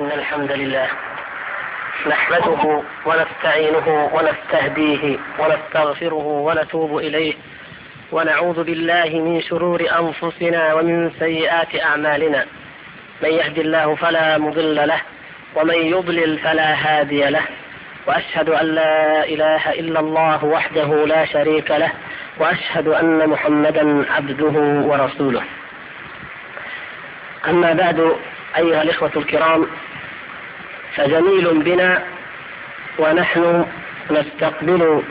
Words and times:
إن 0.00 0.12
الحمد 0.12 0.52
لله 0.52 0.88
نحمده 2.06 2.82
ونستعينه 3.06 4.10
ونستهديه 4.14 5.18
ونستغفره 5.38 6.26
ونتوب 6.26 6.98
إليه 6.98 7.34
ونعوذ 8.12 8.64
بالله 8.64 9.04
من 9.06 9.42
شرور 9.42 9.80
أنفسنا 10.00 10.74
ومن 10.74 11.10
سيئات 11.18 11.82
أعمالنا. 11.82 12.46
من 13.22 13.28
يهد 13.28 13.58
الله 13.58 13.94
فلا 13.94 14.38
مضل 14.38 14.74
له 14.74 15.00
ومن 15.54 15.74
يضلل 15.74 16.38
فلا 16.38 16.74
هادي 16.74 17.24
له. 17.24 17.42
وأشهد 18.06 18.48
أن 18.48 18.66
لا 18.66 19.24
إله 19.24 19.72
إلا 19.72 20.00
الله 20.00 20.44
وحده 20.44 21.06
لا 21.06 21.24
شريك 21.24 21.70
له. 21.70 21.92
وأشهد 22.38 22.88
أن 22.88 23.28
محمدا 23.28 24.12
عبده 24.12 24.54
ورسوله. 24.88 25.42
أما 27.48 27.72
بعد 27.72 28.16
أيها 28.56 28.82
الإخوة 28.82 29.10
الكرام 29.16 29.66
فجميل 30.96 31.62
بنا 31.62 32.02
ونحن 32.98 33.66
نستقبل 34.10 35.02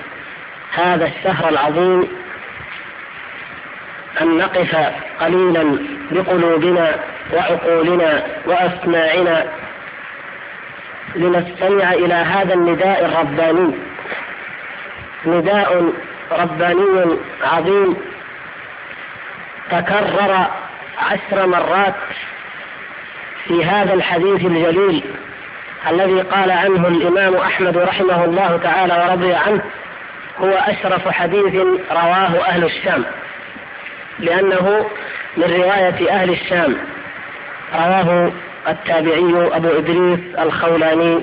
هذا 0.73 1.05
الشهر 1.05 1.49
العظيم 1.49 2.07
أن 4.21 4.37
نقف 4.37 4.75
قليلا 5.19 5.77
بقلوبنا 6.11 6.99
وعقولنا 7.33 8.25
وأسماعنا 8.45 9.47
لنستمع 11.15 11.93
إلى 11.93 12.13
هذا 12.13 12.53
النداء 12.53 13.05
الرباني. 13.05 13.75
نداء 15.25 15.93
رباني 16.31 17.17
عظيم. 17.43 17.97
تكرر 19.71 20.47
عشر 20.97 21.47
مرات 21.47 21.95
في 23.45 23.65
هذا 23.65 23.93
الحديث 23.93 24.45
الجليل. 24.45 25.03
الذي 25.89 26.21
قال 26.21 26.51
عنه 26.51 26.87
الإمام 26.87 27.35
أحمد 27.35 27.77
رحمه 27.77 28.25
الله 28.25 28.59
تعالى 28.63 28.93
ورضي 28.93 29.33
عنه 29.33 29.61
هو 30.39 30.49
أشرف 30.49 31.07
حديث 31.07 31.55
رواه 31.91 32.47
أهل 32.47 32.63
الشام. 32.63 33.03
لأنه 34.19 34.85
من 35.37 35.43
رواية 35.43 36.11
أهل 36.11 36.29
الشام. 36.29 36.77
رواه 37.75 38.31
التابعي 38.67 39.49
أبو 39.51 39.67
إدريس 39.67 40.19
الخولاني 40.39 41.21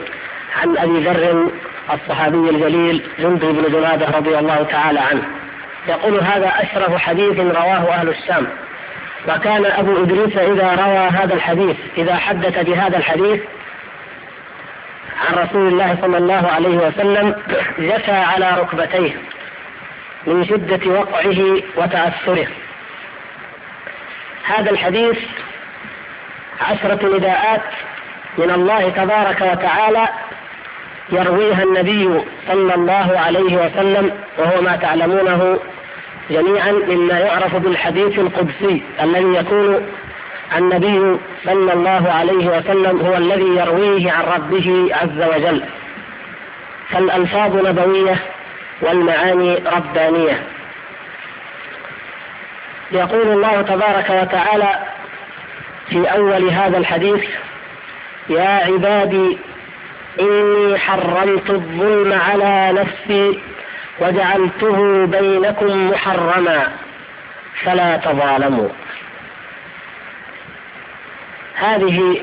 عن 0.63 0.79
أبي 0.79 1.05
ذر 1.05 1.51
الصحابي 1.95 2.51
الجليل 2.51 3.03
جندي 3.19 3.47
بن 3.47 3.73
جنادة 3.73 4.07
رضي 4.19 4.39
الله 4.39 4.63
تعالى 4.63 5.01
عنه. 5.01 5.23
يقول 5.89 6.21
هذا 6.21 6.53
أشرف 6.57 6.97
حديث 6.97 7.41
رواه 7.41 7.95
أهل 7.95 8.09
الشام. 8.09 8.47
وكان 9.29 9.67
أبو 9.67 10.03
إدريس 10.03 10.37
إذا 10.37 10.75
روى 10.85 11.09
هذا 11.09 11.35
الحديث 11.35 11.77
إذا 11.99 12.15
حدث 12.15 12.59
بهذا 12.59 12.99
الحديث 12.99 13.41
عن 15.21 15.35
رسول 15.35 15.69
الله 15.69 15.99
صلى 16.03 16.19
الله 16.19 16.49
عليه 16.49 16.77
وسلم 16.77 17.35
جثى 17.79 18.13
على 18.13 18.51
ركبتيه 18.61 19.13
من 20.27 20.45
شدة 20.45 20.91
وقعه 20.91 21.63
وتأثره. 21.77 22.47
هذا 24.45 24.71
الحديث 24.71 25.19
عشرة 26.61 27.17
نداءات 27.17 27.63
من 28.39 28.51
الله 28.51 28.89
تبارك 28.89 29.41
وتعالى 29.41 30.09
يرويها 31.13 31.63
النبي 31.63 32.21
صلى 32.49 32.75
الله 32.75 33.19
عليه 33.19 33.57
وسلم 33.57 34.13
وهو 34.39 34.63
ما 34.63 34.77
تعلمونه 34.77 35.59
جميعا 36.31 36.73
مما 36.73 37.19
يعرف 37.19 37.57
بالحديث 37.57 38.19
القدسي 38.19 38.83
الذي 39.03 39.35
يكون 39.35 39.87
النبي 40.57 41.19
صلى 41.45 41.73
الله 41.73 42.13
عليه 42.13 42.47
وسلم 42.59 43.01
هو 43.01 43.17
الذي 43.17 43.57
يرويه 43.57 44.13
عن 44.13 44.25
ربه 44.25 44.89
عز 44.93 45.29
وجل. 45.35 45.65
فالألفاظ 46.91 47.67
نبوية 47.67 48.17
والمعاني 48.81 49.55
ربانية. 49.55 50.43
يقول 52.93 53.29
الله 53.29 53.63
تبارك 53.63 54.11
وتعالى 54.11 54.79
في 55.89 56.07
أول 56.07 56.49
هذا 56.49 56.79
الحديث 56.79 57.25
يا 58.29 58.49
عبادي 58.49 59.39
إني 60.21 60.79
حرمت 60.79 61.51
الظلم 61.51 62.13
على 62.13 62.73
نفسي 62.73 63.41
وجعلته 64.01 65.07
بينكم 65.07 65.91
محرما 65.91 66.69
فلا 67.63 67.97
تظالموا. 67.97 68.69
هذه 71.61 72.21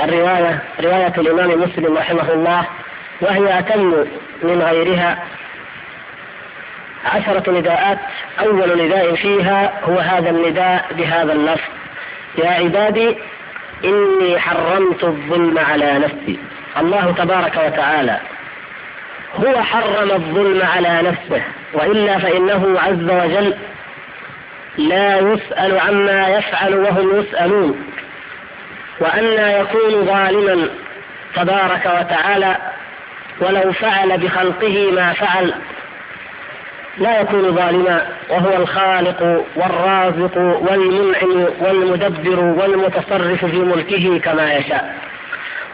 الرواية 0.00 0.62
رواية 0.80 1.12
الإمام 1.18 1.62
مسلم 1.62 1.96
رحمه 1.96 2.32
الله 2.32 2.66
وهي 3.20 3.58
أتم 3.58 4.04
من 4.42 4.62
غيرها 4.62 5.18
عشرة 7.04 7.50
نداءات. 7.50 7.98
أول 8.40 8.86
نداء 8.86 9.14
فيها 9.14 9.72
هو 9.84 9.98
هذا 9.98 10.30
النداء 10.30 10.86
بهذا 10.90 11.32
اللفظ 11.32 11.70
يا 12.38 12.50
عبادي 12.50 13.16
إني 13.84 14.38
حرمت 14.38 15.04
الظلم 15.04 15.58
على 15.58 15.98
نفسي. 15.98 16.38
الله 16.80 17.14
تبارك 17.18 17.56
وتعالى 17.66 18.20
هو 19.34 19.62
حرم 19.62 20.10
الظلم 20.10 20.62
على 20.62 21.02
نفسه 21.02 21.42
وإلا 21.72 22.18
فإنه 22.18 22.80
عز 22.80 23.10
وجل 23.10 23.54
لا 24.78 25.18
يسأل 25.18 25.80
عما 25.80 26.28
يفعل 26.28 26.74
وهم 26.74 27.20
يسألون. 27.20 27.92
وأنى 29.02 29.58
يكون 29.60 30.04
ظالما 30.04 30.68
تبارك 31.34 31.86
وتعالى 32.00 32.56
ولو 33.40 33.72
فعل 33.72 34.18
بخلقه 34.18 34.90
ما 34.90 35.12
فعل. 35.12 35.54
لا 36.98 37.20
يكون 37.20 37.54
ظالما 37.54 38.06
وهو 38.28 38.56
الخالق 38.56 39.44
والرازق 39.56 40.38
والمنعم 40.38 41.46
والمدبر 41.60 42.40
والمتصرف 42.40 43.44
في 43.44 43.56
ملكه 43.56 44.18
كما 44.18 44.54
يشاء. 44.54 44.94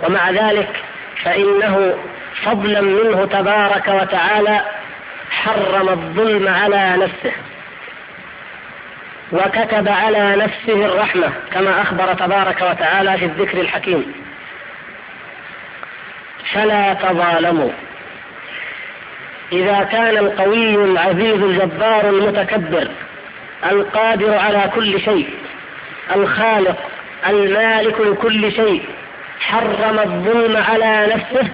ومع 0.02 0.30
ذلك 0.30 0.68
فإنه 1.24 1.94
فضلا 2.42 2.80
منه 2.80 3.24
تبارك 3.24 3.88
وتعالى 3.88 4.60
حرم 5.30 5.88
الظلم 5.88 6.48
على 6.48 6.96
نفسه. 6.96 7.32
وكتب 9.32 9.88
على 9.88 10.36
نفسه 10.36 10.86
الرحمة 10.86 11.32
كما 11.52 11.82
أخبر 11.82 12.14
تبارك 12.14 12.62
وتعالى 12.70 13.18
في 13.18 13.24
الذكر 13.24 13.60
الحكيم. 13.60 14.12
فلا 16.52 16.94
تظالموا. 16.94 17.70
إذا 19.52 19.88
كان 19.92 20.18
القوي 20.18 20.74
العزيز 20.74 21.42
الجبار 21.42 22.08
المتكبر 22.08 22.88
القادر 23.70 24.38
على 24.38 24.70
كل 24.74 25.00
شيء 25.00 25.28
الخالق 26.16 26.76
المالك 27.28 28.00
لكل 28.00 28.52
شيء 28.52 28.82
حرم 29.40 29.98
الظلم 29.98 30.56
على 30.56 31.14
نفسه 31.14 31.48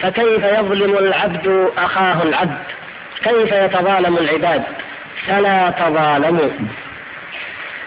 فكيف 0.00 0.44
يظلم 0.44 0.98
العبد 0.98 1.70
أخاه 1.78 2.22
العبد؟ 2.22 2.58
كيف 3.24 3.52
يتظالم 3.52 4.16
العباد؟ 4.16 4.62
فلا 5.26 5.70
تظالموا. 5.70 6.50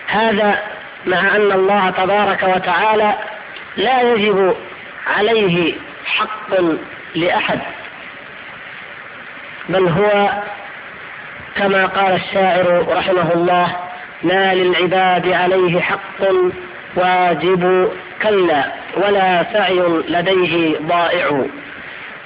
هذا 0.10 0.60
مع 1.06 1.36
أن 1.36 1.52
الله 1.52 1.90
تبارك 1.90 2.44
وتعالى 2.44 3.14
لا 3.78 4.02
يجب 4.02 4.56
عليه 5.08 5.74
حق 6.06 6.62
لأحد 7.16 7.60
بل 9.70 9.88
هو 9.88 10.30
كما 11.56 11.86
قال 11.86 12.14
الشاعر 12.14 12.86
رحمه 12.90 13.34
الله 13.34 13.76
ما 14.24 14.54
للعباد 14.54 15.28
عليه 15.28 15.80
حق 15.80 16.22
واجب 16.96 17.92
كلا 18.22 18.72
ولا 18.98 19.46
سعي 19.54 19.80
لديه 20.08 20.78
ضائع. 20.80 21.46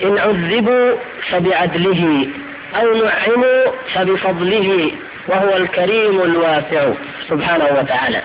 إن 0.03 0.17
عذبوا 0.17 0.95
فبعدله 1.29 2.27
أو 2.75 2.93
نعموا 2.93 3.71
فبفضله. 3.93 4.91
وهو 5.27 5.57
الكريم 5.57 6.21
الواسع 6.21 6.91
سبحانه 7.29 7.65
وتعالى. 7.79 8.21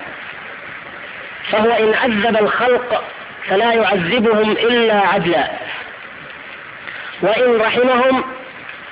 فهو 1.51 1.71
إن 1.71 1.93
عذب 1.93 2.37
الخلق 2.41 3.03
فلا 3.47 3.73
يعذبهم 3.73 4.51
إلا 4.51 4.99
عدلا. 5.07 5.51
وإن 7.21 7.61
رحمهم 7.61 8.23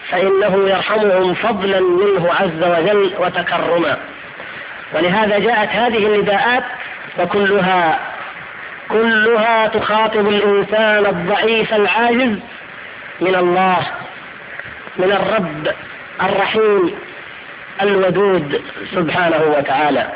فإنه 0.09 0.69
يرحمهم 0.69 1.33
فضلا 1.33 1.79
منه 1.79 2.33
عز 2.33 2.63
وجل 2.63 3.13
وتكرما. 3.19 3.97
ولهذا 4.93 5.39
جاءت 5.39 5.69
هذه 5.69 6.07
النداءات 6.07 6.63
وكلها 7.19 7.99
كلها 8.89 9.67
تخاطب 9.67 10.27
الإنسان 10.27 11.05
الضعيف 11.05 11.73
العاجز 11.73 12.39
من 13.21 13.35
الله 13.35 13.77
من 14.97 15.11
الرب 15.11 15.75
الرحيم. 16.23 17.06
الودود 17.81 18.61
سبحانه 18.95 19.55
وتعالى. 19.57 20.07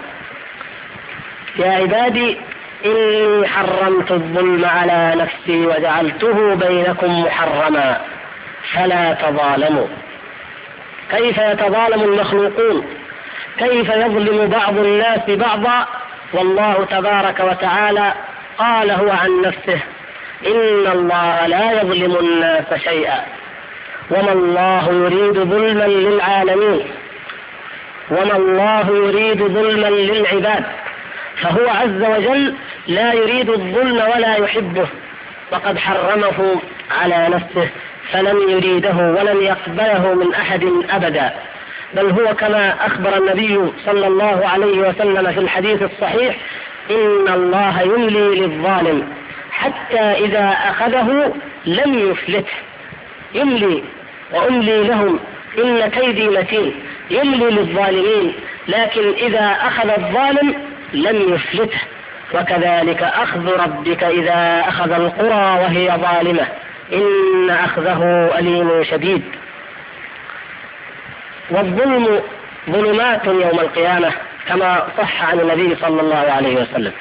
يا 1.55 1.71
عبادي 1.71 2.37
إني 2.85 3.47
حرمت 3.47 4.11
الظلم 4.11 4.65
على 4.65 5.13
نفسي 5.15 5.65
وجعلته 5.65 6.55
بينكم 6.55 7.21
محرما 7.21 8.01
فلا 8.73 9.13
تظالموا. 9.13 9.87
كيف 11.11 11.37
يتظالم 11.37 12.03
المخلوقون؟ 12.03 12.85
كيف 13.57 13.89
يظلم 13.89 14.47
بعض 14.47 14.77
الناس 14.77 15.29
بعضا؟ 15.29 15.87
والله 16.33 16.85
تبارك 16.91 17.39
وتعالى 17.39 18.13
قال 18.57 18.91
هو 18.91 19.09
عن 19.09 19.41
نفسه 19.41 19.79
إن 20.47 20.91
الله 20.91 21.47
لا 21.47 21.81
يظلم 21.81 22.15
الناس 22.15 22.73
شيئا 22.83 23.25
وما 24.11 24.31
الله 24.31 24.93
يريد 24.93 25.33
ظلما 25.33 25.83
للعالمين. 25.83 26.87
وما 28.11 28.35
الله 28.35 28.87
يريد 29.07 29.43
ظلما 29.43 29.87
للعباد 29.87 30.63
فهو 31.35 31.69
عز 31.69 32.01
وجل 32.01 32.55
لا 32.87 33.13
يريد 33.13 33.49
الظلم 33.49 33.95
ولا 34.15 34.35
يحبه. 34.35 34.87
وقد 35.51 35.77
حرمه 35.77 36.61
على 37.01 37.27
نفسه 37.29 37.69
فلم 38.11 38.49
يريده 38.49 38.95
ولن 38.95 39.41
يقبله 39.41 40.13
من 40.13 40.33
أحد 40.33 40.63
أبدا. 40.89 41.33
بل 41.93 42.09
هو 42.09 42.35
كما 42.35 42.85
أخبر 42.85 43.17
النبي 43.17 43.59
صلى 43.85 44.07
الله 44.07 44.47
عليه 44.47 44.77
وسلم 44.89 45.31
في 45.31 45.39
الحديث 45.39 45.81
الصحيح 45.81 46.37
إن 46.91 47.33
الله 47.33 47.81
يملي 47.81 48.39
للظالم 48.39 49.07
حتى 49.51 49.99
إذا 49.99 50.57
أخذه 50.69 51.33
لم 51.65 52.11
يفلته. 52.11 52.53
يملي 53.33 53.83
وأملي 54.33 54.83
لهم 54.83 55.19
إن 55.57 55.87
كيدي 55.89 56.29
متين. 56.29 56.73
يملي 57.11 57.45
للظالمين 57.45 58.33
لكن 58.67 59.13
إذا 59.13 59.57
أخذ 59.61 59.89
الظالم 59.89 60.55
لم 60.93 61.33
يفلته. 61.33 61.79
وكذلك 62.33 63.03
أخذ 63.03 63.51
ربك 63.63 64.03
إذا 64.03 64.63
أخذ 64.67 64.91
القرى 64.91 65.63
وهي 65.63 65.97
ظالمة. 65.97 66.47
إن 66.93 67.49
أخذه 67.49 68.31
أليم 68.39 68.83
شديد. 68.83 69.23
والظلم 71.49 72.21
ظلمات 72.69 73.25
يوم 73.25 73.59
القيامة 73.59 74.11
كما 74.47 74.87
صح 74.97 75.23
عن 75.25 75.39
النبي 75.39 75.75
صلى 75.75 76.01
الله 76.01 76.31
عليه 76.31 76.55
وسلم. 76.61 76.91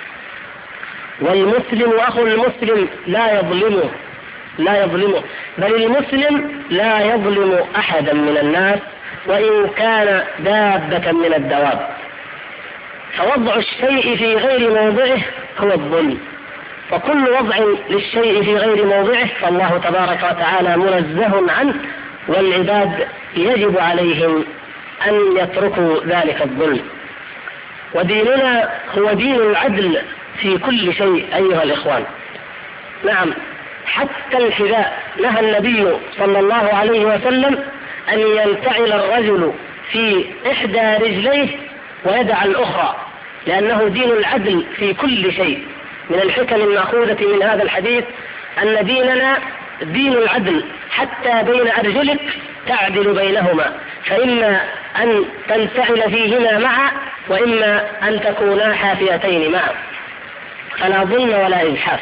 والمسلم 1.20 1.92
أخو 1.98 2.26
المسلم 2.26 2.88
لا 3.06 3.40
يظلمه 3.40 3.90
لا 4.58 4.84
يظلمه. 4.84 5.22
بل 5.58 5.74
المسلم 5.74 6.62
لا 6.70 7.00
يظلم 7.00 7.64
أحدا 7.76 8.12
من 8.12 8.38
الناس 8.38 8.78
وإن 9.26 9.68
كان 9.76 10.24
دابة 10.38 11.12
من 11.12 11.34
الدواب. 11.34 11.88
فوضع 13.16 13.56
الشيء 13.56 14.16
في 14.16 14.36
غير 14.36 14.70
موضعه 14.70 15.18
هو 15.58 15.72
الظلم 15.72 16.18
وكل 16.92 17.28
وضع 17.28 17.56
للشيء 17.90 18.42
في 18.42 18.56
غير 18.56 18.86
موضعه 18.86 19.26
فالله 19.26 19.78
تبارك 19.78 20.18
وتعالى 20.30 20.76
منزه 20.76 21.52
عنه 21.52 21.74
والعباد 22.28 23.08
يجب 23.36 23.78
عليهم 23.78 24.44
أن 25.06 25.36
يتركوا 25.36 26.00
ذلك 26.06 26.42
الظلم. 26.42 26.80
وديننا 27.94 28.70
هو 28.98 29.12
دين 29.12 29.34
العدل 29.34 30.02
في 30.40 30.58
كل 30.58 30.94
شيء 30.94 31.26
أيها 31.36 31.62
الإخوان. 31.62 32.04
نعم 33.04 33.34
حتى 33.86 34.36
الحذاء 34.36 35.02
نهى 35.22 35.40
النبي 35.40 35.96
صلى 36.18 36.38
الله 36.38 36.74
عليه 36.74 37.04
وسلم 37.04 37.64
أن 38.12 38.18
ينتعل 38.18 38.92
الرجل 38.92 39.52
في 39.92 40.24
إحدى 40.50 41.04
رجليه 41.04 41.48
ويدع 42.04 42.44
الأخرى 42.44 42.96
لأنه 43.46 43.88
دين 43.88 44.10
العدل 44.10 44.64
في 44.76 44.94
كل 44.94 45.32
شيء. 45.32 45.66
من 46.10 46.20
الحكم 46.20 46.56
المأخوذة 46.56 47.26
من 47.26 47.42
هذا 47.42 47.62
الحديث 47.62 48.04
أن 48.62 48.86
ديننا 48.86 49.38
دين 49.82 50.12
العدل 50.12 50.64
حتى 50.90 51.42
بين 51.42 51.68
أرجلك 51.68 52.20
تعدل 52.66 53.14
بينهما. 53.14 53.72
فإما 54.04 54.60
أن 55.02 55.24
تنتعل 55.48 56.10
فيهما 56.10 56.58
معا 56.58 56.90
وإما 57.28 57.86
أن 58.02 58.20
تكونا 58.20 58.74
حافيتين 58.74 59.52
معا. 59.52 59.72
فلا 60.78 61.04
ظلم 61.04 61.28
ولا 61.28 61.62
إجحاف. 61.62 62.00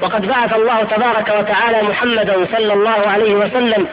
وقد 0.00 0.26
بعث 0.26 0.54
الله 0.54 0.82
تبارك 0.82 1.28
وتعالى 1.38 1.82
محمدا 1.82 2.46
صلى 2.56 2.72
الله 2.72 3.08
عليه 3.08 3.34
وسلم 3.34 3.86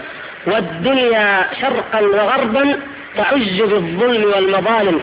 والدنيا 0.48 1.46
شرقا 1.62 2.02
وغربا 2.02 2.80
تعج 3.18 3.62
بالظلم 3.62 4.24
والمظالم 4.24 5.02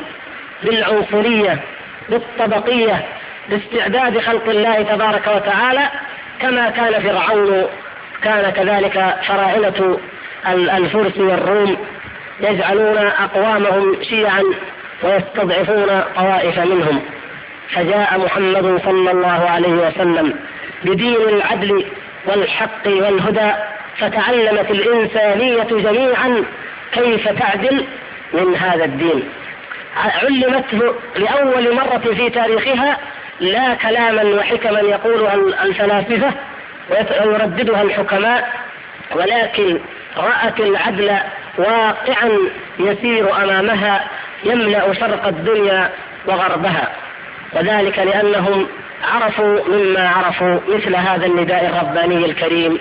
بالعنصرية 0.62 1.60
بالطبقية 2.08 3.04
باستعداد 3.48 4.18
خلق 4.18 4.48
الله 4.48 4.82
تبارك 4.82 5.26
وتعالى 5.36 5.88
كما 6.40 6.70
كان 6.70 7.02
فرعون 7.02 7.66
كان 8.22 8.50
كذلك 8.50 9.16
فراعنة 9.28 9.98
الفرس 10.76 11.18
والروم 11.18 11.76
يجعلون 12.40 12.98
أقوامهم 12.98 14.02
شيعا 14.02 14.42
ويستضعفون 15.02 16.02
طوائف 16.16 16.58
منهم. 16.58 17.02
فجاء 17.70 18.20
محمد 18.24 18.80
صلى 18.84 19.10
الله 19.10 19.50
عليه 19.50 19.72
وسلم 19.72 20.34
بدين 20.84 21.28
العدل 21.28 21.84
والحق 22.26 22.86
والهدى 22.86 23.52
فتعلمت 23.98 24.70
الإنسانية 24.70 25.62
جميعا 25.62 26.44
كيف 26.92 27.28
تعدل 27.28 27.86
من 28.32 28.56
هذا 28.56 28.84
الدين. 28.84 29.28
علمته 30.22 30.94
لأول 31.16 31.74
مرة 31.74 32.14
في 32.14 32.30
تاريخها 32.30 32.98
لا 33.40 33.74
كلاما 33.74 34.22
وحكما 34.22 34.80
يقولها 34.80 35.34
الفلاسفة 35.64 36.32
ويرددها 36.90 37.82
الحكماء 37.82 38.52
ولكن 39.14 39.80
رأت 40.16 40.60
العدل 40.60 41.18
واقعا 41.58 42.30
يسير 42.78 43.36
أمامها 43.44 44.04
يملأ 44.44 44.92
شرق 44.92 45.26
الدنيا 45.26 45.90
وغربها. 46.26 46.92
وذلك 47.52 47.98
لأنهم 47.98 48.66
عرفوا 49.04 49.58
مما 49.68 50.08
عرفوا 50.08 50.58
مثل 50.68 50.96
هذا 50.96 51.26
النداء 51.26 51.66
الرباني 51.66 52.24
الكريم 52.24 52.78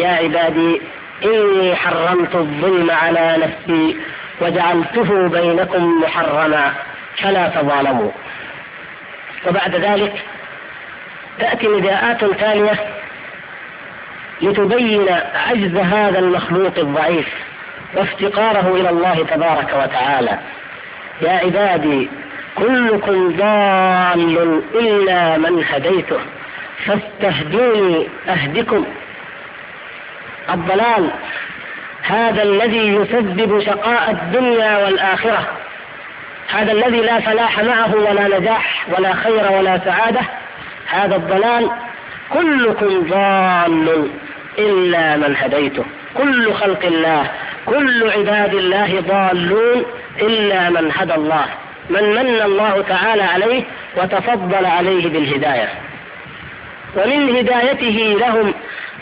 يا 0.00 0.08
عبادي 0.08 0.80
إني 1.24 1.76
حرمت 1.76 2.34
الظلم 2.34 2.90
على 2.90 3.36
نفسي 3.38 3.96
وجعلته 4.40 5.28
بينكم 5.28 6.00
محرما 6.02 6.72
فلا 7.16 7.48
تظالموا. 7.48 8.10
وبعد 9.46 9.76
ذلك 9.76 10.12
تأتي 11.38 11.68
نداءات 11.68 12.24
ثانية 12.24 12.72
لتبين 14.42 15.06
عجز 15.34 15.76
هذا 15.76 16.18
المخلوق 16.18 16.78
الضعيف 16.78 17.28
وافتقاره 17.94 18.74
إلى 18.74 18.90
الله 18.90 19.26
تبارك 19.30 19.74
وتعالى. 19.82 20.38
يا 21.22 21.30
عبادي 21.30 22.10
كلكم 22.54 23.36
ضال 23.36 24.62
إلا 24.74 25.38
من 25.38 25.64
هديته 25.64 26.20
فاستهدوني 26.86 28.08
أهدكم. 28.28 28.86
الضلال 30.54 31.10
هذا 32.02 32.42
الذي 32.42 32.88
يسبب 32.88 33.60
شقاء 33.60 34.10
الدنيا 34.10 34.84
والآخرة. 34.84 35.46
هذا 36.48 36.72
الذي 36.72 37.00
لا 37.00 37.20
فلاح 37.20 37.60
معه 37.60 37.94
ولا 37.94 38.38
نجاح 38.38 38.86
ولا 38.98 39.14
خير 39.14 39.52
ولا 39.52 39.78
سعادة. 39.84 40.20
هذا 40.86 41.16
الضلال 41.16 41.70
كلكم 42.32 43.02
ضال 43.02 44.10
إلا 44.58 45.16
من 45.16 45.36
هديته. 45.36 45.84
كل 46.14 46.52
خلق 46.52 46.84
الله 46.84 47.30
كل 47.66 48.10
عباد 48.10 48.54
الله 48.54 49.00
ضالون 49.00 49.84
إلا 50.20 50.70
من 50.70 50.92
هدى 50.96 51.14
الله. 51.14 51.44
من 51.90 52.02
من 52.02 52.42
الله 52.42 52.84
تعالى 52.88 53.22
عليه 53.22 53.64
وتفضل 53.96 54.66
عليه 54.66 55.08
بالهداية. 55.08 55.68
ومن 56.96 57.36
هدايته 57.36 58.16
لهم 58.20 58.54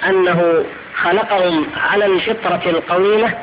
أنه 0.09 0.65
خلقهم 1.03 1.67
على 1.91 2.07
الفطرة 2.07 2.63
القويمة 2.67 3.35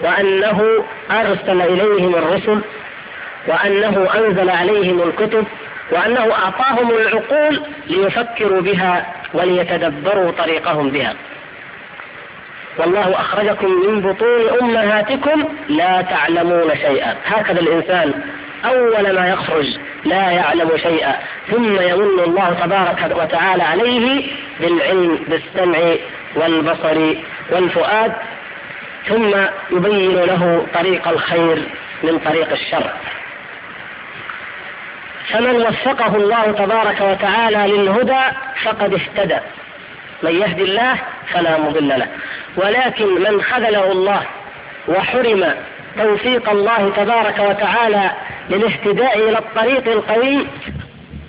وأنه 0.00 0.84
أرسل 1.10 1.62
إليهم 1.62 2.14
الرسل 2.14 2.60
وأنه 3.46 4.08
أنزل 4.14 4.50
عليهم 4.50 5.02
الكتب 5.02 5.44
وأنه 5.90 6.32
أعطاهم 6.32 6.90
العقول 6.90 7.62
ليفكروا 7.86 8.60
بها 8.60 9.06
وليتدبروا 9.34 10.30
طريقهم 10.30 10.90
بها. 10.90 11.14
والله 12.78 13.20
أخرجكم 13.20 13.70
من 13.70 14.00
بطون 14.00 14.58
أمهاتكم 14.62 15.44
لا 15.68 16.02
تعلمون 16.02 16.70
شيئا. 16.76 17.14
هكذا 17.26 17.60
الإنسان 17.60 18.22
أول 18.64 19.14
ما 19.14 19.28
يخرج 19.28 19.78
لا 20.04 20.30
يعلم 20.30 20.76
شيئا. 20.76 21.16
ثم 21.50 21.80
يمن 21.80 22.20
الله 22.26 22.56
تبارك 22.64 23.16
وتعالى 23.16 23.62
عليه 23.62 24.26
بالعلم 24.60 25.18
بالسمع 25.28 25.78
والبصر 26.36 27.14
والفؤاد 27.50 28.12
ثم 29.08 29.36
يبين 29.70 30.16
له 30.16 30.66
طريق 30.74 31.08
الخير 31.08 31.62
من 32.02 32.18
طريق 32.18 32.52
الشر. 32.52 32.90
فمن 35.28 35.56
وفقه 35.56 36.16
الله 36.16 36.52
تبارك 36.52 37.00
وتعالى 37.00 37.72
للهدى 37.72 38.22
فقد 38.64 38.94
اهتدى. 38.94 39.38
من 40.22 40.40
يهدي 40.40 40.62
الله 40.62 40.96
فلا 41.32 41.58
مضل 41.58 41.88
له. 41.88 42.08
ولكن 42.56 43.14
من 43.14 43.42
خذله 43.42 43.92
الله 43.92 44.22
وحرم 44.88 45.54
توفيق 45.98 46.50
الله 46.50 46.92
تبارك 46.96 47.38
وتعالى 47.38 48.10
للاهتداء 48.50 49.28
إلى 49.28 49.38
الطريق 49.38 49.88
القوي 49.88 50.46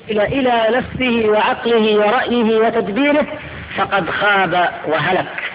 إلى 0.10 0.68
نفسه 0.70 1.30
وعقله 1.30 1.98
ورأيه 1.98 2.60
وتدبيره 2.60 3.28
فقد 3.76 4.10
خاب 4.10 4.74
وهلك. 4.86 5.52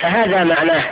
فهذا 0.00 0.44
معناه 0.44 0.82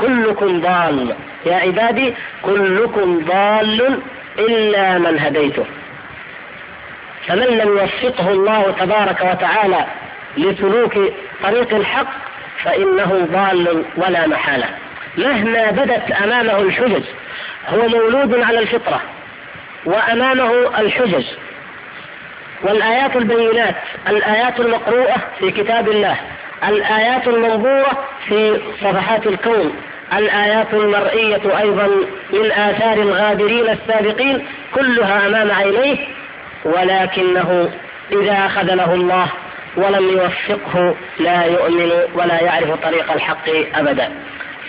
كلكم 0.00 0.60
ضال. 0.60 1.14
يا 1.46 1.56
عبادي 1.56 2.14
كلكم 2.42 3.24
ضال 3.24 4.00
إلا 4.38 4.98
من 4.98 5.18
هديته. 5.18 5.64
فمن 7.26 7.46
لم 7.46 7.68
يوفقه 7.68 8.30
الله 8.30 8.74
تبارك 8.80 9.20
وتعالى 9.20 9.86
لسلوك 10.36 10.98
طريق 11.42 11.74
الحق 11.74 12.08
فإنه 12.62 13.28
ضال 13.32 13.84
ولا 13.96 14.26
محالة. 14.26 14.68
مهما 15.18 15.70
بدت 15.70 16.10
أمامه 16.10 16.58
الحجج 16.58 17.02
هو 17.68 17.88
مولود 17.88 18.40
على 18.40 18.58
الفطرة 18.58 19.00
وأمامه 19.84 20.80
الحجج. 20.80 21.24
والآيات 22.62 23.16
البينات 23.16 23.74
الآيات 24.08 24.60
المقروءة 24.60 25.16
في 25.38 25.50
كتاب 25.50 25.88
الله 25.88 26.16
الآيات 26.68 27.28
المنظورة 27.28 28.04
في 28.28 28.60
صفحات 28.80 29.26
الكون 29.26 29.76
الآيات 30.12 30.74
المرئية 30.74 31.58
أيضا 31.58 31.86
من 32.32 32.52
آثار 32.52 32.98
الغابرين 32.98 33.68
السابقين 33.68 34.46
كلها 34.74 35.26
أمام 35.26 35.50
عينيه 35.50 35.98
ولكنه 36.64 37.70
إذا 38.12 38.48
خذله 38.48 38.94
الله 38.94 39.26
ولم 39.76 40.08
يوفقه 40.08 40.94
لا 41.18 41.44
يؤمن 41.44 41.90
ولا 42.14 42.42
يعرف 42.42 42.70
طريق 42.82 43.12
الحق 43.12 43.48
أبدا. 43.74 44.12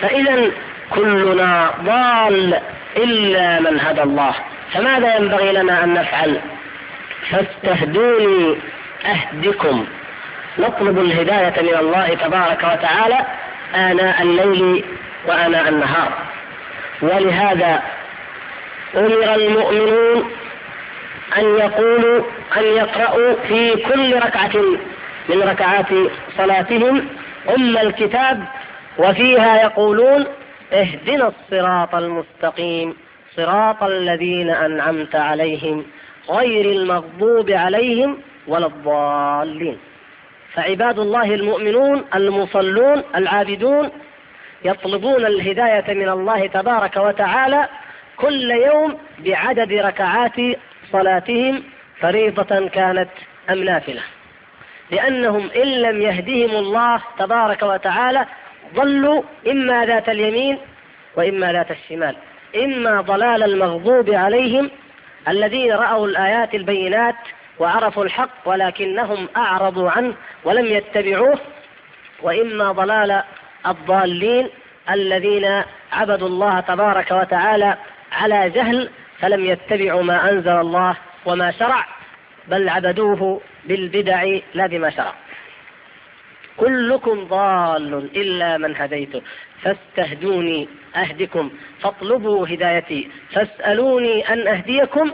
فإذا 0.00 0.50
كلنا 0.90 1.70
ضال 1.84 2.60
إلا 2.96 3.60
من 3.60 3.80
هدى 3.80 4.02
الله. 4.02 4.34
فماذا 4.74 5.16
ينبغي 5.16 5.52
لنا 5.52 5.84
أن 5.84 5.94
نفعل؟ 5.94 6.40
فاستهدوني 7.30 8.56
أهدكم. 9.06 9.86
نطلب 10.58 10.98
الهداية 10.98 11.62
من 11.62 11.78
الله 11.78 12.14
تبارك 12.14 12.58
وتعالى 12.58 13.26
آناء 13.74 14.22
الليل 14.22 14.84
وآناء 15.26 15.68
النهار. 15.68 16.12
ولهذا 17.02 17.82
أمر 18.96 19.34
المؤمنون 19.34 20.30
أن 21.38 21.44
يقولوا 21.44 22.24
أن 22.56 22.62
يقرأوا 22.62 23.34
في 23.48 23.76
كل 23.76 24.16
ركعة 24.16 24.62
من 25.28 25.42
ركعات 25.42 25.86
صلاتهم 26.38 27.08
أم 27.56 27.78
الكتاب 27.78 28.44
وفيها 28.98 29.62
يقولون 29.62 30.26
اهدنا 30.72 31.32
الصراط 31.32 31.94
المستقيم 31.94 32.96
صراط 33.36 33.82
الذين 33.82 34.50
أنعمت 34.50 35.16
عليهم. 35.16 35.84
غير 36.30 36.70
المغضوب 36.70 37.50
عليهم 37.50 38.18
ولا 38.46 38.66
الضالين. 38.66 39.78
فعباد 40.54 40.98
الله 40.98 41.34
المؤمنون 41.34 42.04
المصلون 42.14 43.02
العابدون 43.14 43.90
يطلبون 44.64 45.26
الهداية 45.26 45.94
من 45.94 46.08
الله 46.08 46.46
تبارك 46.46 46.96
وتعالى 46.96 47.68
كل 48.16 48.50
يوم 48.50 48.98
بعدد 49.18 49.72
ركعات 49.72 50.36
صلاتهم 50.92 51.62
فريضة 52.00 52.68
كانت 52.68 53.10
أم 53.50 53.64
نافلة. 53.64 54.02
لأنهم 54.90 55.50
إن 55.56 55.82
لم 55.82 56.02
يهدهم 56.02 56.56
الله 56.56 57.00
تبارك 57.18 57.62
وتعالى 57.62 58.26
ضلوا 58.74 59.22
إما 59.48 59.86
ذات 59.86 60.08
اليمين 60.08 60.58
وإما 61.16 61.52
ذات 61.52 61.70
الشمال 61.70 62.16
إما 62.56 63.00
ضلال 63.00 63.42
المغضوب 63.42 64.10
عليهم 64.10 64.70
الذين 65.28 65.72
رأوا 65.72 66.06
الآيات 66.06 66.54
البينات 66.54 67.14
وعرفوا 67.58 68.04
الحق 68.04 68.30
ولكنهم 68.44 69.28
أعرضوا 69.36 69.90
عنه 69.90 70.14
ولم 70.44 70.66
يتبعوه 70.66 71.38
وإما 72.22 72.72
ضلال 72.72 73.22
الضالين 73.66 74.48
الذين 74.90 75.62
عبدوا 75.92 76.28
الله 76.28 76.60
تبارك 76.60 77.10
وتعالى 77.10 77.76
على 78.12 78.50
جهل 78.50 78.90
فلم 79.20 79.44
يتبعوا 79.44 80.02
ما 80.02 80.30
أنزل 80.30 80.60
الله 80.60 80.96
وما 81.26 81.50
شرع 81.50 81.86
بل 82.48 82.68
عبدوه 82.68 83.40
بالبدع 83.64 84.38
لا 84.54 84.66
بما 84.66 84.90
شرع. 84.90 85.12
كلكم 86.58 87.24
ضال 87.24 87.94
إلا 88.16 88.58
من 88.58 88.76
هديته 88.76 89.22
فاستهدوني 89.62 90.68
أهدكم 90.96 91.50
فاطلبوا 91.80 92.46
هدايتي 92.48 93.10
فاسألوني 93.32 94.32
أن 94.32 94.48
أهديكم. 94.48 95.12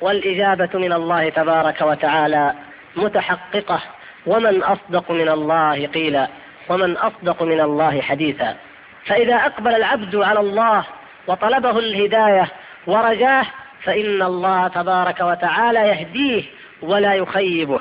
والإجابة 0.00 0.68
من 0.74 0.92
الله 0.92 1.28
تبارك 1.28 1.80
وتعالى 1.80 2.54
متحققة. 2.96 3.80
ومن 4.26 4.62
أصدق 4.62 5.10
من 5.10 5.28
الله 5.28 5.86
قيلا 5.86 6.28
ومن 6.68 6.96
أصدق 6.96 7.42
من 7.42 7.60
الله 7.60 8.00
حديثا. 8.00 8.56
فإذا 9.04 9.36
أقبل 9.36 9.74
العبد 9.74 10.16
على 10.16 10.40
الله 10.40 10.84
وطلبه 11.26 11.78
الهداية 11.78 12.48
ورجاه 12.86 13.46
فإن 13.82 14.22
الله 14.22 14.68
تبارك 14.68 15.20
وتعالى 15.20 15.78
يهديه 15.78 16.42
ولا 16.82 17.14
يخيبه. 17.14 17.80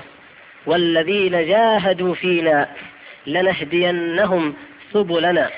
والذين 0.67 1.31
جاهدوا 1.31 2.15
فينا 2.15 2.67
لنهدينهم 3.27 4.53
سبلنا. 4.93 5.49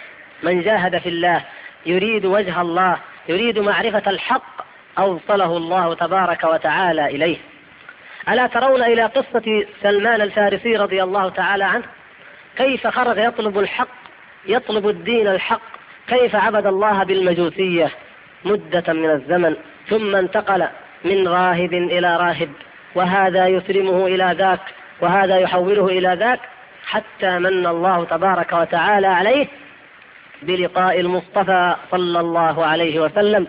من 0.43 0.61
جاهد 0.61 0.97
في 0.97 1.09
الله 1.09 1.41
يريد 1.85 2.25
وجه 2.25 2.61
الله 2.61 2.97
يريد 3.29 3.59
معرفة 3.59 4.09
الحق 4.09 4.65
أوصله 4.97 5.57
الله 5.57 5.93
تبارك 5.93 6.43
وتعالى 6.43 7.05
إليه. 7.05 7.37
ألا 8.29 8.47
ترون 8.47 8.83
إلى 8.83 9.03
قصة 9.03 9.65
سلمان 9.81 10.21
الفارسي 10.21 10.75
رضي 10.75 11.03
الله 11.03 11.29
تعالى 11.29 11.63
عنه؟ 11.63 11.85
كيف 12.57 12.87
خرج 12.87 13.17
يطلب 13.17 13.59
الحق 13.59 13.87
يطلب 14.45 14.89
الدين 14.89 15.27
الحق؟ 15.27 15.61
كيف 16.07 16.35
عبد 16.35 16.65
الله 16.65 17.03
بالمجوسية 17.03 17.91
مدة 18.45 18.93
من 18.93 19.09
الزمن 19.09 19.55
ثم 19.89 20.15
انتقل 20.15 20.67
من 21.03 21.27
راهب 21.27 21.73
إلى 21.73 22.17
راهب 22.17 22.49
وهذا 22.95 23.47
يسلمه 23.47 24.07
إلى 24.07 24.35
ذاك 24.37 24.59
وهذا 25.01 25.37
يحوله 25.37 25.85
إلى 25.85 26.15
ذاك 26.19 26.39
حتى 26.85 27.39
من 27.39 27.67
الله 27.67 28.05
تبارك 28.05 28.53
وتعالى 28.53 29.07
عليه 29.07 29.47
بلقاء 30.41 30.99
المصطفى 30.99 31.75
صلى 31.91 32.19
الله 32.19 32.65
عليه 32.65 32.99
وسلم 32.99 33.47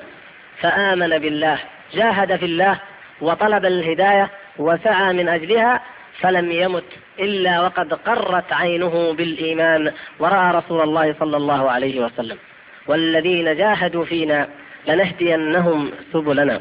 فآمن 0.60 1.18
بالله 1.18 1.58
جاهد 1.94 2.36
في 2.36 2.44
الله 2.44 2.78
وطلب 3.20 3.64
الهداية 3.64 4.30
وسعى 4.58 5.12
من 5.12 5.28
أجلها 5.28 5.80
فلم 6.20 6.52
يمت 6.52 6.84
إلا 7.18 7.60
وقد 7.60 7.94
قرت 7.94 8.52
عينه 8.52 9.12
بالإيمان 9.12 9.92
ورأى 10.18 10.54
رسول 10.54 10.80
الله 10.80 11.14
صلى 11.20 11.36
الله 11.36 11.70
عليه 11.70 12.00
وسلم. 12.00 12.38
والذين 12.86 13.56
جاهدوا 13.56 14.04
فينا 14.04 14.48
لنهدينهم 14.88 15.92
سبلنا. 16.12 16.60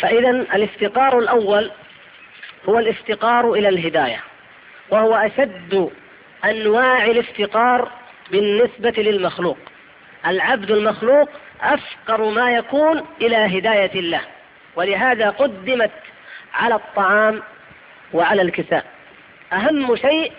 فإذا 0.00 0.30
الافتقار 0.30 1.18
الأول 1.18 1.70
هو 2.68 2.78
الافتقار 2.78 3.52
إلى 3.52 3.68
الهداية 3.68 4.20
وهو 4.90 5.14
أشد 5.14 5.90
أنواع 6.44 7.04
الافتقار 7.04 7.90
بالنسبة 8.30 8.94
للمخلوق. 9.02 9.58
العبد 10.26 10.70
المخلوق 10.70 11.28
أفقر 11.62 12.30
ما 12.30 12.52
يكون 12.52 13.04
إلى 13.20 13.58
هداية 13.58 14.00
الله 14.00 14.20
ولهذا 14.76 15.30
قدمت 15.30 15.90
على 16.54 16.74
الطعام 16.74 17.42
وعلى 18.12 18.42
الكساء. 18.42 18.84
أهم 19.52 19.96
شيء 19.96 20.32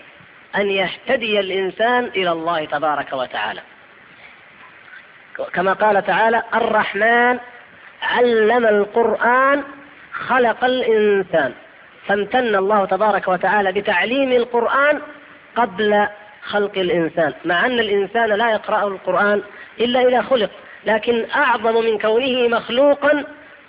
أن 0.56 0.70
يهتدي 0.70 1.40
الإنسان 1.40 2.04
إلى 2.04 2.32
الله 2.32 2.64
تبارك 2.64 3.12
وتعالى. 3.12 3.60
كما 5.54 5.72
قال 5.72 6.06
تعالى 6.06 6.42
الرحمن 6.54 7.38
علم 8.02 8.66
القرآن 8.66 9.64
خلق 10.12 10.64
الإنسان 10.64 11.54
فامتن 12.08 12.56
الله 12.56 12.84
تبارك 12.84 13.28
وتعالى 13.28 13.72
بتعليم 13.72 14.32
القرآن 14.32 15.00
قبل 15.56 16.06
خلق 16.42 16.78
الإنسان 16.78 17.32
مع 17.44 17.66
أن 17.66 17.78
الإنسان 17.78 18.28
لا 18.28 18.50
يقرأ 18.50 18.88
القرآن 18.88 19.42
إلا 19.80 20.08
إذا 20.08 20.22
خلق 20.22 20.50
لكن 20.86 21.24
أعظم 21.36 21.84
من 21.84 21.98
كونه 21.98 22.48
مخلوقا 22.48 23.24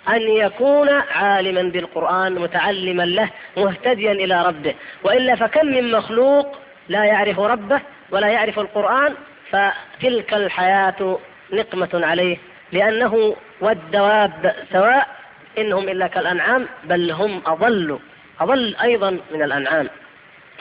أن 0.08 0.20
يكون 0.20 0.88
عالما 0.88 1.62
بالقرآن 1.62 2.34
متعلما 2.34 3.02
له 3.02 3.30
مهتديا 3.56 4.12
إلى 4.12 4.46
ربه. 4.46 4.74
وإلا 5.04 5.34
فكم 5.36 5.66
من 5.66 5.90
مخلوق 5.90 6.58
لا 6.88 7.04
يعرف 7.04 7.40
ربه 7.40 7.80
ولا 8.10 8.28
يعرف 8.28 8.58
القرآن 8.58 9.14
فتلك 9.50 10.34
الحياة 10.34 11.18
نقمة 11.52 11.88
عليه 11.94 12.36
لأنه 12.72 13.36
والدواب 13.60 14.54
سواء 14.72 15.08
إنهم 15.58 15.88
إلا 15.88 16.06
كالأنعام 16.06 16.66
بل 16.84 17.10
هم 17.10 17.42
أضل. 17.46 17.98
أضل 18.40 18.76
أيضا 18.82 19.10
من 19.10 19.42
الأنعام. 19.42 19.88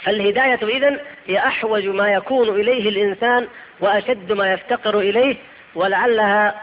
فالهداية 0.03 0.59
إذن 0.63 1.00
هي 1.27 1.38
أحوج 1.38 1.88
ما 1.88 2.13
يكون 2.13 2.50
إليه 2.50 2.89
الإنسان 2.89 3.48
وأشد 3.79 4.31
ما 4.31 4.53
يفتقر 4.53 5.00
إليه 5.00 5.36
ولعلها 5.75 6.55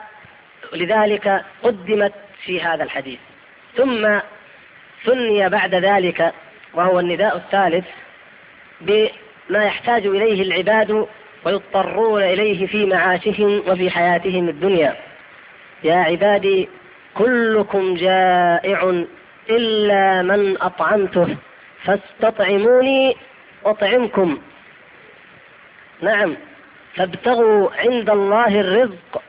لذلك 0.73 1.45
قدمت 1.63 2.13
في 2.45 2.63
هذا 2.63 2.85
الحديث. 2.85 3.19
ثم 3.77 4.19
ثني 5.05 5.49
بعد 5.49 5.75
ذلك 5.75 6.33
وهو 6.75 7.01
النداء 7.01 7.37
الثالث 7.37 7.87
بما 8.81 9.65
يحتاج 9.65 10.07
إليه 10.07 10.43
العباد 10.43 11.07
ويضطرون 11.45 12.23
إليه 12.23 12.67
في 12.67 12.87
معاشهم 12.87 13.63
وفي 13.67 13.91
حياتهم 13.91 14.49
الدنيا. 14.49 14.97
يا 15.85 15.97
عبادي 15.97 16.69
كلكم 17.15 17.95
جائع 17.95 19.05
إلا 19.51 20.23
من 20.23 20.63
أطعمته. 20.63 21.37
فاستطعموني 21.85 23.17
أطعمكم. 23.65 24.39
نعم. 26.01 26.37
فابتغوا 26.95 27.71
عند 27.79 28.11
الله 28.11 28.61
الرزق. 28.61 29.23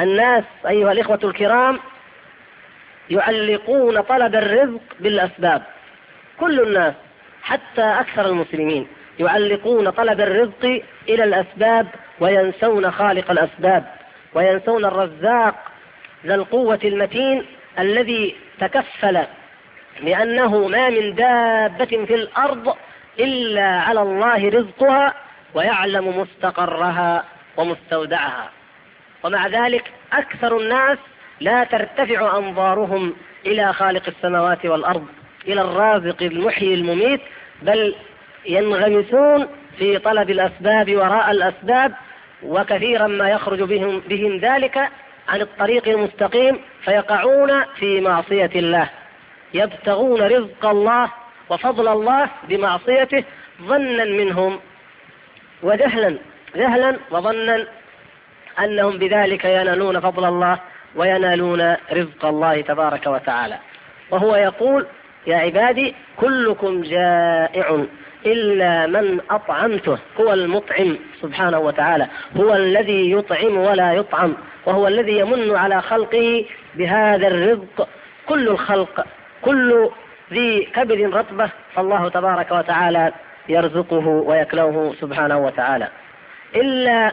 الناس 0.00 0.44
أيها 0.68 0.92
الإخوة 0.92 1.20
الكرام 1.24 1.80
يعلقون 3.10 4.00
طلب 4.00 4.34
الرزق 4.34 4.82
بالأسباب. 5.00 5.62
كل 6.40 6.60
الناس 6.60 6.94
حتى 7.42 7.82
أكثر 7.82 8.26
المسلمين 8.26 8.86
يعلقون 9.18 9.90
طلب 9.90 10.20
الرزق 10.20 10.82
إلى 11.08 11.24
الأسباب 11.24 11.86
وينسون 12.20 12.90
خالق 12.90 13.30
الأسباب. 13.30 13.84
وينسون 14.34 14.84
الرزاق 14.84 15.54
ذا 16.26 16.34
القوة 16.34 16.78
المتين 16.84 17.46
الذي 17.78 18.36
تكفل 18.60 19.18
لأنه 20.02 20.68
ما 20.68 20.90
من 20.90 21.14
دابة 21.14 22.04
في 22.06 22.14
الأرض 22.14 22.76
إلا 23.18 23.66
على 23.66 24.02
الله 24.02 24.48
رزقها 24.48 25.14
ويعلم 25.54 26.18
مستقرها 26.20 27.24
ومستودعها. 27.56 28.50
ومع 29.24 29.46
ذلك 29.46 29.92
أكثر 30.12 30.58
الناس 30.58 30.98
لا 31.40 31.64
ترتفع 31.64 32.38
أنظارهم 32.38 33.14
إلى 33.46 33.72
خالق 33.72 34.02
السماوات 34.08 34.66
والأرض 34.66 35.06
إلى 35.48 35.60
الرازق 35.60 36.22
المحيي 36.22 36.74
المميت 36.74 37.20
بل 37.62 37.94
ينغمسون 38.46 39.48
في 39.78 39.98
طلب 39.98 40.30
الأسباب 40.30 40.94
وراء 40.96 41.30
الأسباب 41.30 41.94
وكثيرا 42.42 43.06
ما 43.06 43.30
يخرج 43.30 43.62
بهم, 43.62 44.00
بهم 44.08 44.36
ذلك 44.36 44.88
عن 45.28 45.40
الطريق 45.40 45.88
المستقيم 45.88 46.60
فيقعون 46.84 47.64
في 47.64 48.00
معصية 48.00 48.50
الله. 48.54 48.88
يبتغون 49.54 50.22
رزق 50.22 50.66
الله 50.66 51.10
وفضل 51.50 51.88
الله 51.88 52.28
بمعصيته 52.48 53.24
ظنا 53.62 54.04
منهم 54.04 54.60
وجهلا 55.62 56.18
جهلا 56.56 56.96
وظنا 57.10 57.66
أنهم 58.58 58.98
بذلك 58.98 59.44
ينالون 59.44 60.00
فضل 60.00 60.24
الله 60.24 60.58
وينالون 60.96 61.76
رزق 61.92 62.24
الله 62.24 62.60
تبارك 62.60 63.06
وتعالى. 63.06 63.58
وهو 64.10 64.36
يقول 64.36 64.86
يا 65.26 65.36
عبادي 65.36 65.94
كلكم 66.16 66.82
جائع 66.82 67.84
إلا 68.26 68.86
من 68.86 69.20
أطعمته 69.30 69.98
هو 70.20 70.32
المطعم 70.32 70.96
سبحانه 71.22 71.58
وتعالى 71.58 72.08
هو 72.36 72.54
الذي 72.54 73.12
يطعم 73.12 73.56
ولا 73.56 73.92
يطعم 73.92 74.34
وهو 74.66 74.88
الذي 74.88 75.18
يمن 75.18 75.56
على 75.56 75.82
خلقه 75.82 76.44
بهذا 76.74 77.28
الرزق 77.28 77.88
كل 78.26 78.48
الخلق 78.48 79.06
كل 79.42 79.90
ذي 80.32 80.64
كبد 80.74 81.14
رطبة 81.14 81.50
فالله 81.74 82.08
تبارك 82.08 82.52
وتعالى 82.52 83.12
يرزقه 83.48 84.06
ويكلوه 84.06 84.94
سبحانه 85.00 85.38
وتعالى. 85.38 85.88
إلا 86.56 87.12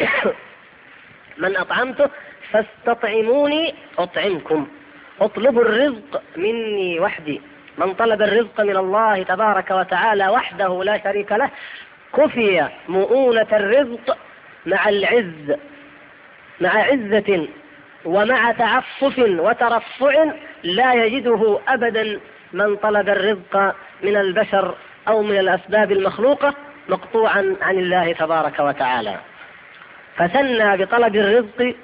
من 1.42 1.56
أطعمته 1.56 2.10
فاستطعموني 2.50 3.74
أطعمكم 3.98 4.66
أطلبوا 5.20 5.62
الرزق 5.62 6.22
مني 6.36 7.00
وحدي. 7.00 7.40
من 7.78 7.94
طلب 7.94 8.22
الرزق 8.22 8.60
من 8.60 8.76
الله 8.76 9.22
تبارك 9.22 9.70
وتعالى 9.70 10.28
وحده 10.28 10.84
لا 10.84 11.02
شريك 11.04 11.32
له 11.32 11.50
كفي 12.16 12.68
مؤونة 12.88 13.46
الرزق 13.52 14.18
مع 14.66 14.88
العز 14.88 15.56
مع 16.60 16.70
عزة 16.70 17.48
ومع 18.04 18.52
تعفف 18.52 19.18
وترفع 19.18 20.24
لا 20.62 20.94
يجده 20.94 21.58
أبدا 21.68 22.20
من 22.52 22.76
طلب 22.76 23.08
الرزق 23.08 23.74
من 24.02 24.16
البشر 24.16 24.74
أو 25.08 25.22
من 25.22 25.38
الأسباب 25.38 25.92
المخلوقة 25.92 26.54
مقطوعا 26.88 27.56
عن 27.62 27.78
الله 27.78 28.12
تبارك 28.12 28.58
وتعالى. 28.58 29.16
فثنى 30.16 30.76
بطلب 30.76 31.16
الرزق 31.16 31.74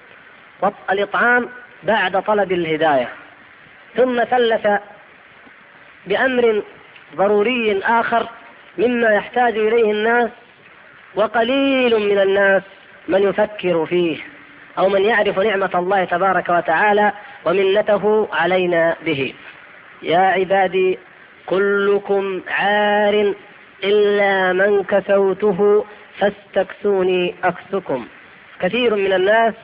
والإطعام 0.60 1.48
بعد 1.82 2.22
طلب 2.22 2.52
الهداية. 2.52 3.08
ثم 3.96 4.24
ثلث 4.24 4.66
بأمر 6.06 6.62
ضروري 7.16 7.80
آخر 7.82 8.28
مما 8.78 9.10
يحتاج 9.10 9.58
إليه 9.58 9.90
الناس 9.90 10.30
وقليل 11.14 11.98
من 11.98 12.18
الناس 12.18 12.62
من 13.08 13.22
يفكر 13.22 13.86
فيه 13.86 14.18
أو 14.78 14.88
من 14.88 15.02
يعرف 15.02 15.38
نعمة 15.38 15.70
الله 15.74 16.04
تبارك 16.04 16.48
وتعالى 16.48 17.12
ومنته 17.44 18.28
علينا 18.32 18.96
به. 19.04 19.34
يا 20.02 20.18
عبادي 20.18 20.98
كلكم 21.46 22.40
عار 22.48 23.34
إلا 23.84 24.52
من 24.52 24.84
كسوته 24.84 25.84
فاستكسوني 26.18 27.34
أكسكم. 27.44 28.06
كثير 28.60 28.94
من 28.94 29.12
الناس 29.12 29.54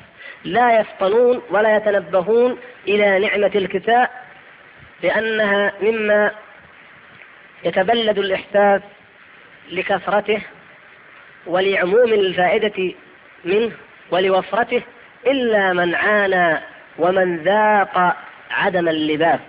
لا 0.44 0.80
يفطنون 0.80 1.42
ولا 1.50 1.76
يتنبهون 1.76 2.58
إلى 2.88 3.18
نعمة 3.18 3.50
الكساء 3.54 4.27
لأنها 5.02 5.72
مما 5.82 6.30
يتبلد 7.64 8.18
الإحساس 8.18 8.82
لكثرته 9.70 10.40
ولعموم 11.46 12.12
الفائدة 12.12 12.94
منه 13.44 13.72
ولوفرته 14.10 14.82
إلا 15.26 15.72
من 15.72 15.94
عانى 15.94 16.58
ومن 16.98 17.36
ذاق 17.36 18.16
عدم 18.50 18.88
اللباس. 18.88 19.40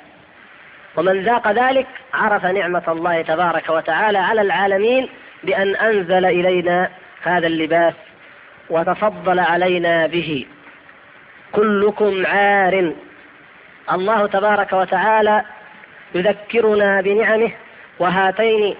ومن 0.97 1.23
ذاق 1.23 1.51
ذلك 1.51 1.87
عرف 2.13 2.45
نعمة 2.45 2.83
الله 2.87 3.21
تبارك 3.21 3.69
وتعالى 3.69 4.17
على 4.17 4.41
العالمين 4.41 5.09
بأن 5.43 5.75
أنزل 5.75 6.25
إلينا 6.25 6.89
هذا 7.23 7.47
اللباس 7.47 7.93
وتفضل 8.69 9.39
علينا 9.39 10.07
به. 10.07 10.45
كلكم 11.51 12.25
عار 12.25 12.93
الله 13.91 14.27
تبارك 14.27 14.73
وتعالى 14.73 15.43
يذكرنا 16.15 17.01
بنعمه 17.01 17.51
وهاتين 17.99 18.75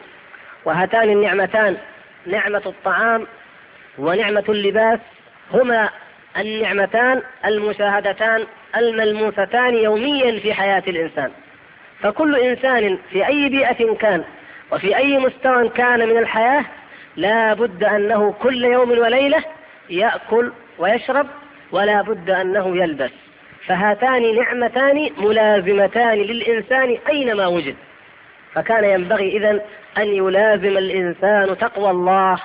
وهاتان 0.66 1.10
النعمتان 1.10 1.78
نعمة 2.26 2.62
الطعام 2.66 3.28
ونعمة 3.98 4.44
اللباس 4.50 5.00
هما 5.54 5.90
النعمتان 6.38 7.22
المشاهدتان 7.46 8.46
الملموستان 8.78 9.74
يوميا 9.74 10.40
في 10.40 10.54
حياة 10.54 10.84
الإنسان. 10.88 11.32
فكل 12.02 12.36
إنسان 12.36 12.98
في 13.12 13.28
أي 13.28 13.50
بيئة 13.50 13.96
كان 13.96 14.24
وفي 14.72 14.98
أي 14.98 15.18
مستوى 15.18 15.70
كان 15.70 16.10
من 16.10 16.18
الحياة 16.18 16.66
لا 17.16 17.54
بد 17.54 17.84
أنه 17.84 18.32
كل 18.42 18.64
يوم 18.64 18.92
وليلة 18.92 19.44
يأكل 19.90 20.52
ويشرب 20.78 21.28
ولا 21.72 22.02
بد 22.02 22.30
أنه 22.30 22.78
يلبس. 22.78 23.29
فهاتان 23.70 24.36
نعمتان 24.36 25.10
ملازمتان 25.18 26.18
للإنسان 26.18 26.98
أينما 27.10 27.48
وجد. 27.48 27.76
فكان 28.54 28.84
ينبغي 28.84 29.38
إذا 29.38 29.52
أن 29.98 30.08
يلازم 30.08 30.78
الإنسان 30.78 31.58
تقوى 31.58 31.90
الله 31.90 32.40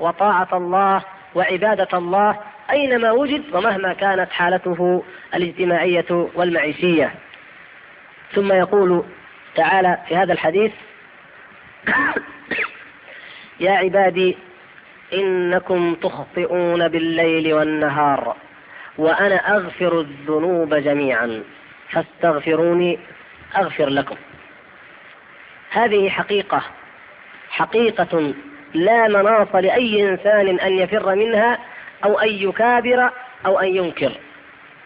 وطاعة 0.00 0.48
الله 0.52 1.02
وعبادة 1.34 1.98
الله 1.98 2.36
أينما 2.70 3.12
وجد 3.12 3.42
ومهما 3.52 3.92
كانت 3.92 4.30
حالته 4.30 5.02
الاجتماعية 5.34 6.28
والمعيشية. 6.34 7.14
ثم 8.34 8.52
يقول 8.52 9.04
تعالى 9.54 9.98
في 10.08 10.16
هذا 10.16 10.32
الحديث 10.32 10.72
يا 13.60 13.72
عبادي 13.72 14.36
إنكم 15.12 15.94
تخطئون 15.94 16.88
بالليل 16.88 17.54
والنهار. 17.54 18.36
وأنا 18.98 19.56
أغفر 19.56 20.00
الذنوب 20.00 20.74
جميعا. 20.74 21.42
فاستغفروني 21.90 22.98
أغفر 23.56 23.88
لكم. 23.88 24.16
هذه 25.70 26.08
حقيقة 26.08 26.62
حقيقة 27.50 28.34
لا 28.74 29.08
مناص 29.08 29.54
لأي 29.54 30.08
إنسان 30.08 30.60
أن 30.60 30.72
يفر 30.72 31.14
منها 31.14 31.58
أو 32.04 32.18
أن 32.18 32.28
يكابر 32.28 33.10
أو 33.46 33.58
أن 33.58 33.76
ينكر. 33.76 34.12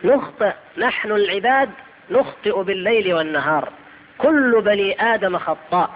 نخطئ 0.05 0.53
نحن 0.79 1.13
العباد 1.13 1.71
نخطئ 2.11 2.63
بالليل 2.63 3.15
والنهار. 3.15 3.69
كل 4.19 4.63
بني 4.65 5.03
آدم 5.03 5.39
خطاء. 5.39 5.91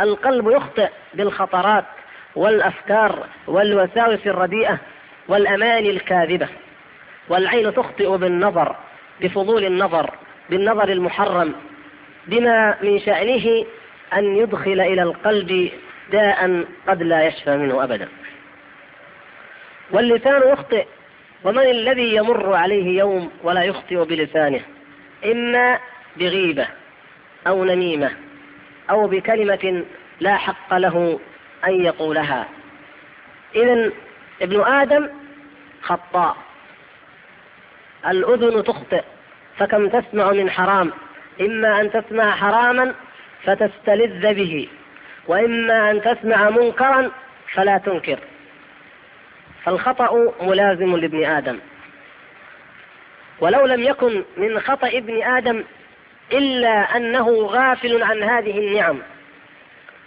القلب 0.00 0.50
يخطئ 0.50 0.88
بالخطرات 1.14 1.84
والأفكار 2.36 3.26
والوساوس 3.46 4.26
الرديئة 4.26 4.78
والأماني 5.28 5.90
الكاذبة. 5.90 6.48
والعين 7.28 7.74
تخطئ 7.74 8.16
بالنظر 8.16 8.76
بفضول 9.20 9.64
النظر 9.64 10.10
بالنظر 10.50 10.88
المحرم 10.88 11.54
بما 12.26 12.76
من 12.82 13.00
شأنه 13.00 13.66
أن 14.12 14.36
يدخل 14.36 14.80
إلى 14.80 15.02
القلب 15.02 15.70
داء 16.12 16.64
قد 16.88 17.02
لا 17.02 17.26
يشفى 17.26 17.56
منه 17.56 17.84
أبدا. 17.84 18.08
واللسان 19.90 20.42
يخطئ 20.52 20.86
ومن 21.44 21.62
الذي 21.62 22.14
يمر 22.14 22.54
عليه 22.54 22.98
يوم 22.98 23.30
ولا 23.42 23.62
يخطئ 23.62 24.04
بلسانه؟ 24.04 24.60
إما 25.24 25.78
بغيبة 26.16 26.66
أو 27.46 27.64
نميمة 27.64 28.10
أو 28.90 29.06
بكلمة 29.06 29.84
لا 30.20 30.36
حق 30.36 30.74
له 30.74 31.20
أن 31.66 31.84
يقولها. 31.84 32.48
إذا 33.54 33.90
ابن 34.42 34.60
آدم 34.60 35.08
خطاء. 35.82 36.36
الأذن 38.06 38.64
تخطئ 38.64 39.02
فكم 39.58 39.88
تسمع 39.88 40.30
من 40.30 40.50
حرام؟ 40.50 40.92
إما 41.40 41.80
أن 41.80 41.92
تسمع 41.92 42.30
حراما 42.30 42.94
فتستلذ 43.44 44.34
به 44.34 44.68
وإما 45.26 45.90
أن 45.90 46.02
تسمع 46.02 46.50
منكرا 46.50 47.10
فلا 47.52 47.78
تنكر. 47.78 48.18
فالخطأ 49.64 50.32
ملازم 50.42 50.96
لابن 50.96 51.24
آدم. 51.24 51.58
ولو 53.40 53.66
لم 53.66 53.82
يكن 53.82 54.24
من 54.36 54.60
خطأ 54.60 54.88
ابن 54.88 55.22
آدم 55.22 55.64
إلا 56.32 56.96
أنه 56.96 57.28
غافل 57.30 58.02
عن 58.02 58.22
هذه 58.22 58.58
النعم 58.58 58.98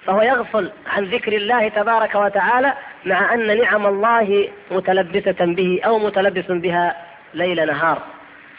فهو 0.06 0.21
يغفل 0.21 0.71
عن 0.88 1.06
ذكر 1.06 1.34
الله 1.34 1.67
تبارك 1.67 2.15
وتعالى 2.15 2.73
مع 3.06 3.34
أن 3.34 3.58
نعم 3.62 3.86
الله 3.86 4.49
متلبسة 4.71 5.45
به 5.45 5.82
أو 5.86 5.99
متلبس 5.99 6.45
بها 6.51 7.11
ليل 7.34 7.67
نهار. 7.67 8.02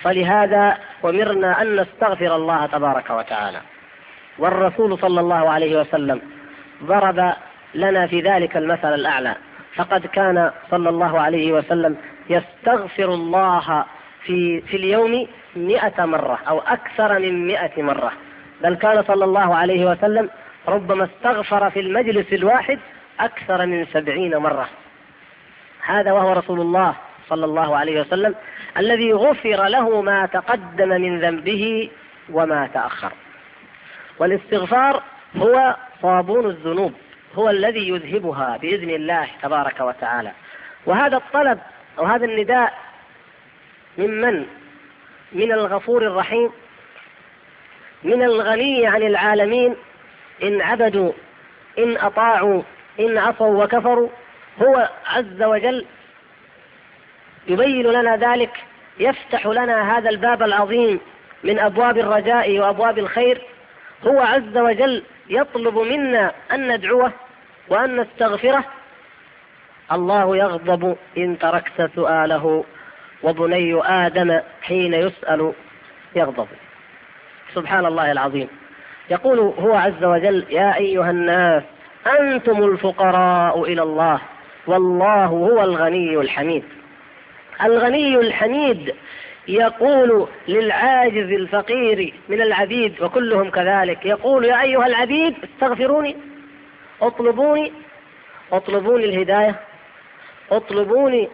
فلهذا 0.00 0.78
أمرنا 1.04 1.62
أن 1.62 1.76
نستغفر 1.76 2.37
الله 2.37 2.66
تبارك 2.66 3.11
وتعالى. 3.11 3.61
والرسول 4.38 4.98
صلى 4.98 5.20
الله 5.20 5.50
عليه 5.50 5.80
وسلم 5.80 6.20
ضرب 6.85 7.32
لنا 7.74 8.06
في 8.06 8.20
ذلك 8.20 8.56
المثل 8.56 8.94
الأعلى. 8.94 9.35
فقد 9.76 10.06
كان 10.06 10.50
صلى 10.70 10.88
الله 10.88 11.20
عليه 11.20 11.52
وسلم 11.52 11.96
يستغفر 12.30 13.14
الله 13.14 13.85
في 14.24 14.61
في 14.61 14.76
اليوم 14.76 15.26
مئة 15.56 16.04
مرة 16.04 16.38
أو 16.48 16.61
أكثر 16.61 17.18
من 17.18 17.46
مئة 17.46 17.82
مرة. 17.82 18.12
بل 18.62 18.74
كان 18.74 19.02
صلى 19.02 19.24
الله 19.24 19.54
عليه 19.54 19.85
وسلم 19.85 20.30
ربما 20.68 21.04
استغفر 21.04 21.70
في 21.70 21.80
المجلس 21.80 22.32
الواحد 22.32 22.78
أكثر 23.20 23.66
من 23.66 23.87
سبعين 23.87 24.37
مرة. 24.37 24.68
هذا 25.85 26.12
وهو 26.12 26.32
رسول 26.32 26.61
الله 26.61 26.94
صلى 27.32 27.44
الله 27.44 27.76
عليه 27.76 28.00
وسلم 28.00 28.34
الذي 28.76 29.12
غفر 29.12 29.68
له 29.68 30.02
ما 30.02 30.26
تقدم 30.26 30.88
من 30.88 31.20
ذنبه 31.20 31.90
وما 32.30 32.68
تأخر 32.74 33.12
والاستغفار 34.18 35.02
هو 35.36 35.76
صابون 36.02 36.46
الذنوب 36.46 36.92
هو 37.34 37.50
الذي 37.50 37.88
يذهبها 37.88 38.56
بإذن 38.56 38.90
الله 38.90 39.28
تبارك 39.42 39.80
وتعالى 39.80 40.32
وهذا 40.86 41.16
الطلب 41.16 41.58
أو 41.98 42.04
هذا 42.04 42.24
النداء 42.24 42.78
ممن 43.98 44.46
من 45.32 45.52
الغفور 45.52 46.06
الرحيم 46.06 46.50
من 48.04 48.22
الغني 48.22 48.86
عن 48.86 49.02
العالمين 49.02 49.76
إن 50.42 50.60
عبدوا 50.60 51.12
إن 51.78 51.96
أطاعوا 51.96 52.62
إن 53.00 53.18
عصوا 53.18 53.64
وكفروا 53.64 54.08
هو 54.62 54.90
عز 55.06 55.42
وجل 55.42 55.86
يبين 57.48 57.87
لنا 57.87 58.16
ذلك 58.16 58.64
يفتح 58.98 59.46
لنا 59.46 59.98
هذا 59.98 60.11
الباب 60.11 60.42
العظيم 60.42 61.00
من 61.44 61.59
أبواب 61.59 61.98
الرجاء 61.98 62.59
وأبواب 62.59 62.98
الخير. 62.98 63.42
هو 64.07 64.20
عز 64.20 64.57
وجل 64.57 65.02
يطلب 65.28 65.78
منا 65.78 66.33
أن 66.52 66.72
ندعوه 66.72 67.12
وأن 67.68 67.96
نستغفره. 68.00 68.64
الله 69.92 70.37
يغضب 70.37 70.96
إن 71.16 71.38
تركت 71.38 71.90
سؤاله 71.94 72.64
وبني 73.22 73.81
آدم 73.85 74.40
حين 74.62 74.94
يسأل 74.94 75.52
يغضب. 76.16 76.48
سبحان 77.55 77.87
الله 77.87 78.12
العظيم. 78.12 78.48
يقول 79.11 79.38
هو 79.38 79.74
عز 79.74 80.05
وجل 80.05 80.46
يا 80.50 80.76
أيها 80.76 81.11
الناس 81.11 81.62
أنتم 82.20 82.64
الفقراء 82.64 83.62
إلى 83.62 83.83
الله 83.83 84.20
والله 84.66 85.24
هو 85.24 85.62
الغني 85.62 86.16
الحميد. 86.16 86.64
الغني 87.62 88.16
الحميد 88.16 88.94
يقول 89.48 90.28
للعاجز 90.48 91.32
الفقير 91.32 92.14
من 92.28 92.42
العبيد 92.42 93.02
وكلهم 93.02 93.50
كذلك 93.50 94.06
يقول 94.06 94.44
يا 94.44 94.62
أيها 94.62 94.86
العبيد 94.86 95.34
استغفروني 95.44 96.16
اطلبوني 97.02 97.72
اطلبوني 98.52 99.04
الهداية 99.04 99.54
اطلبوني 100.50 101.28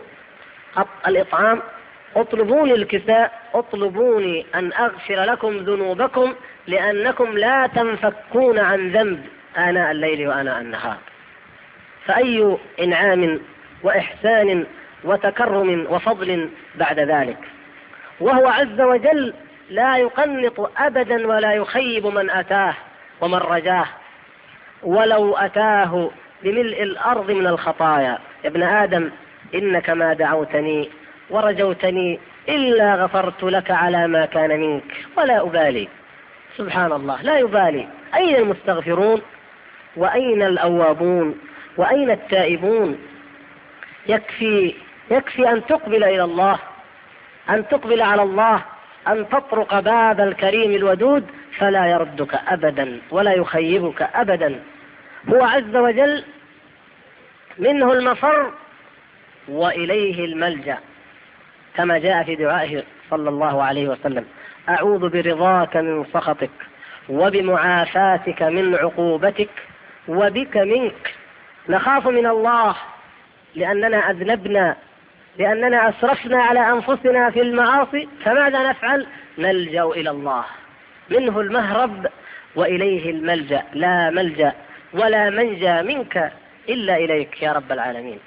الإطعام 1.06 1.62
اطلبوني 2.16 2.74
الكساء 2.74 3.42
اطلبوني 3.54 4.46
أن 4.54 4.72
أغفر 4.72 5.24
لكم 5.24 5.56
ذنوبكم 5.56 6.34
لأنكم 6.66 7.38
لا 7.38 7.66
تنفكون 7.66 8.58
عن 8.58 8.88
ذنب 8.92 9.24
آناء 9.58 9.90
الليل 9.90 10.28
وآناء 10.28 10.60
النهار. 10.60 10.96
فأي 12.06 12.56
إنعام 12.80 13.40
وإحسان 13.82 14.66
وتكرم 15.04 15.86
وفضل 15.90 16.48
بعد 16.74 17.00
ذلك. 17.00 17.38
وهو 18.20 18.46
عز 18.46 18.80
وجل 18.80 19.34
لا 19.70 19.96
يقنط 19.96 20.70
أبدا 20.78 21.26
ولا 21.26 21.52
يخيب 21.52 22.06
من 22.06 22.30
أتاه 22.30 22.74
ومن 23.20 23.38
رجاه. 23.38 23.86
ولو 24.82 25.36
أتاه 25.36 26.10
بملء 26.42 26.82
الأرض 26.82 27.30
من 27.30 27.46
الخطايا. 27.46 28.18
يا 28.44 28.48
ابن 28.48 28.62
آدم 28.62 29.10
إنك 29.54 29.90
ما 29.90 30.12
دعوتني 30.12 30.88
ورجوتني 31.30 32.20
إلا 32.48 32.94
غفرت 32.94 33.44
لك 33.44 33.70
على 33.70 34.06
ما 34.06 34.24
كان 34.24 34.60
منك 34.60 35.06
ولا 35.16 35.42
أبالي. 35.42 35.88
سبحان 36.56 36.92
الله 36.92 37.22
لا 37.22 37.38
يبالي. 37.38 37.88
أين 38.14 38.36
المستغفرون؟ 38.36 39.22
وأين 39.96 40.42
الأوابون؟ 40.42 41.38
وأين 41.76 42.10
التائبون؟ 42.10 42.98
يكفي 44.06 44.74
يكفي 45.10 45.48
أن 45.50 45.66
تقبل 45.66 46.04
إلى 46.04 46.24
الله 46.24 46.58
أن 47.50 47.68
تقبل 47.68 48.02
على 48.02 48.22
الله 48.22 48.62
أن 49.08 49.28
تطرق 49.28 49.80
باب 49.80 50.20
الكريم 50.20 50.70
الودود 50.70 51.26
فلا 51.58 51.86
يردك 51.86 52.34
أبدا 52.48 53.00
ولا 53.10 53.32
يخيبك 53.32 54.02
أبدا. 54.02 54.60
هو 55.28 55.44
عز 55.44 55.76
وجل 55.76 56.24
منه 57.58 57.92
المفر 57.92 58.52
وإليه 59.48 60.24
الملجأ 60.24 60.78
كما 61.76 61.98
جاء 61.98 62.24
في 62.24 62.34
دعائه 62.36 62.82
صلى 63.10 63.28
الله 63.28 63.62
عليه 63.62 63.88
وسلم 63.88 64.24
أعوذ 64.68 65.08
برضاك 65.08 65.76
من 65.76 66.04
سخطك 66.12 66.50
وبمعافاتك 67.08 68.42
من 68.42 68.74
عقوبتك 68.74 69.50
وبك 70.08 70.56
منك. 70.56 71.14
نخاف 71.68 72.06
من 72.08 72.26
الله 72.26 72.76
لأننا 73.54 74.10
أذنبنا 74.10 74.76
لأننا 75.38 75.88
أسرفنا 75.88 76.42
على 76.42 76.70
أنفسنا 76.70 77.30
في 77.30 77.40
المعاصي 77.42 78.08
فماذا 78.24 78.68
نفعل؟ 78.70 79.06
نلجأ 79.38 79.84
إلى 79.84 80.10
الله. 80.10 80.44
منه 81.10 81.40
المهرب 81.40 82.06
وإليه 82.56 83.10
الملجأ. 83.10 83.62
لا 83.72 84.10
ملجأ 84.10 84.52
ولا 84.92 85.30
منجى 85.30 85.82
منك 85.82 86.32
إلا 86.68 86.96
إليك 86.96 87.42
يا 87.42 87.52
رب 87.52 87.72
العالمين. 87.72 88.18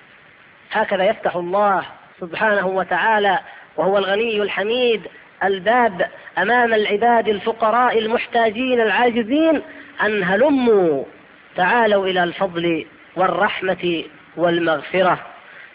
هكذا 0.71 1.03
يفتح 1.03 1.35
الله 1.35 1.83
سبحانه 2.19 2.67
وتعالى 2.67 3.39
وهو 3.77 3.97
الغني 3.97 4.41
الحميد 4.41 5.01
الباب 5.43 6.07
أمام 6.37 6.73
العباد 6.73 7.27
الفقراء 7.27 7.99
المحتاجين 7.99 8.81
العاجزين 8.81 9.61
أن 10.03 10.23
هلموا. 10.23 11.03
تعالوا 11.55 12.07
إلى 12.07 12.23
الفضل 12.23 12.85
والرحمة 13.15 14.03
والمغفرة. 14.37 15.19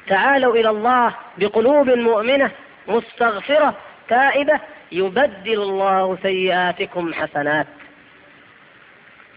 تعالوا 0.09 0.55
إلى 0.55 0.71
الله 0.71 1.15
بقلوب 1.39 1.91
مؤمنة 1.91 2.51
مستغفرة 2.89 3.75
تائبة 4.09 4.61
يبدل 4.93 5.63
الله 5.63 6.19
سيئاتكم 6.23 7.15
حسنات. 7.15 7.67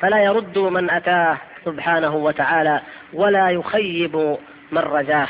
فلا 0.01 0.23
يرد 0.23 0.58
من 0.58 0.89
أتاه 0.89 1.38
سبحانه 1.65 2.15
وتعالى 2.15 2.82
ولا 3.13 3.49
يخيب 3.49 4.38
من 4.71 4.82
رجاه. 4.82 5.27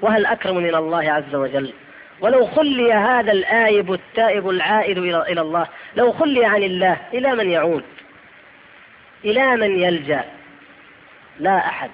وهل 0.00 0.26
أكرم 0.26 0.56
من 0.56 0.74
الله 0.74 1.12
عز 1.12 1.34
وجل؟ 1.34 1.72
ولو 2.20 2.46
خلي 2.46 2.92
هذا 2.92 3.32
الآيب 3.32 3.92
التائب 3.92 4.48
العائد 4.48 4.98
إلى 4.98 5.40
الله 5.40 5.66
لو 5.96 6.12
خلي 6.12 6.44
عن 6.44 6.62
الله 6.62 6.96
إلى 7.14 7.34
من 7.34 7.50
يعود؟ 7.50 7.84
إلى 9.24 9.56
من 9.56 9.78
يلجأ؟ 9.78 10.24
لا 11.38 11.58
أحد. 11.58 11.90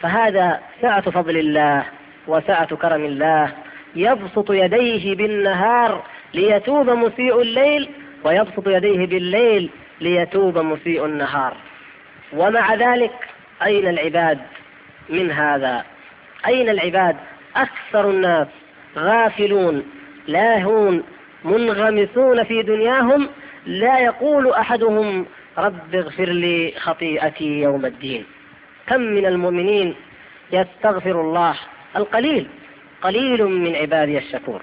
فهذا 0.00 0.60
سعة 0.82 1.10
فضل 1.10 1.36
الله 1.36 1.84
وسعة 2.26 2.76
كرم 2.76 3.04
الله 3.04 3.52
يبسط 3.96 4.50
يديه 4.50 5.14
بالنهار 5.14 6.02
ليتوب 6.34 6.90
مسيء 6.90 7.42
الليل 7.42 7.88
ويبسط 8.24 8.68
يديه 8.68 9.06
بالليل 9.06 9.70
ليتوب 10.00 10.58
مسيء 10.58 11.04
النهار. 11.04 11.56
ومع 12.32 12.74
ذلك 12.74 13.12
أين 13.62 13.88
العباد 13.88 14.38
من 15.08 15.30
هذا؟ 15.30 15.84
أين 16.46 16.68
العباد؟ 16.68 17.16
أكثر 17.56 18.10
الناس 18.10 18.46
غافلون 18.96 19.82
لاهون 20.26 21.02
منغمسون 21.44 22.44
في 22.44 22.62
دنياهم 22.62 23.28
لا 23.66 23.98
يقول 23.98 24.50
أحدهم 24.52 25.26
رب 25.58 25.94
اغفر 25.94 26.28
لي 26.28 26.74
خطيئتي 26.78 27.60
يوم 27.60 27.86
الدين. 27.86 28.24
كم 28.86 29.00
من 29.00 29.26
المؤمنين 29.26 29.94
يستغفر 30.52 31.20
الله؟ 31.20 31.54
القليل. 31.96 32.46
قليل 33.02 33.44
من 33.44 33.76
عبادي 33.76 34.18
الشكور. 34.18 34.62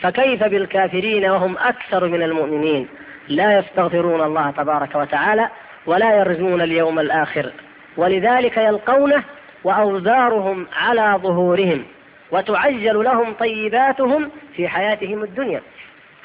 فكيف 0.00 0.44
بالكافرين 0.44 1.24
وهم 1.30 1.58
أكثر 1.58 2.08
من 2.08 2.22
المؤمنين؟ 2.22 2.88
لا 3.28 3.58
يستغفرون 3.58 4.22
الله 4.22 4.50
تبارك 4.50 4.94
وتعالى 4.94 5.48
ولا 5.86 6.18
يرجون 6.18 6.62
اليوم 6.62 6.98
الآخر. 6.98 7.52
ولذلك 7.96 8.56
يلقونه 8.56 9.24
وأوزارهم 9.64 10.66
على 10.76 11.18
ظهورهم 11.22 11.84
وتعجل 12.30 13.04
لهم 13.04 13.32
طيباتهم 13.32 14.30
في 14.56 14.68
حياتهم 14.68 15.22
الدنيا. 15.22 15.62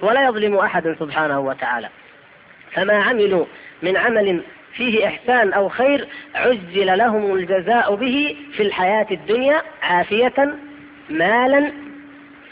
ولا 0.01 0.25
يظلم 0.25 0.55
أحد 0.55 0.95
سبحانه 0.99 1.39
وتعالى. 1.39 1.89
فما 2.71 3.03
عملوا 3.03 3.45
من 3.81 3.97
عمل 3.97 4.41
فيه 4.77 5.07
إحسان 5.07 5.53
أو 5.53 5.69
خير 5.69 6.07
عجل 6.35 6.97
لهم 6.97 7.35
الجزاء 7.35 7.95
به 7.95 8.37
في 8.53 8.63
الحياة 8.63 9.07
الدنيا 9.11 9.61
عافية 9.81 10.55
مالا 11.09 11.71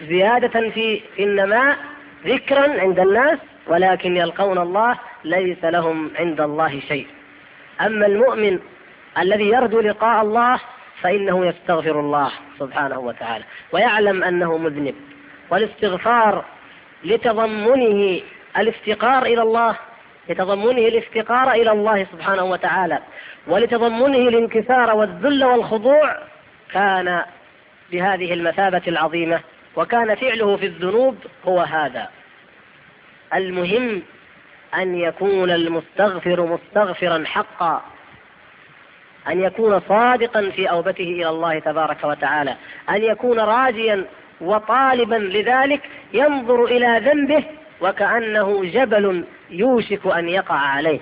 زيادة 0.02 0.70
في 0.70 1.02
النماء 1.20 1.78
ذكرا 2.26 2.82
عند 2.82 3.00
الناس 3.00 3.40
ولكن 3.68 4.18
يلقون 4.18 4.58
الله 4.58 5.00
ليس 5.24 5.64
لهم 5.64 6.12
عند 6.20 6.42
الله 6.42 6.80
شيء. 6.88 7.08
أما 7.82 8.06
المؤمن 8.06 8.60
الذي 9.20 9.48
يرجو 9.48 9.80
لقاء 9.80 10.22
الله 10.22 10.60
فإنه 11.02 11.46
يستغفر 11.46 12.00
الله 12.00 12.32
سبحانه 12.60 13.00
وتعالى 13.00 13.44
ويعلم 13.72 14.24
أنه 14.24 14.58
مذنب. 14.58 14.96
والاستغفار 15.50 16.46
لتضمنه 17.04 18.22
الافتقار 18.58 19.26
إلى 19.26 19.42
الله 19.42 19.76
لتضمنه 20.30 20.88
الافتقار 20.88 21.52
إلى 21.52 21.72
الله 21.72 22.08
سبحانه 22.12 22.44
وتعالى 22.44 23.00
ولتضمنه 23.48 24.28
الانكسار 24.28 24.96
والذل 24.96 25.46
والخضوع 25.46 26.18
كان 26.72 27.24
بهذه 27.92 28.34
المثابة 28.34 28.82
العظيمة 28.88 29.40
وكان 29.76 30.16
فعله 30.16 30.58
في 30.58 30.66
الذنوب 30.66 31.18
هو 31.46 31.60
هذا. 31.60 32.08
المهم 33.34 34.02
أن 34.76 34.96
يكون 34.96 35.52
المستغفر 35.52 36.46
مستغفرا 36.46 37.24
حقا 37.26 37.82
أن 39.28 39.44
يكون 39.44 39.82
صادقا 39.90 40.50
في 40.50 40.70
أوبته 40.70 41.04
إلى 41.04 41.30
الله 41.30 41.60
تبارك 41.60 42.04
وتعالى 42.04 42.56
أن 42.90 43.04
يكون 43.04 43.40
راجيا 43.40 44.06
وطالبا 44.42 45.16
لذلك 45.16 45.82
ينظر 46.14 46.66
إلى 46.66 47.02
ذنبه 47.06 47.44
وكأنه 47.82 48.66
جبل 48.66 49.24
يوشك 49.50 50.08
أن 50.08 50.30
يقع 50.30 50.56
عليه. 50.56 51.00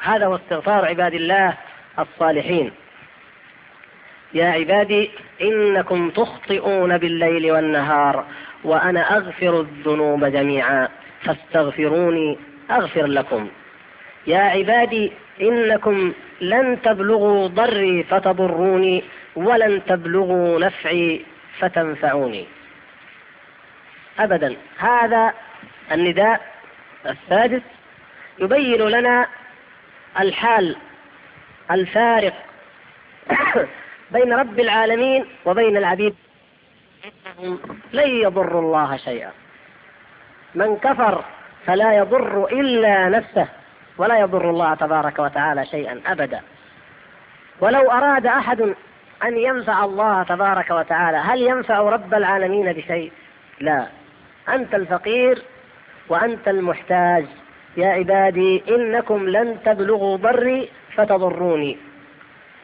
هذا 0.00 0.26
هو 0.26 0.36
استغفار 0.36 0.84
عباد 0.84 1.14
الله 1.14 1.54
الصالحين. 1.98 2.72
يا 4.34 4.46
عبادي 4.46 5.10
إنكم 5.42 6.10
تخطئون 6.10 6.98
بالليل 6.98 7.52
والنهار 7.52 8.24
وأنا 8.64 9.16
أغفر 9.16 9.60
الذنوب 9.60 10.24
جميعا. 10.24 10.88
فاستغفروني 11.22 12.38
أغفر 12.70 13.06
لكم. 13.06 13.48
يا 14.26 14.38
عبادي 14.38 15.12
إنكم 15.40 16.12
لن 16.40 16.82
تبلغوا 16.82 17.48
ضري 17.48 18.02
فتضروني 18.02 19.04
ولن 19.36 19.84
تبلغوا 19.84 20.58
نفعي 20.58 21.24
فتنفعوني. 21.58 22.46
أبدا. 24.18 24.56
هذا 24.78 25.34
النداء 25.92 26.51
السادس 27.06 27.62
يبين 28.38 28.80
لنا 28.80 29.26
الحال 30.20 30.76
الفارق 31.70 32.34
بين 34.12 34.32
رب 34.32 34.60
العالمين 34.60 35.26
وبين 35.44 35.76
العبيد. 35.76 36.14
إنهم 37.04 37.58
لن 37.92 38.08
يضروا 38.08 38.60
الله 38.60 38.96
شيئا. 38.96 39.30
من 40.54 40.76
كفر 40.76 41.24
فلا 41.66 41.92
يضر 41.92 42.44
إلا 42.44 43.08
نفسه 43.08 43.48
ولا 43.98 44.18
يضر 44.18 44.50
الله 44.50 44.74
تبارك 44.74 45.18
وتعالى 45.18 45.66
شيئا 45.66 46.00
أبدا. 46.06 46.40
ولو 47.60 47.90
أراد 47.90 48.26
أحد 48.26 48.60
أن 49.24 49.38
ينفع 49.38 49.84
الله 49.84 50.22
تبارك 50.22 50.70
وتعالى 50.70 51.16
هل 51.16 51.42
ينفع 51.42 51.78
رب 51.78 52.14
العالمين 52.14 52.72
بشيء؟ 52.72 53.12
لا. 53.60 53.86
أنت 54.48 54.74
الفقير 54.74 55.42
وأنت 56.08 56.48
المحتاج. 56.48 57.24
يا 57.76 57.88
عبادي 57.88 58.62
إنكم 58.68 59.28
لن 59.28 59.56
تبلغوا 59.64 60.16
ضري 60.16 60.68
فتضروني. 60.94 61.76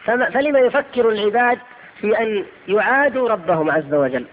فلما 0.04 0.58
يفكر 0.58 1.08
العباد 1.08 1.58
في 2.00 2.18
أن 2.18 2.44
يعادوا 2.68 3.28
ربهم 3.28 3.70
عز 3.70 3.94
وجل؟ 3.94 4.24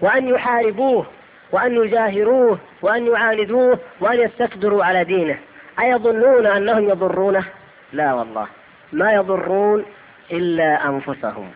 وأن 0.00 0.28
يحاربوه 0.28 1.06
وأن 1.52 1.76
يجاهروه 1.76 2.58
وأن 2.82 3.06
يعاندوه 3.06 3.78
وأن 4.00 4.20
يستكبروا 4.20 4.84
على 4.84 5.04
دينه. 5.04 5.38
أيظنون 5.80 6.46
أنهم 6.46 6.88
يضرونه؟ 6.88 7.44
لا 7.92 8.14
والله. 8.14 8.46
ما 8.92 9.12
يضرون 9.12 9.84
إلا 10.32 10.88
أنفسهم. 10.88 11.50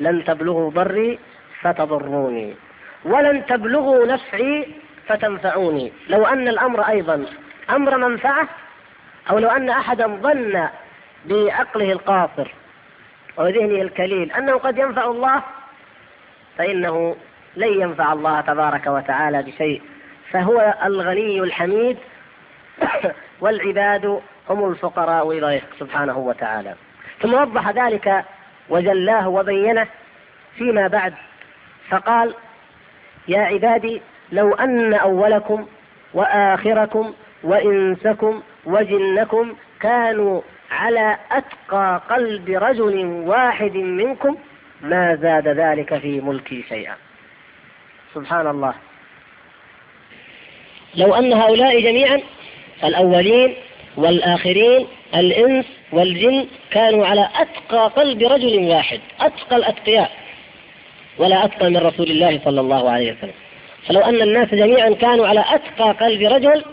لن 0.00 0.24
تبلغوا 0.24 0.70
ضري 0.70 1.18
فتضروني. 1.60 2.54
ولن 3.04 3.46
تبلغوا 3.46 4.06
نفعي 4.06 4.68
فتنفعوني. 5.08 5.92
لو 6.08 6.26
أن 6.26 6.48
الأمر 6.48 6.88
أيضا 6.88 7.26
أمر 7.70 7.96
منفعة 7.96 8.48
أو 9.30 9.38
لو 9.38 9.48
أن 9.48 9.70
أحدا 9.70 10.06
ظن 10.06 10.68
بعقله 11.24 11.92
القاصر 11.92 12.50
وذهنه 13.36 13.82
الكليل 13.82 14.32
أنه 14.32 14.58
قد 14.58 14.78
ينفع 14.78 15.04
الله 15.04 15.42
فإنه 16.58 17.16
لن 17.56 17.80
ينفع 17.80 18.12
الله 18.12 18.40
تبارك 18.40 18.86
وتعالى 18.86 19.42
بشيء. 19.42 19.82
فهو 20.30 20.74
الغني 20.84 21.40
الحميد 21.40 21.98
والعباد 23.40 24.20
هم 24.50 24.70
الفقراء 24.70 25.30
إليه 25.30 25.62
سبحانه 25.78 26.18
وتعالى. 26.18 26.74
ثم 27.22 27.34
وضح 27.34 27.68
ذلك 27.68 28.24
وجلاه 28.68 29.28
وبينه 29.28 29.86
فيما 30.56 30.88
بعد 30.88 31.14
فقال 31.90 32.34
يا 33.28 33.40
عبادي 33.40 34.02
لو 34.32 34.54
أن 34.54 34.94
أولكم 34.94 35.66
وآخركم 36.14 37.12
وإنسكم 37.44 38.42
وجنكم 38.64 39.54
كانوا 39.80 40.40
على 40.70 41.16
أتقى 41.30 42.00
قلب 42.10 42.50
رجل 42.50 43.04
واحد 43.04 43.74
منكم 43.74 44.36
ما 44.80 45.14
زاد 45.16 45.48
ذلك 45.48 45.98
في 45.98 46.20
ملكي 46.20 46.64
شيئا. 46.68 46.94
سبحان 48.14 48.46
الله. 48.46 48.74
لو 50.94 51.14
أن 51.14 51.32
هؤلاء 51.32 51.80
جميعا 51.80 52.20
الأولين 52.84 53.54
والآخرين 53.96 54.86
الإنس 55.14 55.66
والجن 55.92 56.46
كانوا 56.70 57.06
على 57.06 57.28
أتقى 57.34 57.88
قلب 57.88 58.22
رجل 58.22 58.58
واحد 58.68 59.00
أتقى 59.20 59.56
الأتقياء 59.56 60.10
ولا 61.18 61.44
أتقى 61.44 61.70
من 61.70 61.76
رسول 61.76 62.10
الله 62.10 62.40
صلى 62.44 62.60
الله 62.60 62.90
عليه 62.90 63.12
وسلم. 63.12 63.41
فلو 63.86 64.00
أن 64.00 64.22
الناس 64.22 64.54
جميعا 64.54 64.90
كانوا 64.90 65.26
على 65.26 65.44
أتقى 65.48 66.06
قلب 66.06 66.22
رجل 66.22 66.64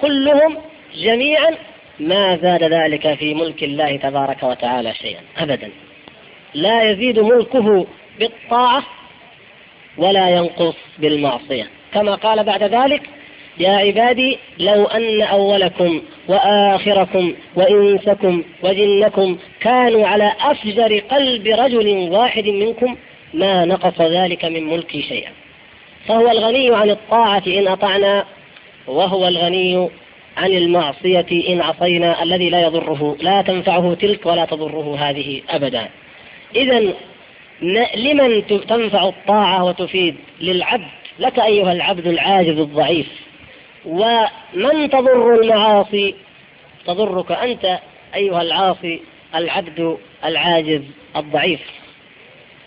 كلهم 0.00 0.56
جميعا 0.94 1.54
ما 2.00 2.36
زاد 2.36 2.62
ذلك 2.62 3.14
في 3.14 3.34
ملك 3.34 3.62
الله 3.62 3.96
تبارك 3.96 4.42
وتعالى 4.42 4.94
شيئا 4.94 5.20
أبدا. 5.38 5.70
لا 6.54 6.90
يزيد 6.90 7.18
ملكه 7.18 7.86
بالطاعة 8.18 8.82
ولا 9.98 10.30
ينقص 10.30 10.76
بالمعصية. 10.98 11.66
كما 11.94 12.14
قال 12.14 12.44
بعد 12.44 12.62
ذلك 12.62 13.02
يا 13.58 13.70
عبادي 13.70 14.38
لو 14.58 14.84
أن 14.84 15.22
أولكم 15.22 16.02
وآخركم 16.28 17.34
وإنسكم 17.56 18.44
وجنكم 18.62 19.38
كانوا 19.60 20.06
على 20.06 20.32
أفجر 20.40 20.98
قلب 20.98 21.46
رجل 21.46 22.08
واحد 22.10 22.44
منكم 22.44 22.96
ما 23.34 23.64
نقص 23.64 24.00
ذلك 24.00 24.44
من 24.44 24.66
ملكي 24.66 25.02
شيئا. 25.02 25.30
فهو 26.06 26.30
الغني 26.30 26.74
عن 26.74 26.90
الطاعة 26.90 27.42
إن 27.46 27.68
أطعنا 27.68 28.24
وهو 28.86 29.28
الغني 29.28 29.88
عن 30.36 30.52
المعصية 30.52 31.26
إن 31.48 31.60
عصينا 31.60 32.22
الذي 32.22 32.50
لا 32.50 32.60
يضره 32.60 33.16
لا 33.20 33.42
تنفعه 33.42 33.94
تلك 33.94 34.26
ولا 34.26 34.44
تضره 34.44 34.96
هذه 34.98 35.42
أبدا. 35.48 35.88
إذا 36.56 36.92
لمن 37.96 38.46
تنفع 38.68 39.08
الطاعة 39.08 39.64
وتفيد؟ 39.64 40.16
للعبد. 40.40 40.86
لك 41.18 41.38
أيها 41.38 41.72
العبد 41.72 42.06
العاجز 42.06 42.58
الضعيف. 42.58 43.06
ومن 43.86 44.90
تضر 44.90 45.34
المعاصي؟ 45.34 46.14
تضرك 46.86 47.32
أنت 47.32 47.78
أيها 48.14 48.42
العاصي 48.42 49.00
العبد 49.34 49.96
العاجز 50.24 50.82
الضعيف. 51.16 51.60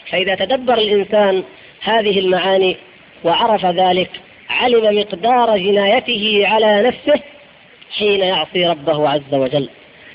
فإذا 0.10 0.36
تدبر 0.36 0.74
الإنسان 0.74 1.44
هذه 1.82 2.20
المعاني 2.20 2.78
وعرف 3.24 3.66
ذلك 3.66 4.10
علم 4.50 5.00
مقدار 5.00 5.58
جنايته 5.58 6.42
على 6.46 6.82
نفسه 6.82 7.22
حين 7.98 8.20
يعصي 8.20 8.68
ربه 8.68 9.10
عز 9.10 9.34
وجل. 9.34 9.70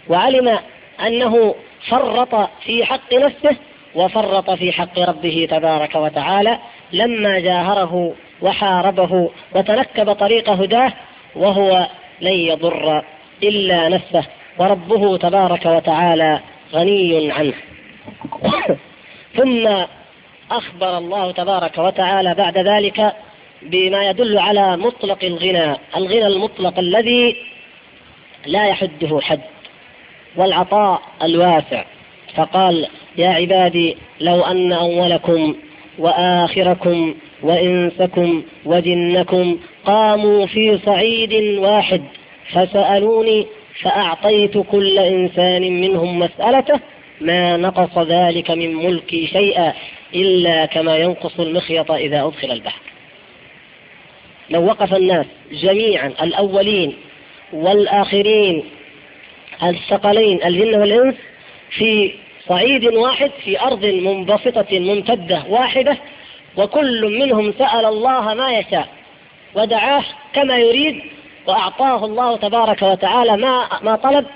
وعلم 0.08 0.58
أنه 1.06 1.54
فرط 1.88 2.50
في 2.64 2.84
حق 2.84 3.14
نفسه 3.14 3.56
وفرط 3.94 4.50
في 4.50 4.72
حق 4.72 4.98
ربه 4.98 5.48
تبارك 5.50 5.94
وتعالى 5.94 6.58
لما 6.92 7.38
جاهره 7.38 8.14
وحاربه 8.42 9.30
وتنكب 9.54 10.12
طريق 10.12 10.50
هداه 10.50 10.92
وهو 11.36 11.86
لن 12.20 12.32
يضر 12.32 13.02
إلا 13.42 13.88
نفسه 13.88 14.24
وربه 14.58 15.16
تبارك 15.16 15.66
وتعالى 15.66 16.40
غني 16.72 17.32
عنه. 17.32 17.54
ثم 19.36 19.68
أخبر 20.50 20.98
الله 20.98 21.32
تبارك 21.32 21.78
وتعالى 21.78 22.34
بعد 22.34 22.58
ذلك 22.58 23.12
بما 23.62 24.10
يدل 24.10 24.38
على 24.38 24.76
مطلق 24.76 25.24
الغنى 25.24 25.76
الغنى 25.96 26.26
المطلق 26.26 26.78
الذي 26.78 27.36
لا 28.46 28.66
يحده 28.66 29.20
حد 29.20 29.40
والعطاء 30.36 31.02
الواسع. 31.22 31.84
فقال 32.34 32.88
يا 33.16 33.28
عبادي 33.28 33.96
لو 34.20 34.42
أن 34.42 34.72
أولكم 34.72 35.54
وآخركم 35.98 37.14
وإنسكم 37.42 38.42
وجنكم 38.64 39.58
قاموا 39.84 40.46
في 40.46 40.78
صعيد 40.86 41.58
واحد 41.58 42.02
فسألوني 42.52 43.46
فأعطيت 43.80 44.58
كل 44.58 44.98
إنسان 44.98 45.80
منهم 45.80 46.18
مسألته 46.18 46.80
ما 47.20 47.56
نقص 47.56 47.98
ذلك 47.98 48.50
من 48.50 48.74
ملكي 48.74 49.26
شيئا. 49.26 49.72
إلا 50.14 50.66
كما 50.66 50.96
ينقص 50.96 51.40
المخيط 51.40 51.90
إذا 51.90 52.26
أدخل 52.26 52.50
البحر. 52.50 52.80
لو 54.50 54.66
وقف 54.66 54.94
الناس 54.94 55.26
جميعا 55.52 56.12
الأولين 56.22 56.96
والآخرين 57.52 58.64
الثقلين 59.62 60.44
الجن 60.44 60.80
والإنس 60.80 61.14
في 61.70 62.14
صعيد 62.48 62.84
واحد 62.84 63.30
في 63.44 63.60
أرض 63.60 63.84
منبسطة 63.84 64.78
ممتدة 64.78 65.44
واحدة 65.48 65.98
وكل 66.56 67.18
منهم 67.18 67.52
سأل 67.58 67.84
الله 67.84 68.34
ما 68.34 68.58
يشاء 68.58 68.88
ودعاه 69.54 70.04
كما 70.32 70.58
يريد 70.58 71.02
وأعطاه 71.46 72.04
الله 72.04 72.36
تبارك 72.36 72.82
وتعالى 72.82 73.36
ما 73.36 73.68
ما 73.82 73.96
طلب 73.96 74.26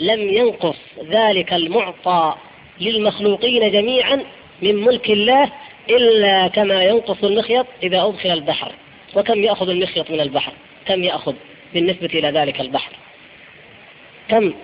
لم 0.00 0.20
ينقص 0.20 0.76
ذلك 1.10 1.52
المعطى 1.52 2.34
للمخلوقين 2.80 3.72
جميعا 3.72 4.24
من 4.62 4.74
ملك 4.74 5.10
الله 5.10 5.50
إلا 5.90 6.48
كما 6.48 6.84
ينقص 6.84 7.24
المخيط 7.24 7.66
إذا 7.82 8.02
أدخل 8.02 8.30
البحر. 8.30 8.72
وكم 9.16 9.44
يأخذ 9.44 9.68
المخيط 9.68 10.10
من 10.10 10.20
البحر؟ 10.20 10.52
كم 10.86 11.04
يأخذ 11.04 11.34
بالنسبة 11.74 12.06
إلى 12.06 12.30
ذلك 12.30 12.60
البحر؟ 12.60 12.92
كم؟ 14.28 14.54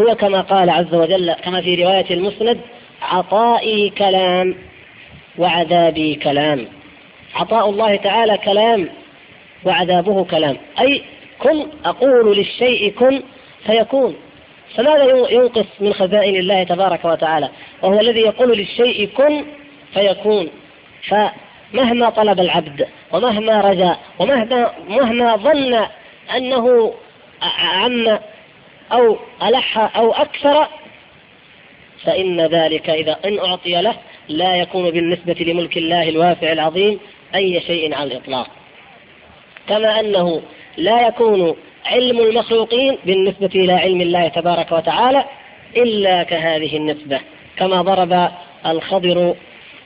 هو 0.00 0.14
كما 0.14 0.40
قال 0.40 0.70
عز 0.70 0.94
وجل 0.94 1.32
كما 1.32 1.60
في 1.60 1.84
رواية 1.84 2.06
المسند 2.10 2.60
عطائي 3.02 3.90
كلام 3.90 4.54
وعذابي 5.38 6.14
كلام. 6.14 6.66
عطاء 7.34 7.70
الله 7.70 7.96
تعالى 7.96 8.38
كلام 8.38 8.88
وعذابه 9.64 10.24
كلام. 10.24 10.56
أي 10.80 11.02
كن 11.38 11.66
أقول 11.84 12.36
للشيء 12.36 12.92
كن 12.92 13.22
فيكون. 13.66 14.16
فماذا 14.74 15.04
ينقص 15.30 15.66
من 15.80 15.92
خزائن 15.94 16.36
الله 16.36 16.62
تبارك 16.62 17.04
وتعالى؟ 17.04 17.48
وهو 17.82 18.00
الذي 18.00 18.20
يقول 18.20 18.58
للشيء 18.58 19.08
كن 19.16 19.44
فيكون. 19.94 20.50
فمهما 21.08 22.10
طلب 22.10 22.40
العبد 22.40 22.88
ومهما 23.12 23.60
رجا 23.60 23.96
ومهما 24.18 24.72
مهما 24.88 25.36
ظن 25.36 25.86
أنه 26.36 26.94
عم 27.42 28.18
أو 28.92 29.18
ألح 29.42 29.96
أو 29.96 30.12
أكثر 30.12 30.68
فإن 32.04 32.40
ذلك 32.40 32.90
إذا 32.90 33.16
إن 33.24 33.38
أعطي 33.38 33.82
له 33.82 33.94
لا 34.28 34.56
يكون 34.56 34.90
بالنسبة 34.90 35.36
لملك 35.40 35.76
الله 35.76 36.08
الواسع 36.08 36.52
العظيم 36.52 37.00
أي 37.34 37.60
شيء 37.60 37.94
على 37.94 38.12
الإطلاق. 38.12 38.46
كما 39.68 40.00
أنه 40.00 40.42
لا 40.76 41.06
يكون 41.08 41.56
علم 41.86 42.20
المخلوقين 42.20 42.98
بالنسبة 43.04 43.50
إلى 43.54 43.72
علم 43.72 44.00
الله 44.00 44.28
تبارك 44.28 44.72
وتعالى 44.72 45.24
إلا 45.76 46.22
كهذه 46.22 46.76
النسبة. 46.76 47.20
كما 47.56 47.82
ضرب 47.82 48.30
الخضر 48.66 49.34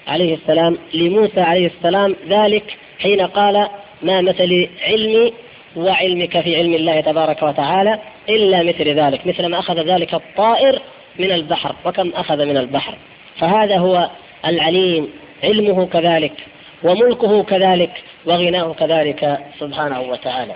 عليه 0.09 0.35
السلام 0.35 0.79
لموسى 0.95 1.41
عليه 1.41 1.67
السلام 1.67 2.17
ذلك 2.29 2.77
حين 2.99 3.21
قال 3.21 3.69
ما 4.03 4.21
مثل 4.21 4.69
علمي 4.87 5.33
وعلمك 5.77 6.41
في 6.41 6.57
علم 6.57 6.75
الله 6.75 7.01
تبارك 7.01 7.43
وتعالى 7.43 7.99
إلا 8.29 8.63
مثل 8.63 8.89
ذلك 8.89 9.27
مثل 9.27 9.47
ما 9.47 9.59
أخذ 9.59 9.81
ذلك 9.81 10.15
الطائر 10.15 10.81
من 11.19 11.33
البحر 11.33 11.75
وكم 11.85 12.13
أخذ 12.15 12.45
من 12.45 12.57
البحر. 12.57 12.95
فهذا 13.37 13.79
هو 13.79 14.11
العليم 14.47 15.09
علمه 15.45 15.87
كذلك 15.87 16.33
وملكه 16.83 17.43
كذلك 17.43 17.91
وغناه 18.27 18.73
كذلك 18.73 19.39
سبحانه 19.59 20.01
وتعالى. 20.01 20.55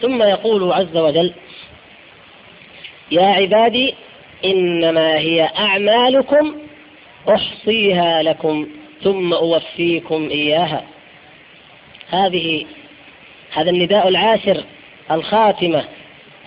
ثم 0.00 0.22
يقول 0.22 0.72
عز 0.72 0.96
وجل 0.96 1.32
يا 3.10 3.26
عبادي 3.26 3.94
إنما 4.44 5.18
هي 5.18 5.50
أعمالكم 5.58 6.54
أحصيها 7.28 8.22
لكم 8.22 8.66
ثم 9.02 9.32
أوفيكم 9.32 10.28
إياها. 10.30 10.84
هذه 12.10 12.64
هذا 13.52 13.70
النداء 13.70 14.08
العاشر 14.08 14.64
الخاتمة 15.10 15.84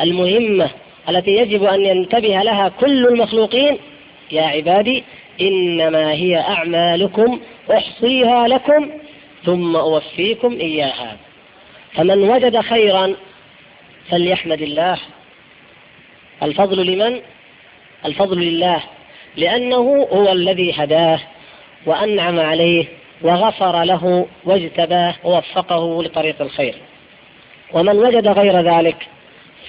المهمة 0.01 0.69
التي 1.09 1.31
يجب 1.31 1.63
أن 1.63 1.85
ينتبه 1.85 2.41
لها 2.41 2.69
كل 2.69 3.07
المخلوقين. 3.07 3.77
يا 4.31 4.43
عبادي 4.43 5.03
إنما 5.41 6.11
هي 6.11 6.37
أعمالكم 6.37 7.39
أحصيها 7.71 8.47
لكم 8.47 8.89
ثم 9.45 9.75
أوفيكم 9.75 10.53
إياها. 10.59 11.17
فمن 11.93 12.29
وجد 12.29 12.59
خيرا 12.59 13.15
فليحمد 14.11 14.61
الله. 14.61 14.97
الفضل 16.43 16.85
لمن؟ 16.85 17.19
الفضل 18.05 18.39
لله 18.39 18.83
لأنه 19.37 20.07
هو 20.11 20.31
الذي 20.31 20.73
هداه 20.77 21.19
وأنعم 21.85 22.39
عليه 22.39 22.85
وغفر 23.21 23.83
له 23.83 24.27
واجتباه 24.45 25.15
ووفقه 25.23 26.03
لطريق 26.03 26.41
الخير. 26.41 26.75
ومن 27.73 27.97
وجد 27.97 28.27
غير 28.27 28.59
ذلك 28.59 29.07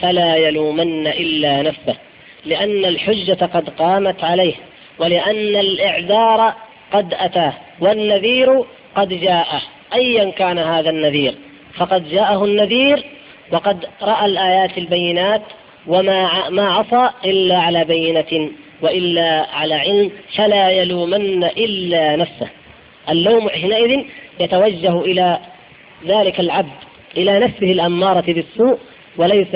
فلا 0.01 0.37
يلومن 0.37 1.07
إلا 1.07 1.63
نفسه 1.63 1.97
لأن 2.45 2.85
الحجة 2.85 3.45
قد 3.55 3.69
قامت 3.69 4.25
عليه 4.25 4.55
ولأن 4.99 5.57
الإعذار 5.57 6.55
قد 6.93 7.15
أتاه 7.15 7.53
والنذير 7.81 8.65
قد 8.97 9.09
جاءه 9.09 9.63
أيا 9.95 10.31
كان 10.31 10.59
هذا 10.59 10.91
النذير. 10.91 11.35
فقد 11.75 12.11
جاءه 12.11 12.45
النذير 12.45 13.05
وقد 13.53 13.87
رأى 14.03 14.27
الآيات 14.27 14.79
البينات 14.79 15.43
وما 15.87 16.49
ما 16.49 16.73
عصى 16.73 17.11
إلا 17.25 17.59
على 17.59 17.85
بينة 17.85 18.51
وإلا 18.83 19.47
على 19.53 19.75
علم 19.75 20.11
فلا 20.37 20.71
يلومن 20.71 21.45
إلا 21.45 22.17
نفسه. 22.17 22.49
اللوم 23.09 23.49
حينئذ 23.49 24.05
يتوجه 24.41 25.01
إلى 25.01 25.39
ذلك 26.07 26.41
العبد 26.41 26.79
إلى 27.17 27.39
نفسه 27.39 27.73
الأمارة 27.73 28.33
بالسوء 28.33 28.79
وليس 29.17 29.55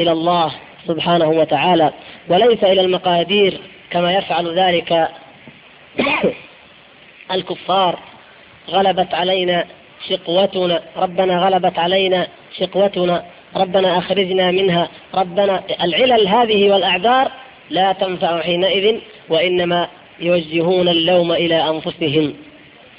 إلى 0.00 0.12
الله 0.12 0.52
سبحانه 0.86 1.28
وتعالى 1.28 1.92
وليس 2.28 2.64
إلى 2.64 2.80
المقادير 2.80 3.60
كما 3.90 4.14
يفعل 4.14 4.58
ذلك 4.58 5.08
الكفار. 7.34 7.98
غلبت 8.68 9.14
علينا 9.14 9.64
شقوتنا 10.08 10.82
ربنا 10.96 11.38
غلبت 11.38 11.78
علينا 11.78 12.26
شقوتنا 12.58 13.24
ربنا 13.56 13.98
أخرجنا 13.98 14.50
منها 14.50 14.88
ربنا 15.14 15.62
العلل 15.82 16.28
هذه 16.28 16.70
والأعذار 16.70 17.30
لا 17.70 17.92
تنفع 17.92 18.40
حينئذ 18.40 18.98
وإنما 19.28 19.88
يوجهون 20.20 20.88
اللوم 20.88 21.32
إلى 21.32 21.68
أنفسهم 21.68 22.34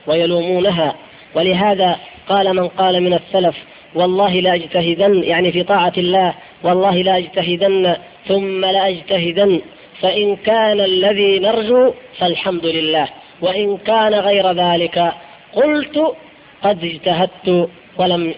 ويلومونها. 0.07 0.95
ولهذا 1.35 1.99
قال 2.29 2.55
من 2.55 2.67
قال 2.67 3.03
من 3.03 3.13
السلف 3.13 3.55
والله 3.95 4.39
لا 4.39 4.53
أجتهدن 4.53 5.23
يعني 5.23 5.51
في 5.51 5.63
طاعة 5.63 5.93
الله 5.97 6.33
والله 6.63 6.95
لا 7.01 7.17
أجتهدن 7.17 7.95
ثم 8.27 8.65
لا 8.65 8.87
أجتهدن 8.87 9.61
فإن 10.01 10.35
كان 10.35 10.79
الذي 10.79 11.39
نرجو 11.39 11.93
فالحمد 12.19 12.65
لله 12.65 13.07
وإن 13.41 13.77
كان 13.77 14.13
غير 14.13 14.51
ذلك 14.51 15.13
قلت 15.53 16.15
قد 16.63 16.83
اجتهدت 16.83 17.69
ولم 17.97 18.33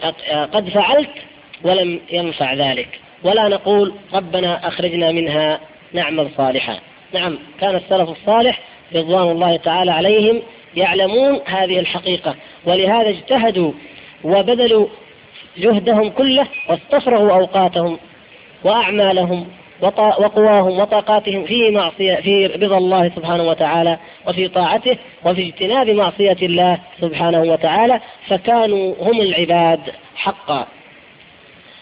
قد 0.54 0.70
فعلت 0.70 1.10
ولم 1.64 2.00
ينفع 2.12 2.54
ذلك. 2.54 3.00
ولا 3.24 3.48
نقول 3.48 3.94
ربنا 4.14 4.68
أخرجنا 4.68 5.12
منها 5.12 5.60
نعمل 5.94 6.30
صالحا. 6.38 6.80
نعم 7.14 7.38
كان 7.60 7.76
السلف 7.76 8.10
الصالح 8.10 8.60
رضوان 8.96 9.32
الله 9.32 9.58
تعالى 9.58 9.92
عليهم 9.92 10.42
يعلمون 10.76 11.40
هذه 11.46 11.80
الحقيقة. 11.80 12.36
ولهذا 12.66 13.10
اجتهدوا 13.10 13.72
وبذلوا 14.24 14.88
جهدهم 15.58 16.10
كله 16.10 16.48
واستفرغوا 16.70 17.32
أوقاتهم 17.32 18.00
وأعمالهم 18.64 19.48
وقواهم 19.82 20.80
وطاقاتهم 20.80 21.46
في 21.46 21.72
معصية 21.72 22.16
في 22.16 22.46
رضا 22.46 22.78
الله 22.78 23.12
سبحانه 23.16 23.44
وتعالى 23.44 23.98
وفي 24.28 24.48
طاعته 24.48 24.98
وفي 25.26 25.48
اجتناب 25.48 25.90
معصية 25.90 26.38
الله 26.42 26.78
سبحانه 27.02 27.42
وتعالى 27.42 28.00
فكانوا 28.28 28.96
هم 29.02 29.22
العباد 29.22 29.80
حقا. 30.16 30.68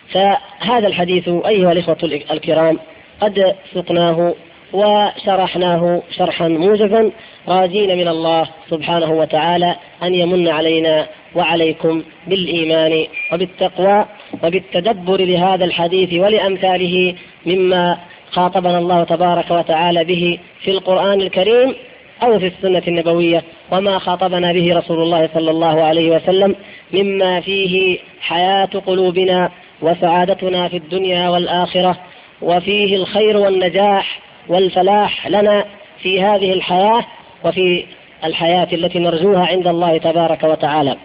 فهذا 0.10 0.88
الحديث 0.88 1.30
أيها 1.30 1.72
الإخوة 1.72 1.98
الكرام 2.32 2.80
قد 3.22 3.56
سقناه 3.74 4.34
وشرحناه 4.74 6.02
شرحا 6.18 6.48
موجزا 6.48 7.12
راجين 7.48 7.98
من 7.98 8.08
الله 8.08 8.50
سبحانه 8.70 9.12
وتعالى 9.12 9.76
أن 10.04 10.16
يمن 10.16 10.48
علينا 10.48 11.08
وعليكم 11.36 12.04
بالإيمان 12.28 13.06
وبالتقوى. 13.34 14.06
وبالتدبر 14.44 15.22
لهذا 15.22 15.66
الحديث 15.66 16.14
ولأمثاله 16.14 17.16
مما 17.46 17.98
خاطبنا 18.32 18.78
الله 18.78 19.04
تبارك 19.04 19.52
وتعالى 19.52 20.04
به 20.04 20.40
في 20.62 20.72
القرآن 20.72 21.22
الكريم 21.22 21.76
أو 22.24 22.40
في 22.40 22.48
السنة 22.48 22.84
النبوية 22.88 23.44
وما 23.72 24.00
خاطبنا 24.00 24.54
به 24.54 24.78
رسول 24.78 25.02
الله 25.02 25.30
صلى 25.34 25.52
الله 25.52 25.84
عليه 25.84 26.16
وسلم 26.16 26.56
مما 26.94 27.42
فيه 27.42 28.00
حياة 28.22 28.70
قلوبنا 28.86 29.52
وسعادتنا 29.82 30.68
في 30.68 30.78
الدنيا 30.78 31.30
والآخرة 31.30 31.98
وفيه 32.42 32.96
الخير 32.96 33.38
والنجاح 33.38 34.20
والفلاح 34.48 35.28
لنا 35.28 35.66
في 36.00 36.22
هذه 36.22 36.54
الحياة 36.54 37.06
وفي 37.46 37.86
الحياة 38.24 38.68
التي 38.74 39.00
نرجوها 39.00 39.46
عند 39.46 39.68
الله 39.68 39.98
تبارك 39.98 40.44
وتعالى. 40.44 40.98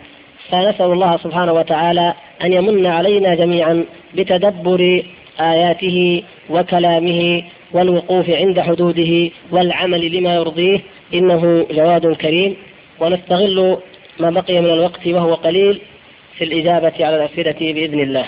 فنسأل 0.51 0.93
الله 0.93 1.17
سبحانه 1.17 1.53
وتعالى 1.53 2.15
أن 2.45 2.53
يمن 2.53 2.87
علينا 2.87 3.35
جميعا 3.35 3.85
بتدبر 4.15 5.03
آياته 5.41 6.23
وكلامه 6.51 7.43
والوقوف 7.73 8.31
عند 8.31 8.61
حدوده 8.61 9.31
والعمل 9.51 10.17
لما 10.17 10.35
يرضيه. 10.35 10.81
إنه 11.15 11.67
جواد 11.71 12.13
كريم. 12.13 12.57
ونستغل 13.01 13.79
ما 14.21 14.31
بقي 14.31 14.61
من 14.61 14.71
الوقت 14.71 15.07
وهو 15.07 15.35
قليل 15.35 15.81
في 16.35 16.45
الإجابة 16.45 16.93
على 17.07 17.17
الأسئلة 17.17 17.73
بإذن 17.73 18.01
الله. 18.01 18.27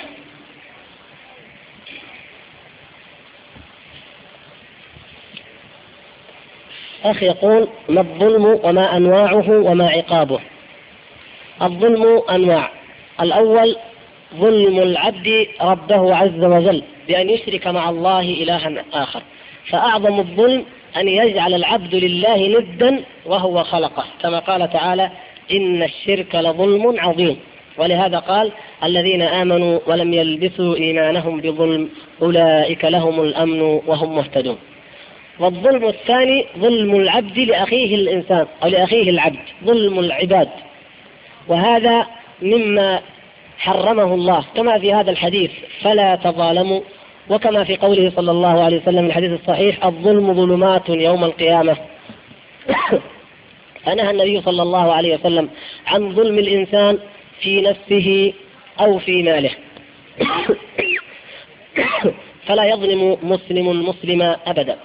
أخ 7.04 7.22
يقول 7.22 7.68
ما 7.88 8.00
الظلم 8.00 8.60
وما 8.64 8.96
أنواعه 8.96 9.50
وما 9.50 9.88
عقابه؟ 9.88 10.40
الظلم 11.62 12.22
أنواع. 12.30 12.70
الأول 13.20 13.76
ظلم 14.36 14.78
العبد 14.78 15.46
ربه 15.62 16.14
عز 16.14 16.44
وجل 16.44 16.82
بأن 17.08 17.30
يشرك 17.30 17.66
مع 17.66 17.90
الله 17.90 18.20
إلها 18.20 18.84
آخر. 18.92 19.22
فأعظم 19.70 20.18
الظلم 20.18 20.64
أن 20.96 21.08
يجعل 21.08 21.54
العبد 21.54 21.94
لله 21.94 22.58
ندا 22.58 23.04
وهو 23.26 23.64
خلقه. 23.64 24.04
كما 24.22 24.38
قال 24.38 24.70
تعالى 24.70 25.10
إن 25.52 25.82
الشرك 25.82 26.34
لظلم 26.34 27.00
عظيم. 27.00 27.36
ولهذا 27.78 28.18
قال 28.18 28.52
الذين 28.84 29.22
آمنوا 29.22 29.78
ولم 29.86 30.14
يلبسوا 30.14 30.76
إيمانهم 30.76 31.40
بظلم 31.40 31.88
أولئك 32.22 32.84
لهم 32.84 33.20
الأمن 33.20 33.60
وهم 33.60 34.16
مهتدون. 34.16 34.58
والظلم 35.40 35.88
الثاني 35.88 36.46
ظلم 36.58 36.96
العبد 36.96 37.38
لأخيه 37.38 37.94
الإنسان 37.94 38.46
أو 38.62 38.68
لأخيه 38.68 39.10
العبد 39.10 39.38
ظلم 39.64 39.98
العباد. 39.98 40.48
وهذا 41.50 42.06
مما 42.42 43.00
حرمه 43.58 44.14
الله. 44.14 44.44
كما 44.56 44.78
في 44.78 44.94
هذا 44.94 45.10
الحديث 45.10 45.50
فلا 45.82 46.16
تظالموا. 46.16 46.80
وكما 47.30 47.64
في 47.64 47.76
قوله 47.76 48.12
صلى 48.16 48.30
الله 48.30 48.64
عليه 48.64 48.82
وسلم 48.82 49.06
الحديث 49.06 49.40
الصحيح 49.40 49.86
الظلم 49.86 50.34
ظلمات 50.34 50.88
يوم 50.88 51.24
القيامة. 51.24 51.76
فنهى 53.84 54.10
النبي 54.10 54.40
صلى 54.40 54.62
الله 54.62 54.92
عليه 54.92 55.14
وسلم 55.14 55.48
عن 55.86 56.14
ظلم 56.14 56.38
الإنسان 56.38 56.98
في 57.40 57.60
نفسه 57.60 58.32
أو 58.80 58.98
في 58.98 59.22
ماله. 59.22 59.50
فلا 62.46 62.64
يظلم 62.64 63.16
مسلم 63.22 63.88
مسلما 63.88 64.36
أبدا. 64.46 64.76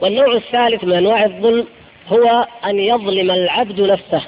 والنوع 0.00 0.32
الثالث 0.32 0.84
من 0.84 0.92
أنواع 0.92 1.24
الظلم 1.24 1.66
هو 2.08 2.46
أن 2.64 2.78
يظلم 2.78 3.30
العبد 3.30 3.80
نفسه. 3.80 4.22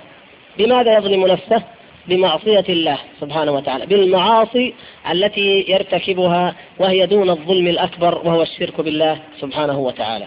بماذا 0.58 0.98
يظلم 0.98 1.26
نفسه؟ 1.26 1.62
بمعصية 2.08 2.64
الله 2.68 2.98
سبحانه 3.20 3.52
وتعالى 3.52 3.86
بالمعاصي 3.86 4.74
التي 5.10 5.64
يرتكبها 5.68 6.54
وهي 6.78 7.06
دون 7.06 7.30
الظلم 7.30 7.66
الأكبر 7.66 8.14
وهو 8.24 8.42
الشرك 8.42 8.80
بالله 8.80 9.18
سبحانه 9.40 9.78
وتعالى. 9.78 10.26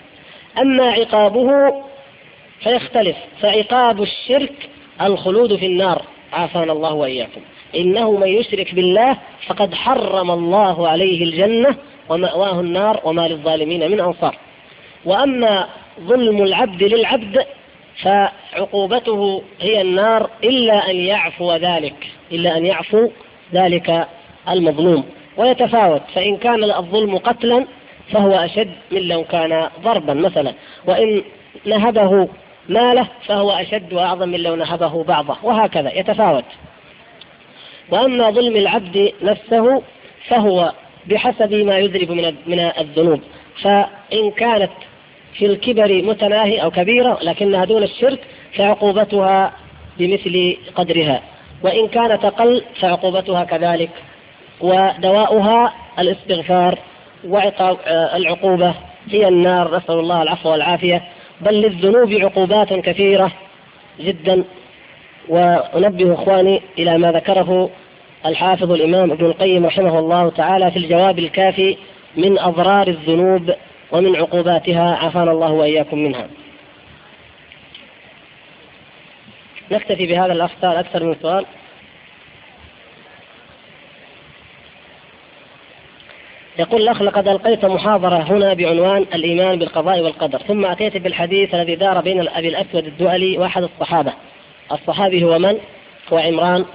أما 0.61 0.91
عقابه 0.91 1.73
فيختلف 2.63 3.17
فعقاب 3.41 4.01
الشرك 4.01 4.69
الخلود 5.01 5.55
في 5.55 5.65
النار. 5.65 6.01
عافانا 6.33 6.71
الله 6.71 6.93
وإياكم. 6.93 7.41
إنه 7.75 8.11
من 8.11 8.27
يشرك 8.27 8.75
بالله 8.75 9.17
فقد 9.47 9.73
حرم 9.73 10.31
الله 10.31 10.87
عليه 10.87 11.23
الجنة 11.23 11.75
ومأواه 12.09 12.59
النار 12.59 13.01
وما 13.03 13.27
للظالمين 13.27 13.91
من 13.91 13.99
أنصار. 13.99 14.35
وأما 15.05 15.67
ظلم 15.99 16.43
العبد 16.43 16.83
للعبد 16.83 17.45
فعقوبته 18.03 19.43
هي 19.59 19.81
النار 19.81 20.29
إلا 20.43 20.89
أن 20.91 20.95
يعفو 20.95 21.55
ذلك 21.55 22.07
إلا 22.31 22.57
أن 22.57 22.65
يعفو 22.65 23.09
ذلك 23.53 24.07
المظلوم. 24.49 25.03
ويتفاوت 25.37 26.01
فإن 26.15 26.37
كان 26.37 26.63
الظلم 26.63 27.17
قتلا 27.17 27.65
فهو 28.11 28.31
أشد 28.31 28.71
من 28.91 29.01
لو 29.01 29.23
كان 29.23 29.69
ضربا 29.83 30.13
مثلا. 30.13 30.53
وإن 30.85 31.21
نهبه 31.65 32.29
ماله 32.69 33.07
فهو 33.25 33.51
أشد 33.51 33.93
وأعظم 33.93 34.29
من 34.29 34.43
لو 34.43 34.55
نهبه 34.55 35.03
بعضه 35.03 35.37
وهكذا. 35.43 35.93
يتفاوت. 35.93 36.45
وأما 37.91 38.29
ظلم 38.29 38.55
العبد 38.55 39.13
نفسه 39.21 39.81
فهو 40.27 40.73
بحسب 41.05 41.53
ما 41.53 41.77
يذرب 41.77 42.11
من 42.47 42.59
الذنوب. 42.59 43.21
فإن 43.61 44.31
كانت 44.37 44.71
في 45.33 45.45
الكبر 45.45 46.01
متناهي 46.03 46.63
أو 46.63 46.71
كبيرة 46.71 47.19
لكنها 47.21 47.65
دون 47.65 47.83
الشرك 47.83 48.19
فعقوبتها 48.53 49.53
بمثل 49.97 50.57
قدرها. 50.75 51.21
وإن 51.63 51.87
كانت 51.87 52.25
أقل 52.25 52.63
فعقوبتها 52.79 53.43
كذلك. 53.43 53.89
ودواؤها 54.61 55.73
الاستغفار 55.99 56.77
وعقاب 57.27 57.77
العقوبة. 57.87 58.73
هي 59.09 59.27
النار. 59.27 59.77
نسأل 59.77 59.99
الله 59.99 60.21
العفو 60.21 60.49
والعافية. 60.49 61.03
بل 61.41 61.53
للذنوب 61.53 62.13
عقوبات 62.13 62.73
كثيرة 62.73 63.31
جدا. 63.99 64.43
وأنبه 65.29 66.13
إخواني 66.13 66.61
إلى 66.79 66.97
ما 66.97 67.11
ذكره 67.11 67.69
الحافظ 68.25 68.71
الإمام 68.71 69.11
ابن 69.11 69.25
القيم 69.25 69.65
رحمه 69.65 69.99
الله 69.99 70.29
تعالى 70.29 70.71
في 70.71 70.77
الجواب 70.77 71.19
الكافي 71.19 71.77
من 72.17 72.39
أضرار 72.39 72.87
الذنوب 72.87 73.53
ومن 73.91 74.15
عقوباتها 74.15 74.95
عافانا 74.95 75.31
الله 75.31 75.51
وإياكم 75.51 75.97
منها. 75.97 76.27
نكتفي 79.71 80.07
بهذا 80.07 80.33
الأخ 80.33 80.51
أكثر 80.63 81.03
من 81.03 81.15
سؤال. 81.21 81.45
يقول 86.59 86.81
الأخ 86.81 87.01
لقد 87.01 87.27
ألقيت 87.27 87.65
محاضرة 87.65 88.15
هنا 88.15 88.53
بعنوان 88.53 89.05
الإيمان 89.13 89.59
بالقضاء 89.59 89.99
والقدر 89.99 90.39
ثم 90.39 90.65
أتيت 90.65 90.97
بالحديث 90.97 91.55
الذي 91.55 91.75
دار 91.75 92.01
بين 92.01 92.27
أبي 92.27 92.47
الأسود 92.47 92.85
الدؤلي 92.85 93.37
وأحد 93.37 93.63
الصحابة. 93.63 94.13
الصحابي 94.71 95.23
هو 95.23 95.39
من؟ 95.39 95.57
هو 96.13 96.17
عمران 96.17 96.65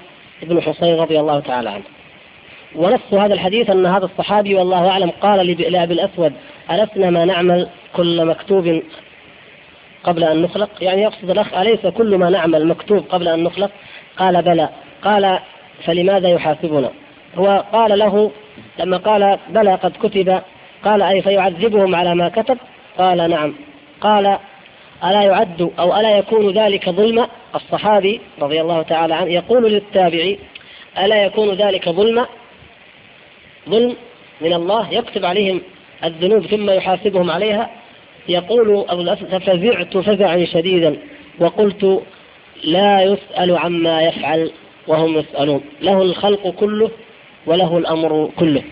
بن 0.42 0.62
حسين 0.62 0.96
رضي 0.96 1.20
الله 1.20 1.40
تعالى 1.40 1.70
عنه. 1.70 1.93
ونص 2.76 3.00
هذا 3.12 3.34
الحديث 3.34 3.70
أن 3.70 3.86
هذا 3.86 4.04
الصحابي 4.04 4.54
والله 4.54 4.88
أعلم 4.88 5.10
قال 5.10 5.46
لأبي 5.46 5.94
الأسود 5.94 6.32
ألسنا 6.70 7.10
ما 7.10 7.24
نعمل 7.24 7.68
كل 7.96 8.24
مكتوب 8.24 8.82
قبل 10.04 10.24
أن 10.24 10.42
نخلق؟ 10.42 10.68
يعني 10.80 11.02
يقصد 11.02 11.30
الأخ 11.30 11.54
أليس 11.54 11.86
كل 11.86 12.18
ما 12.18 12.30
نعمل 12.30 12.66
مكتوب 12.66 13.04
قبل 13.08 13.28
أن 13.28 13.44
نخلق؟ 13.44 13.70
قال 14.16 14.42
بلى. 14.42 14.68
قال 15.04 15.38
فلماذا 15.84 16.28
يحاسبنا؟ 16.28 16.90
هو 17.36 17.64
قال 17.72 17.98
له 17.98 18.30
لما 18.78 18.96
قال 18.96 19.38
بلى 19.48 19.74
قد 19.74 19.92
كتب. 20.02 20.40
قال 20.84 21.02
أي 21.02 21.22
فيعذبهم 21.22 21.94
على 21.94 22.14
ما 22.14 22.28
كتب؟ 22.28 22.58
قال 22.98 23.30
نعم. 23.30 23.54
قال 24.00 24.38
ألا 25.04 25.22
يعد 25.22 25.70
أو 25.78 25.96
ألا 25.96 26.18
يكون 26.18 26.50
ذلك 26.50 26.90
ظلما 26.90 27.28
الصحابي 27.54 28.20
رضي 28.42 28.60
الله 28.60 28.82
تعالى 28.82 29.14
عنه 29.14 29.32
يقول 29.32 29.72
للتابعي 29.72 30.38
ألا 30.98 31.24
يكون 31.24 31.54
ذلك 31.54 31.88
ظلما 31.88 32.26
ظلم 33.68 33.96
من 34.40 34.52
الله 34.52 34.94
يكتب 34.94 35.24
عليهم 35.24 35.60
الذنوب 36.04 36.46
ثم 36.46 36.70
يحاسبهم 36.70 37.30
عليها. 37.30 37.70
يقول 38.28 38.84
أبو 38.88 39.00
الأسد 39.00 39.38
ففزعت 39.38 39.96
فزعا 39.96 40.44
شديدا 40.44 40.96
وقلت 41.40 42.02
لا 42.64 43.02
يسأل 43.02 43.58
عما 43.58 44.02
يفعل 44.02 44.50
وهم 44.86 45.18
يسألون. 45.18 45.60
له 45.82 46.02
الخلق 46.02 46.48
كله 46.48 46.90
وله 47.46 47.78
الأمر 47.78 48.30
كله. 48.36 48.62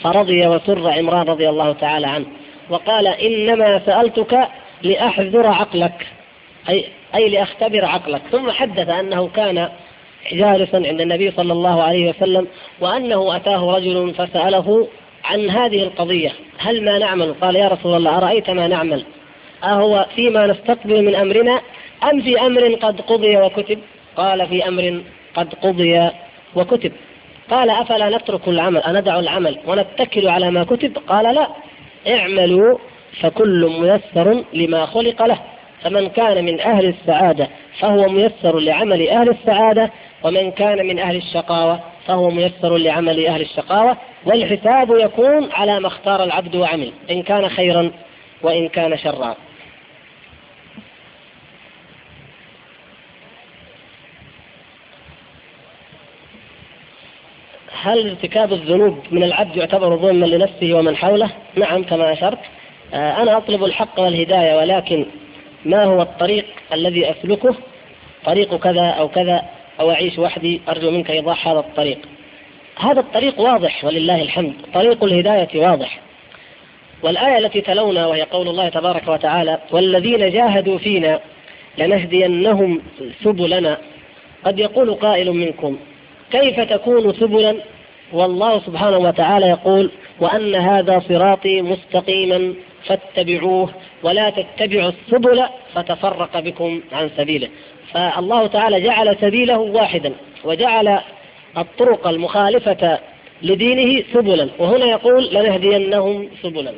فرضي 0.00 0.46
وسر 0.46 0.90
عمران 0.90 1.26
رضي 1.26 1.48
الله 1.48 1.72
تعالى 1.72 2.06
عنه 2.06 2.26
وقال 2.70 3.06
إنما 3.06 3.80
سألتك 3.86 4.48
لأحذر 4.82 5.46
عقلك. 5.46 6.06
أي, 6.68 6.84
أي 7.14 7.28
لأختبر 7.28 7.84
عقلك. 7.84 8.22
ثم 8.32 8.50
حدث 8.50 8.88
أنه 8.88 9.28
كان 9.28 9.68
جالسا 10.32 10.76
عند 10.76 11.00
النبي 11.00 11.30
صلى 11.30 11.52
الله 11.52 11.82
عليه 11.82 12.10
وسلم 12.10 12.46
وأنه 12.80 13.36
أتاه 13.36 13.76
رجل 13.76 14.14
فسأله 14.14 14.88
عن 15.24 15.50
هذه 15.50 15.82
القضية 15.82 16.32
هل 16.58 16.84
ما 16.84 16.98
نعمل؟ 16.98 17.34
قال 17.40 17.56
يا 17.56 17.68
رسول 17.68 17.96
الله 17.96 18.16
أرأيت 18.16 18.50
ما 18.50 18.66
نعمل؟ 18.66 19.04
أهو 19.64 20.06
فيما 20.14 20.46
نستقبل 20.46 21.04
من 21.04 21.14
أمرنا؟ 21.14 21.60
أم 22.12 22.22
في 22.22 22.40
أمر 22.40 22.74
قد 22.74 23.00
قضي 23.00 23.36
وكتب؟ 23.36 23.78
قال 24.16 24.46
في 24.46 24.68
أمر 24.68 25.00
قد 25.34 25.54
قضي 25.54 26.10
وكتب. 26.56 26.92
قال 27.50 27.70
أفلا 27.70 28.16
نترك 28.16 28.48
العمل؟ 28.48 28.80
أندع 28.80 29.18
العمل 29.18 29.58
ونتكل 29.66 30.28
على 30.28 30.50
ما 30.50 30.64
كتب؟ 30.64 30.98
قال 31.08 31.34
لا 31.34 31.48
اعملوا 32.08 32.78
فكل 33.20 33.70
ميسر 33.80 34.44
لما 34.52 34.86
خلق 34.86 35.22
له 35.26 35.38
فمن 35.82 36.08
كان 36.08 36.44
من 36.44 36.60
أهل 36.60 36.86
السعادة 36.86 37.48
فهو 37.78 38.08
ميسر 38.08 38.58
لعمل 38.58 39.08
أهل 39.08 39.28
السعادة 39.28 39.90
ومن 40.22 40.50
كان 40.50 40.86
من 40.86 40.98
أهل 40.98 41.16
الشقاوة 41.16 41.80
فهو 42.10 42.30
ميسر 42.30 42.76
لعمل 42.76 43.26
أهل 43.26 43.40
الشقاوة 43.40 43.96
والحساب 44.26 44.90
يكون 44.90 45.52
على 45.52 45.80
ما 45.80 45.86
اختار 45.86 46.24
العبد 46.24 46.56
وعمل 46.56 46.92
إن 47.10 47.22
كان 47.22 47.48
خيرا 47.48 47.90
وإن 48.42 48.68
كان 48.68 48.98
شرا. 48.98 49.36
هل 57.82 58.08
ارتكاب 58.08 58.52
الذنوب 58.52 58.98
من 59.10 59.22
العبد 59.22 59.56
يعتبر 59.56 59.96
ظلما 59.96 60.26
لنفسه 60.26 60.74
ومن 60.74 60.96
حوله؟ 60.96 61.30
نعم 61.56 61.82
كما 61.82 62.12
أشرت. 62.12 62.38
آه، 62.94 63.22
أنا 63.22 63.36
أطلب 63.36 63.64
الحق 63.64 64.00
والهداية 64.00 64.56
ولكن 64.56 65.06
ما 65.64 65.84
هو 65.84 66.02
الطريق 66.02 66.46
الذي 66.72 67.10
أسلكه؟ 67.10 67.54
طريق 68.24 68.56
كذا 68.56 68.86
أو 68.86 69.08
كذا 69.08 69.59
أو 69.80 69.90
أعيش 69.90 70.18
وحدي 70.18 70.60
أرجو 70.68 70.90
منك 70.90 71.10
إيضاح 71.10 71.48
هذا 71.48 71.58
الطريق. 71.58 71.98
هذا 72.78 73.00
الطريق 73.00 73.40
واضح 73.40 73.84
ولله 73.84 74.22
الحمد. 74.22 74.54
طريق 74.74 75.04
الهداية 75.04 75.48
واضح. 75.54 76.00
والآية 77.02 77.38
التي 77.38 77.60
تلونا 77.60 78.06
وهي 78.06 78.22
قول 78.22 78.48
الله 78.48 78.68
تبارك 78.68 79.08
وتعالى 79.08 79.58
والذين 79.70 80.30
جاهدوا 80.30 80.78
فينا 80.78 81.20
لنهدينهم 81.78 82.82
سبلنا. 83.24 83.78
قد 84.44 84.58
يقول 84.58 84.94
قائل 84.94 85.32
منكم 85.32 85.78
كيف 86.32 86.60
تكون 86.60 87.14
سبلا؟ 87.14 87.56
والله 88.12 88.60
سبحانه 88.60 88.98
وتعالى 88.98 89.46
يقول 89.46 89.90
وأن 90.20 90.54
هذا 90.54 91.02
صراطي 91.08 91.62
مستقيما 91.62 92.54
فاتبعوه 92.84 93.70
ولا 94.02 94.30
تتبعوا 94.30 94.90
السبل 94.90 95.44
فتفرق 95.74 96.40
بكم 96.40 96.80
عن 96.92 97.10
سبيله. 97.16 97.48
فالله 97.92 98.46
تعالى 98.46 98.80
جعل 98.80 99.16
سبيله 99.20 99.58
واحدا 99.58 100.12
وجعل 100.44 101.00
الطرق 101.58 102.06
المخالفة 102.06 102.98
لدينه 103.42 104.04
سبلا. 104.12 104.48
وهنا 104.58 104.84
يقول 104.84 105.34
لنهدينهم 105.34 106.28
سبلنا 106.42 106.72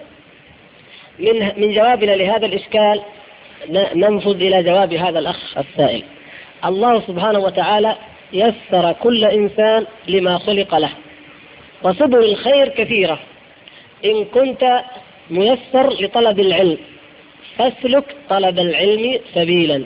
من 1.19 1.53
من 1.57 1.75
جوابنا 1.75 2.13
لهذا 2.13 2.47
الإشكال 2.47 3.01
ننفذ 3.95 4.43
إلى 4.43 4.63
جواب 4.63 4.95
هذا 4.95 5.19
الأخ 5.19 5.59
السائل. 5.59 6.03
الله 6.65 7.01
سبحانه 7.01 7.39
وتعالى 7.39 7.97
يسر 8.33 8.93
كل 8.93 9.25
إنسان 9.25 9.87
لما 10.09 10.39
خلق 10.39 10.75
له 10.75 10.91
وسبل 11.83 12.25
الخير 12.25 12.69
كثيرة. 12.69 13.19
إن 14.05 14.25
كنت 14.25 14.83
ميسر 15.31 15.93
لطلب 16.01 16.41
العلم 16.41 16.79
فاسلك 17.57 18.17
طلب 18.29 18.59
العلم 18.59 19.19
سبيلا. 19.35 19.85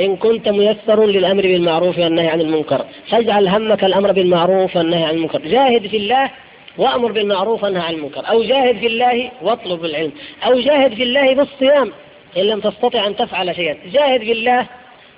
إن 0.00 0.16
كنت 0.16 0.48
ميسر 0.48 1.06
للأمر 1.06 1.42
بالمعروف 1.42 1.98
والنهي 1.98 2.28
عن 2.28 2.40
المنكر. 2.40 2.84
فاجعل 3.08 3.48
همك 3.48 3.84
الأمر 3.84 4.12
بالمعروف 4.12 4.76
والنهي 4.76 5.04
عن 5.04 5.14
المنكر. 5.14 5.38
جاهد 5.38 5.86
في 5.86 5.96
الله 5.96 6.30
وأمر 6.78 7.12
بالمعروف 7.12 7.64
والنهي 7.64 7.82
عن 7.82 7.94
المنكر. 7.94 8.30
أو 8.30 8.42
جاهد 8.42 8.78
في 8.78 8.86
الله 8.86 9.30
واطلب 9.42 9.84
العلم. 9.84 10.12
أو 10.46 10.60
جاهد 10.60 10.94
في 10.94 11.02
الله 11.02 11.34
بالصيام 11.34 11.92
إن 12.36 12.42
لم 12.42 12.60
تستطع 12.60 13.06
أن 13.06 13.16
تفعل 13.16 13.56
شيئا. 13.56 13.76
جاهد 13.92 14.20
في 14.20 14.32
الله 14.32 14.66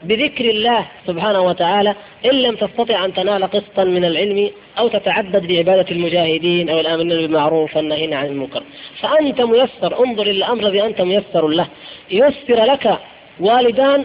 بذكر 0.02 0.44
الله 0.50 0.86
سبحانه 1.06 1.40
وتعالى 1.40 1.94
إن 2.24 2.30
لم 2.30 2.56
تستطع 2.56 3.04
أن 3.04 3.14
تنال 3.14 3.44
قسطا 3.44 3.84
من 3.84 4.04
العلم 4.04 4.50
أو 4.78 4.88
تتعبد 4.88 5.46
بعبادة 5.46 5.90
المجاهدين 5.90 6.68
أو 6.68 6.80
الآمرين 6.80 7.08
بالمعروف 7.08 7.76
والنهين 7.76 8.14
عن 8.14 8.26
المنكر. 8.26 8.62
فأنت 9.00 9.40
ميسر. 9.40 10.04
انظر 10.04 10.22
إلى 10.22 10.30
الأمر 10.30 10.66
الذي 10.66 10.82
أنت 10.82 11.00
ميسر 11.00 11.48
له. 11.48 11.66
يسر 12.10 12.64
لك 12.64 12.98
والدان 13.40 14.04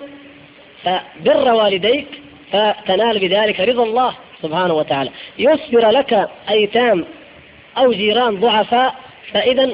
فبر 0.83 1.53
والديك 1.53 2.07
فتنال 2.51 3.19
بذلك 3.19 3.59
رضا 3.59 3.83
الله 3.83 4.13
سبحانه 4.41 4.73
وتعالى. 4.73 5.09
يسر 5.39 5.89
لك 5.89 6.29
أيتام 6.49 7.05
أو 7.77 7.91
جيران 7.91 8.39
ضعفاء 8.39 8.95
فإذا 9.31 9.71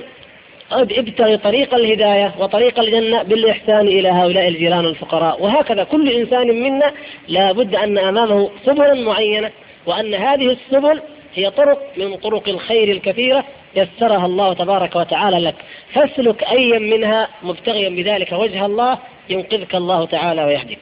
ابتغي 0.72 1.38
طريق 1.38 1.76
الهداية 1.76 2.32
وطريق 2.40 2.80
الجنة 2.80 3.24
بالإحسان 3.24 3.88
إلى 3.88 4.10
هؤلاء 4.10 4.48
الجيران 4.48 4.86
الفقراء. 4.86 5.44
وهكذا 5.44 5.84
كل 5.84 6.10
إنسان 6.10 6.48
منا 6.48 6.92
لا 7.28 7.52
بد 7.52 7.76
أن 7.76 7.98
أمامه 7.98 8.50
سبلا 8.66 8.94
معينة 8.94 9.52
وأن 9.86 10.14
هذه 10.14 10.58
السبل 10.58 11.02
هي 11.36 11.50
طرق 11.50 11.82
من 11.98 12.16
طرق 12.16 12.50
الخير 12.50 12.92
الكثيرة 12.92 13.44
يسرها 13.76 14.26
الله 14.26 14.54
تبارك 14.54 14.96
وتعالى 14.96 15.40
لك. 15.40 15.56
فاسلك 15.94 16.44
أيا 16.44 16.80
منها 16.80 17.28
مبتغيا 17.44 17.90
بذلك 17.90 18.32
وجه 18.32 18.66
الله 18.66 18.98
ينقذك 19.30 19.76
الله 19.76 20.06
تعالى 20.06 20.44
ويهديك. 20.44 20.80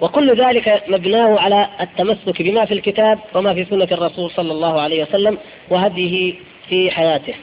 وكل 0.00 0.34
ذلك 0.36 0.82
مبناه 0.88 1.40
على 1.40 1.68
التمسك 1.80 2.42
بما 2.42 2.64
في 2.64 2.74
الكتاب 2.74 3.18
وما 3.34 3.54
في 3.54 3.64
سنة 3.64 3.88
الرسول 3.92 4.30
صلى 4.30 4.52
الله 4.52 4.80
عليه 4.80 5.02
وسلم 5.02 5.38
وهديه 5.70 6.34
في 6.68 6.90
حياته. 6.90 7.34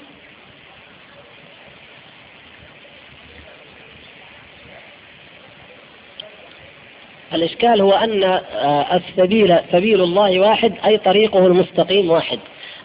الإشكال 7.33 7.81
هو 7.81 7.91
أن 7.91 8.23
آه، 8.23 8.95
السبيل 8.95 9.59
سبيل 9.71 10.01
الله 10.01 10.39
واحد 10.39 10.73
أي 10.85 10.97
طريقه 10.97 11.47
المستقيم 11.47 12.11
واحد. 12.11 12.39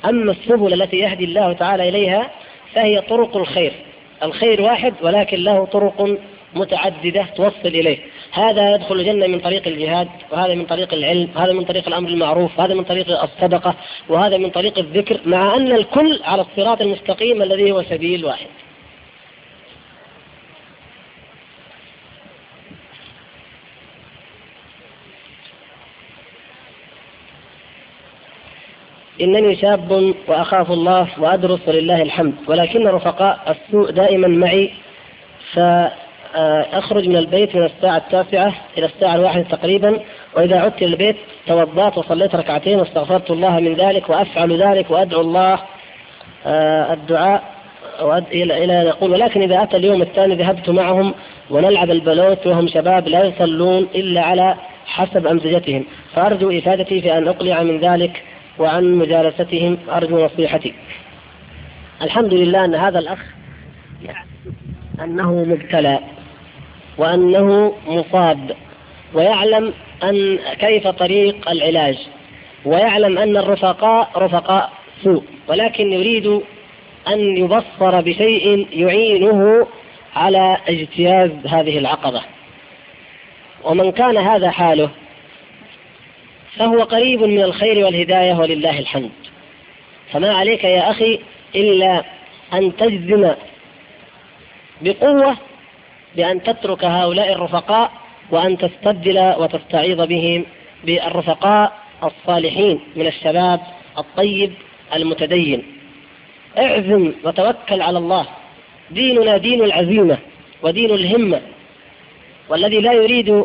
أما 0.04 0.32
السبل 0.32 0.82
التي 0.82 0.96
يهدي 0.96 1.24
الله 1.24 1.52
تعالى 1.52 1.88
إليها 1.88 2.30
فهي 2.74 3.00
طرق 3.00 3.36
الخير. 3.36 3.72
الخير 4.22 4.62
واحد 4.62 4.94
ولكن 5.02 5.36
له 5.36 5.64
طرق 5.64 6.18
متعددة 6.56 7.26
توصل 7.36 7.54
إليه. 7.64 7.98
هذا 8.32 8.74
يدخل 8.74 8.94
الجنة 8.94 9.26
من 9.26 9.40
طريق 9.40 9.68
الجهاد 9.68 10.08
وهذا 10.32 10.54
من 10.54 10.64
طريق 10.64 10.94
العلم 10.94 11.28
وهذا 11.36 11.52
من 11.52 11.64
طريق 11.64 11.88
الأمر 11.88 12.08
المعروف 12.08 12.58
وهذا 12.58 12.74
من 12.74 12.84
طريق 12.84 13.22
الصدقة 13.22 13.74
وهذا 14.08 14.36
من 14.36 14.50
طريق 14.50 14.78
الذكر 14.78 15.20
مع 15.26 15.56
أن 15.56 15.72
الكل 15.72 16.20
على 16.24 16.42
الصراط 16.42 16.80
المستقيم 16.80 17.42
الذي 17.42 17.72
هو 17.72 17.82
سبيل 17.82 18.24
واحد. 18.24 18.46
إنني 29.20 29.56
شاب 29.56 30.14
وأخاف 30.28 30.70
الله 30.70 31.08
وأدرس 31.18 31.60
ولله 31.66 32.02
الحمد 32.02 32.34
ولكن 32.46 32.86
رفقاء 32.86 33.56
السوء 33.56 33.90
دائما 33.90 34.28
معي 34.28 34.70
فأخرج 36.36 37.08
من 37.08 37.16
البيت 37.16 37.56
من 37.56 37.64
الساعة 37.64 37.96
التاسعة 37.96 38.54
إلى 38.78 38.86
الساعة 38.86 39.14
الواحدة 39.14 39.42
تقريبا 39.42 40.00
وإذا 40.36 40.60
عدت 40.60 40.82
إلى 40.82 40.86
البيت 40.86 41.16
توضأت 41.46 41.98
وصليت 41.98 42.34
ركعتين 42.34 42.78
واستغفرت 42.78 43.30
الله 43.30 43.60
من 43.60 43.74
ذلك 43.74 44.10
وأفعل 44.10 44.62
ذلك 44.62 44.90
وأدعو 44.90 45.20
الله 45.20 45.58
آه، 46.46 46.92
الدعاء 46.92 47.42
إلى 48.32 48.64
إلى 48.64 48.72
يقول 48.72 49.10
ولكن 49.10 49.42
إذا 49.42 49.62
أتى 49.62 49.76
اليوم 49.76 50.02
الثاني 50.02 50.34
ذهبت 50.34 50.70
معهم 50.70 51.14
ونلعب 51.50 51.90
البلوت 51.90 52.46
وهم 52.46 52.68
شباب 52.68 53.08
لا 53.08 53.24
يصلون 53.24 53.88
إلا 53.94 54.22
على 54.22 54.54
حسب 54.86 55.26
أمزجتهم. 55.26 55.84
فأرجو 56.14 56.58
إفادتي 56.58 57.00
في 57.00 57.18
أن 57.18 57.28
أقلع 57.28 57.62
من 57.62 57.80
ذلك 57.80 58.22
وعن 58.58 58.94
مجالستهم. 58.94 59.78
أرجو 59.92 60.24
نصيحتي. 60.24 60.74
الحمد 62.02 62.34
لله 62.34 62.64
أن 62.64 62.74
هذا 62.74 62.98
الأخ 62.98 63.18
أنه 65.04 65.44
مبتلى. 65.44 65.98
وأنه 66.98 67.74
مصاب 67.86 68.56
ويعلم 69.14 69.74
أن 70.02 70.38
كيف 70.58 70.88
طريق 70.88 71.50
العلاج 71.50 71.98
ويعلم 72.64 73.18
أن 73.18 73.36
الرفقاء 73.36 74.10
رفقاء 74.16 74.72
سوء 75.02 75.24
ولكن 75.48 75.92
يريد 75.92 76.26
أن 77.08 77.36
يبصر 77.36 78.00
بشيء 78.00 78.66
يعينه 78.72 79.66
على 80.16 80.56
اجتياز 80.68 81.30
هذه 81.48 81.78
العقبة. 81.78 82.22
ومن 83.64 83.92
كان 83.92 84.16
هذا 84.16 84.50
حاله 84.50 84.90
فهو 86.56 86.82
قريب 86.82 87.22
من 87.22 87.42
الخير 87.42 87.84
والهداية 87.84 88.34
ولله 88.34 88.78
الحمد. 88.78 89.10
فما 90.12 90.34
عليك 90.34 90.64
يا 90.64 90.90
أخي 90.90 91.20
إلا 91.54 92.04
أن 92.52 92.76
تجزم 92.76 93.34
بقوة 94.80 95.36
بأن 96.16 96.42
تترك 96.42 96.84
هؤلاء 96.84 97.32
الرفقاء 97.32 97.90
وأن 98.30 98.58
تستبدل 98.58 99.34
وتستعيض 99.38 100.08
بهم 100.08 100.44
بالرفقاء 100.84 101.72
الصالحين 102.04 102.80
من 102.96 103.06
الشباب 103.06 103.60
الطيب 103.98 104.52
المتدين. 104.94 105.62
اعزم 106.58 107.12
وتوكل 107.24 107.82
على 107.82 107.98
الله. 107.98 108.26
ديننا 108.90 109.36
دين 109.36 109.62
العزيمة 109.62 110.18
ودين 110.62 110.90
الهمة. 110.90 111.40
والذي 112.48 112.80
لا 112.80 112.92
يريد 112.92 113.44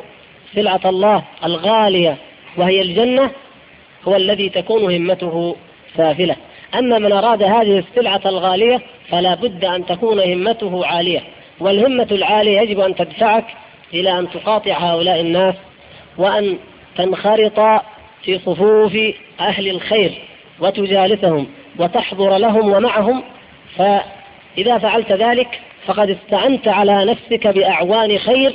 سلعة 0.55 0.81
الله 0.85 1.23
الغالية 1.45 2.17
وهي 2.57 2.81
الجنة 2.81 3.31
هو 4.07 4.15
الذي 4.15 4.49
تكون 4.49 4.95
همته 4.95 5.55
سافلة. 5.97 6.35
أما 6.75 6.99
من 6.99 7.11
أراد 7.11 7.43
هذه 7.43 7.79
السلعة 7.79 8.21
الغالية 8.25 8.81
فلا 9.09 9.35
بد 9.35 9.65
أن 9.65 9.85
تكون 9.85 10.19
همته 10.19 10.85
عالية. 10.85 11.21
والهمة 11.61 12.07
العالية 12.11 12.61
يجب 12.61 12.79
أن 12.79 12.95
تدفعك 12.95 13.45
إلى 13.93 14.19
أن 14.19 14.29
تقاطع 14.29 14.77
هؤلاء 14.77 15.19
الناس 15.21 15.55
وأن 16.17 16.57
تنخرط 16.97 17.83
في 18.23 18.39
صفوف 18.39 18.97
أهل 19.39 19.69
الخير 19.69 20.11
وتجالسهم 20.59 21.47
وتحضر 21.79 22.37
لهم 22.37 22.73
ومعهم 22.73 23.23
فإذا 23.77 24.77
فعلت 24.77 25.11
ذلك 25.11 25.59
فقد 25.85 26.09
استعنت 26.09 26.67
على 26.67 27.05
نفسك 27.05 27.47
بأعوان 27.47 28.17
خير 28.17 28.53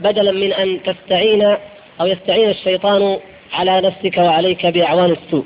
بدلا 0.00 0.32
من 0.32 0.52
أن 0.52 0.80
تستعين 0.82 1.56
أو 2.00 2.06
يستعين 2.06 2.50
الشيطان 2.50 3.18
على 3.52 3.80
نفسك 3.80 4.18
وعليك 4.18 4.66
بأعوان 4.66 5.10
السوء. 5.10 5.44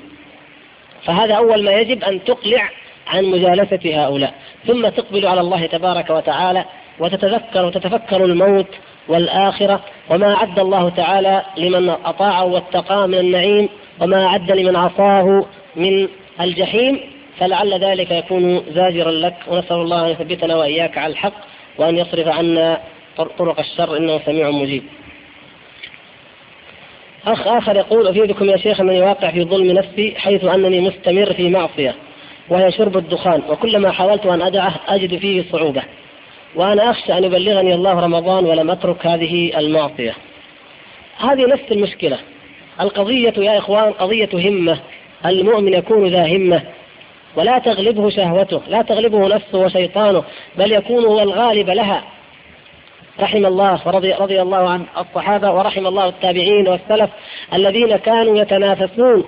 فهذا 1.04 1.34
أول 1.34 1.64
ما 1.64 1.72
يجب 1.72 2.04
أن 2.04 2.24
تقلع 2.24 2.68
عن 3.06 3.24
مجالسة 3.24 4.04
هؤلاء. 4.04 4.34
ثم 4.66 4.88
تقبل 4.88 5.26
على 5.26 5.40
الله 5.40 5.66
تبارك 5.66 6.10
وتعالى 6.10 6.64
وتتذكر 6.98 7.64
وتتفكر 7.64 8.24
الموت 8.24 8.66
والآخرة 9.08 9.80
وما 10.10 10.34
أعد 10.34 10.58
الله 10.58 10.88
تعالى 10.88 11.42
لمن 11.56 11.88
أطاعه 11.88 12.44
واتقاه 12.44 13.06
من 13.06 13.18
النعيم 13.18 13.68
وما 14.00 14.26
أعد 14.26 14.52
لمن 14.52 14.76
عصاه 14.76 15.44
من 15.76 16.08
الجحيم 16.40 17.00
فلعل 17.38 17.84
ذلك 17.84 18.10
يكون 18.10 18.62
زاجرا 18.74 19.10
لك. 19.10 19.34
ونسأل 19.48 19.76
الله 19.76 20.06
أن 20.06 20.10
يثبتنا 20.10 20.56
وإياك 20.56 20.98
على 20.98 21.12
الحق 21.12 21.32
وأن 21.78 21.98
يصرف 21.98 22.28
عنا 22.28 22.80
طرق 23.16 23.58
الشر. 23.58 23.96
إنه 23.96 24.20
سميع 24.26 24.50
مجيب. 24.50 24.82
أخ 27.26 27.46
آخر 27.46 27.76
يقول 27.76 28.08
أفيدكم 28.08 28.50
يا 28.50 28.56
شيخ 28.56 28.80
أنني 28.80 29.00
واقع 29.00 29.30
في 29.30 29.44
ظلم 29.44 29.72
نفسي 29.72 30.14
حيث 30.16 30.44
أنني 30.44 30.80
مستمر 30.80 31.32
في 31.32 31.48
معصية 31.50 31.94
وهي 32.48 32.72
شرب 32.72 32.96
الدخان 32.96 33.42
وكلما 33.48 33.90
حاولت 33.90 34.26
أن 34.26 34.42
أدعه 34.42 34.80
أجد 34.88 35.18
فيه 35.18 35.44
صعوبة. 35.52 35.82
وأنا 36.54 36.90
أخشى 36.90 37.18
أن 37.18 37.24
يبلغني 37.24 37.74
الله 37.74 38.00
رمضان 38.00 38.44
ولم 38.44 38.70
أترك 38.70 39.06
هذه 39.06 39.58
المعصية. 39.58 40.14
هذه 41.18 41.46
نفس 41.46 41.72
المشكلة. 41.72 42.18
القضية 42.80 43.34
يا 43.36 43.58
إخوان 43.58 43.92
قضية 43.92 44.28
همة. 44.34 44.78
المؤمن 45.26 45.72
يكون 45.72 46.08
ذا 46.08 46.26
همة. 46.26 46.62
ولا 47.36 47.58
تغلبه 47.58 48.10
شهوته 48.10 48.60
لا 48.68 48.82
تغلبه 48.82 49.28
نفسه 49.28 49.58
وشيطانه 49.58 50.24
بل 50.58 50.72
يكون 50.72 51.04
هو 51.04 51.20
الغالب 51.20 51.70
لها. 51.70 52.04
رحم 53.20 53.46
الله 53.46 53.80
ورضي 53.86 54.12
رضي 54.12 54.42
الله 54.42 54.70
عن 54.70 54.84
الصحابة 54.98 55.50
ورحم 55.52 55.86
الله 55.86 56.08
التابعين 56.08 56.68
والسلف 56.68 57.10
الذين 57.54 57.96
كانوا 57.96 58.38
يتنافسون. 58.38 59.24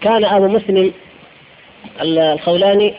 كان 0.00 0.24
أبو 0.24 0.48
مسلم 0.48 0.92
الخولاني 2.00 2.94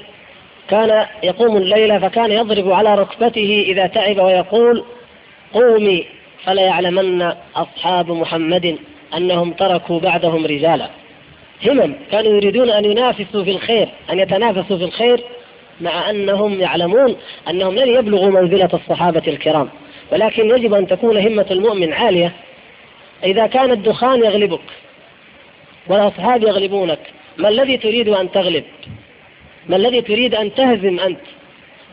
كان 0.72 1.06
يقوم 1.24 1.58
الليل 1.58 2.02
فكان 2.02 2.32
يضرب 2.32 2.72
على 2.72 2.96
ركبته 2.96 3.66
إذا 3.68 3.88
تعب 3.88 4.20
ويقول 4.20 4.84
قومي 5.54 6.06
فلا 6.44 6.62
يعلمن 6.62 7.34
أصحاب 7.56 8.12
محمد 8.12 8.78
أنهم 9.18 9.54
تركوا 9.54 10.00
بعدهم 10.00 10.46
رجالا. 10.46 10.90
همم 11.66 11.96
كانوا 12.12 12.32
يريدون 12.34 12.70
أن 12.70 12.86
ينافسوا 12.86 13.44
في 13.44 13.52
الخير 13.52 13.90
أن 14.12 14.20
يتنافسوا 14.20 14.78
في 14.78 14.84
الخير 14.84 15.24
مع 15.82 16.10
أنهم 16.10 16.62
يعلمون 16.62 17.16
أنهم 17.50 17.76
لن 17.76 17.88
يبلغوا 17.88 18.42
منزلة 18.42 18.70
الصحابة 18.74 19.24
الكرام. 19.28 19.70
ولكن 20.12 20.50
يجب 20.50 20.74
أن 20.74 20.88
تكون 20.88 21.18
همة 21.18 21.46
المؤمن 21.52 21.94
عالية. 21.94 22.32
إذا 23.24 23.48
كان 23.48 23.72
الدخان 23.72 24.24
يغلبك 24.24 24.62
والأصحاب 25.88 26.44
يغلبونك 26.44 27.00
ما 27.38 27.50
الذي 27.50 27.78
تريد 27.78 28.10
أن 28.10 28.32
تغلب؟ 28.32 28.64
ما 29.70 29.76
الذي 29.76 30.02
تريد 30.02 30.36
أن 30.36 30.54
تهزم 30.54 31.00
أنت؟ 31.00 31.20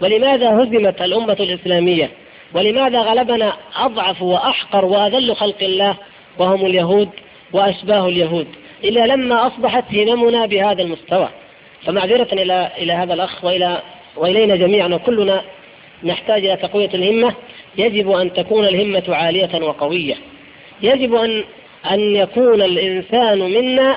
ولماذا 0.02 0.50
هزمت 0.50 1.02
الأمة 1.02 1.36
الإسلامية؟ 1.40 2.10
ولماذا 2.54 3.00
غلبنا 3.00 3.56
أضعف 3.76 4.22
وأحقر 4.22 4.84
وأذل 4.84 5.36
خلق 5.36 5.62
الله 5.62 5.96
وهم 6.38 6.66
اليهود 6.66 7.08
وأشباه 7.52 8.08
اليهود؟ 8.08 8.46
إلا 8.84 9.06
لما 9.06 9.46
أصبحت 9.46 9.84
هممنا 9.94 10.46
بهذا 10.46 10.82
المستوى. 10.82 11.28
فمعذرة 11.86 12.28
إلى 12.32 12.70
إلى 12.78 12.92
هذا 12.92 13.14
الأخ 13.14 13.44
وإلى 13.44 13.82
وإلينا 14.16 14.56
جميعا 14.56 14.88
وكلنا 14.88 15.42
نحتاج 16.04 16.46
إلى 16.46 16.56
تقوية 16.56 16.90
الهمة. 16.94 17.34
يجب 17.78 18.10
أن 18.10 18.32
تكون 18.32 18.64
الهمة 18.64 19.04
عالية 19.08 19.64
وقوية. 19.64 20.14
يجب 20.82 21.14
أن 21.14 21.44
أن 21.90 22.00
يكون 22.00 22.62
الإنسان 22.62 23.38
منا 23.38 23.96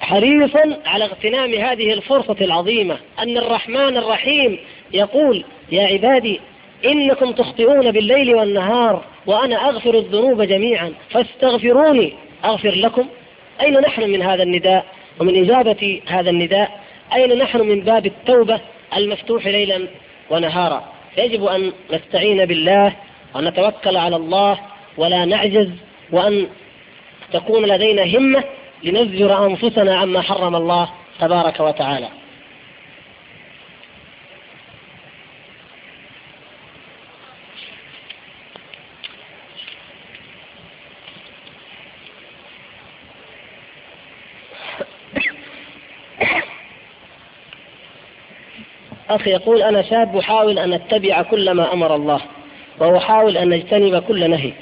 حريصا 0.00 0.78
على 0.86 1.04
اغتنام 1.04 1.54
هذه 1.54 1.92
الفرصة 1.92 2.36
العظيمة. 2.40 2.98
أن 3.18 3.38
الرحمن 3.38 3.96
الرحيم 3.96 4.58
يقول 4.92 5.44
يا 5.72 5.86
عبادي 5.86 6.40
إنكم 6.84 7.32
تخطئون 7.32 7.90
بالليل 7.90 8.34
والنهار 8.34 9.04
وأنا 9.26 9.68
أغفر 9.68 9.94
الذنوب 9.94 10.42
جميعا. 10.42 10.92
فاستغفروني 11.10 12.12
أغفر 12.44 12.70
لكم. 12.74 13.06
أين 13.60 13.80
نحن 13.80 14.10
من 14.10 14.22
هذا 14.22 14.42
النداء؟ 14.42 14.84
ومن 15.20 15.42
إجابة 15.44 16.02
هذا 16.06 16.30
النداء 16.30 16.80
أين 17.14 17.38
نحن 17.38 17.60
من 17.60 17.80
باب 17.80 18.06
التوبة 18.06 18.60
المفتوح 18.96 19.46
ليلا 19.46 19.88
ونهارا؟ 20.30 20.84
يجب 21.18 21.44
أن 21.44 21.72
نستعين 21.92 22.44
بالله 22.44 22.92
وأن 23.34 23.44
نتوكل 23.44 23.96
على 23.96 24.16
الله 24.16 24.58
ولا 24.96 25.24
نعجز 25.24 25.70
وأن 26.12 26.46
تكون 27.32 27.66
لدينا 27.66 28.18
همة 28.18 28.44
لنزجر 28.82 29.46
أنفسنا 29.46 29.98
عما 29.98 30.20
حرم 30.20 30.56
الله 30.56 30.88
تبارك 31.20 31.60
وتعالى. 31.60 32.08
أخي 49.10 49.30
يقول 49.30 49.62
أنا 49.62 49.82
شاب 49.82 50.16
أحاول 50.16 50.58
أن 50.58 50.72
أتبع 50.72 51.22
كل 51.22 51.50
ما 51.50 51.72
أمر 51.72 51.94
الله 51.94 52.20
وأحاول 52.78 53.36
أن 53.36 53.52
أجتنب 53.52 54.02
كل 54.02 54.30
نهي. 54.30 54.52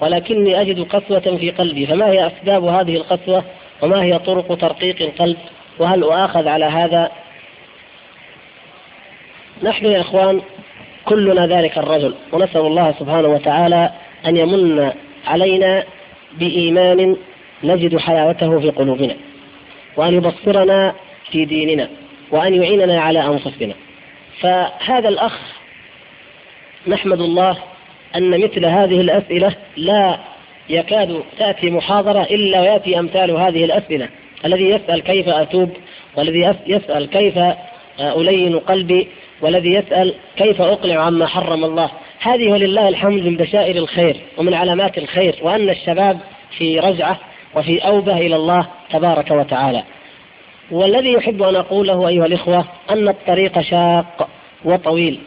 ولكني 0.00 0.60
أجد 0.60 0.80
قسوة 0.80 1.36
في 1.36 1.50
قلبي 1.50 1.86
فما 1.86 2.06
هي 2.06 2.26
أسباب 2.26 2.64
هذه 2.64 2.96
القسوة؟ 2.96 3.44
وما 3.82 4.02
هي 4.02 4.18
طرق 4.18 4.56
ترقيق 4.56 5.02
القلب؟ 5.02 5.36
وهل 5.78 6.02
أؤاخذ 6.02 6.48
على 6.48 6.64
هذا؟ 6.64 7.10
نحن 9.62 9.86
يا 9.86 10.00
إخوان 10.00 10.40
كلنا 11.04 11.46
ذلك 11.46 11.78
الرجل 11.78 12.14
ونسأل 12.32 12.60
الله 12.60 12.94
سبحانه 12.98 13.28
وتعالى 13.28 13.90
أن 14.26 14.36
يمن 14.36 14.92
علينا 15.26 15.84
بإيمان 16.38 17.16
نجد 17.64 17.96
حلاوته 17.96 18.60
في 18.60 18.70
قلوبنا 18.70 19.16
وأن 19.96 20.14
يبصرنا 20.14 20.94
في 21.30 21.44
ديننا 21.44 21.88
وأن 22.30 22.62
يعيننا 22.62 23.00
على 23.00 23.26
أنفسنا. 23.26 23.74
فهذا 24.40 25.08
الأخ 25.08 25.38
نحمد 26.86 27.20
الله 27.20 27.56
أن 28.16 28.30
مثل 28.40 28.66
هذه 28.66 29.00
الأسئلة 29.00 29.54
لا 29.76 30.18
يكاد 30.68 31.22
تأتي 31.38 31.70
محاضرة 31.70 32.22
إلا 32.22 32.60
ويأتي 32.60 32.98
أمثال 32.98 33.30
هذه 33.30 33.64
الأسئلة. 33.64 34.08
الذي 34.44 34.70
يسأل 34.70 35.02
كيف 35.02 35.28
أتوب 35.28 35.70
والذي 36.16 36.54
يسأل 36.66 37.10
كيف 37.10 37.38
ألين 38.00 38.58
قلبي 38.58 39.08
والذي 39.40 39.72
يسأل 39.72 40.14
كيف 40.36 40.60
أقلع 40.60 40.96
عما 40.96 41.26
حرم 41.26 41.64
الله. 41.64 41.90
هذه 42.20 42.52
ولله 42.52 42.88
الحمد 42.88 43.22
من 43.22 43.36
بشائر 43.36 43.76
الخير 43.76 44.16
ومن 44.38 44.54
علامات 44.54 44.98
الخير 44.98 45.34
وأن 45.42 45.70
الشباب 45.70 46.18
في 46.58 46.78
رجعة 46.78 47.18
وفي 47.54 47.78
أوبة 47.78 48.16
إلى 48.18 48.36
الله 48.36 48.66
تبارك 48.90 49.30
وتعالى. 49.30 49.82
والذي 50.70 51.12
يحب 51.12 51.42
أن 51.42 51.56
أقوله 51.56 52.08
أيها 52.08 52.26
الإخوة 52.26 52.64
أن 52.90 53.08
الطريق 53.08 53.60
شاق 53.60 54.28
وطويل. 54.64 55.20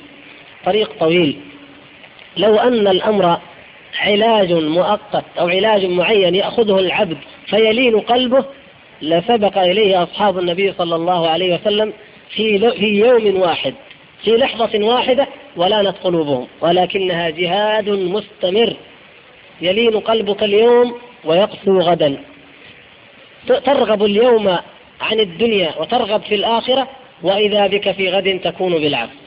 طريق 0.65 0.91
طويل. 0.99 1.37
لو 2.37 2.55
أن 2.55 2.87
الأمر 2.87 3.37
علاج 3.99 4.53
مؤقت 4.53 5.23
أو 5.39 5.47
علاج 5.47 5.85
معين 5.85 6.35
يأخذه 6.35 6.79
العبد 6.79 7.17
فيلين 7.47 7.99
قلبه 7.99 8.45
لسبق 9.01 9.57
إليه 9.57 10.03
أصحاب 10.03 10.39
النبي 10.39 10.73
صلى 10.73 10.95
الله 10.95 11.29
عليه 11.29 11.55
وسلم 11.55 11.93
في 12.29 12.71
في 12.71 12.85
يوم 12.85 13.41
واحد 13.41 13.73
في 14.23 14.37
لحظة 14.37 14.85
واحدة 14.85 15.27
ولانت 15.55 15.97
قلوبهم 16.03 16.47
ولكنها 16.61 17.29
جهاد 17.29 17.89
مستمر. 17.89 18.73
يلين 19.61 19.99
قلبك 19.99 20.43
اليوم 20.43 20.95
ويقسو 21.25 21.79
غدا. 21.79 22.17
ترغب 23.47 24.03
اليوم 24.03 24.47
عن 25.01 25.19
الدنيا 25.19 25.71
وترغب 25.79 26.21
في 26.21 26.35
الآخرة 26.35 26.87
وإذا 27.23 27.67
بك 27.67 27.91
في 27.91 28.09
غد 28.09 28.39
تكون 28.43 28.73
بالعكس. 28.73 29.26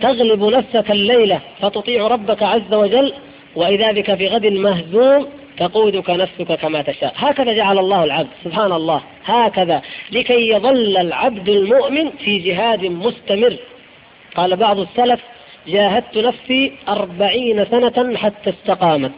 تغلب 0.00 0.44
نفسك 0.44 0.90
الليلة 0.90 1.40
فتطيع 1.60 2.06
ربك 2.06 2.42
عز 2.42 2.74
وجل 2.74 3.12
وإذا 3.56 3.92
بك 3.92 4.14
في 4.14 4.28
غد 4.28 4.46
مهزوم 4.46 5.26
تقودك 5.56 6.10
نفسك 6.10 6.52
كما 6.52 6.82
تشاء. 6.82 7.12
هكذا 7.16 7.52
جعل 7.52 7.78
الله 7.78 8.04
العبد 8.04 8.28
سبحان 8.44 8.72
الله. 8.72 9.02
هكذا. 9.24 9.82
لكي 10.12 10.48
يظل 10.48 10.96
العبد 10.96 11.48
المؤمن 11.48 12.10
في 12.10 12.38
جهاد 12.38 12.84
مستمر. 12.84 13.56
قال 14.36 14.56
بعض 14.56 14.78
السلف 14.78 15.20
جاهدت 15.68 16.18
نفسي 16.18 16.72
أربعين 16.88 17.64
سنة 17.64 18.16
حتى 18.16 18.50
استقامت. 18.50 19.12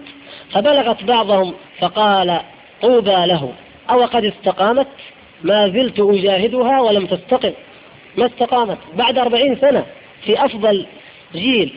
فبلغت 0.52 1.04
بعضهم 1.04 1.54
فقال 1.78 2.40
طوبى 2.82 3.26
له. 3.26 3.52
أو 3.90 4.04
قد 4.04 4.24
استقامت؟ 4.24 4.86
ما 5.42 5.68
زلت 5.68 6.00
أجاهدها 6.00 6.80
ولم 6.80 7.06
تستقم. 7.06 7.52
ما 8.16 8.26
استقامت؟ 8.26 8.78
بعد 8.94 9.18
أربعين 9.18 9.56
سنة. 9.56 9.84
في 10.24 10.44
أفضل 10.44 10.86
جيل 11.34 11.74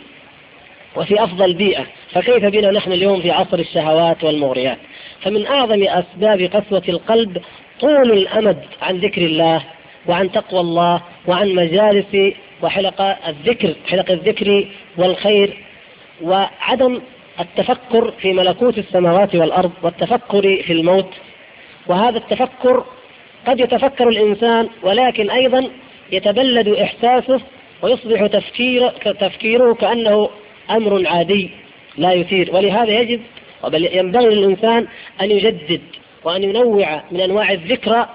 وفي 0.96 1.24
أفضل 1.24 1.54
بيئة 1.54 1.86
فكيف 2.12 2.46
بنا 2.46 2.72
نحن 2.72 2.92
اليوم 2.92 3.22
في 3.22 3.32
عصر 3.32 3.60
الشهوات 3.60 4.24
والمغريات؟ 4.24 4.78
فمن 5.22 5.46
أعظم 5.46 5.84
أسباب 5.84 6.42
قسوة 6.42 6.84
القلب 6.90 7.42
طول 7.80 8.12
الأمد 8.12 8.58
عن 8.82 8.98
ذكر 8.98 9.22
الله 9.22 9.64
وعن 10.08 10.32
تقوى 10.32 10.60
الله 10.60 11.02
وعن 11.28 11.56
مجالس 11.56 12.34
وحلق 12.62 13.02
الذكر 13.28 13.76
حلق 13.88 14.12
الذكر 14.12 14.68
والخير 14.98 15.58
وعدم 16.22 17.02
التفكر 17.40 18.12
في 18.12 18.34
ملكوت 18.34 18.78
السماوات 18.78 19.36
والأرض 19.36 19.72
والتفكر 19.84 20.42
في 20.42 20.74
الموت. 20.74 21.10
وهذا 21.88 22.18
التفكر 22.18 22.86
قد 23.48 23.60
يتفكر 23.60 24.10
الإنسان 24.10 24.70
ولكن 24.84 25.30
أيضا 25.30 25.70
يتبلد 26.12 26.68
إحساسه 26.68 27.42
ويصبح 27.82 28.26
تفكير 28.26 28.90
تفكيره 28.90 29.74
كأنه 29.74 30.30
أمر 30.70 31.08
عادي 31.08 31.50
لا 31.98 32.14
يثير. 32.14 32.56
ولهذا 32.56 33.00
يجب 33.00 33.22
بل 33.64 33.90
ينبغي 33.98 34.36
للإنسان 34.36 34.88
أن 35.22 35.32
يجدد 35.32 35.82
وأن 36.24 36.44
ينوع 36.44 37.04
من 37.12 37.22
أنواع 37.22 37.52
الذكرى 37.52 38.10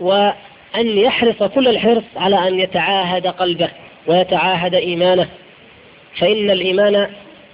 وأن 0.00 0.34
يحرص 0.98 1.42
كل 1.42 1.68
الحرص 1.68 2.04
على 2.16 2.48
أن 2.48 2.60
يتعاهد 2.60 3.26
قلبه 3.26 3.68
ويتعاهد 4.06 4.74
إيمانه. 4.74 5.28
فإن 6.18 6.50
الإيمان 6.50 7.08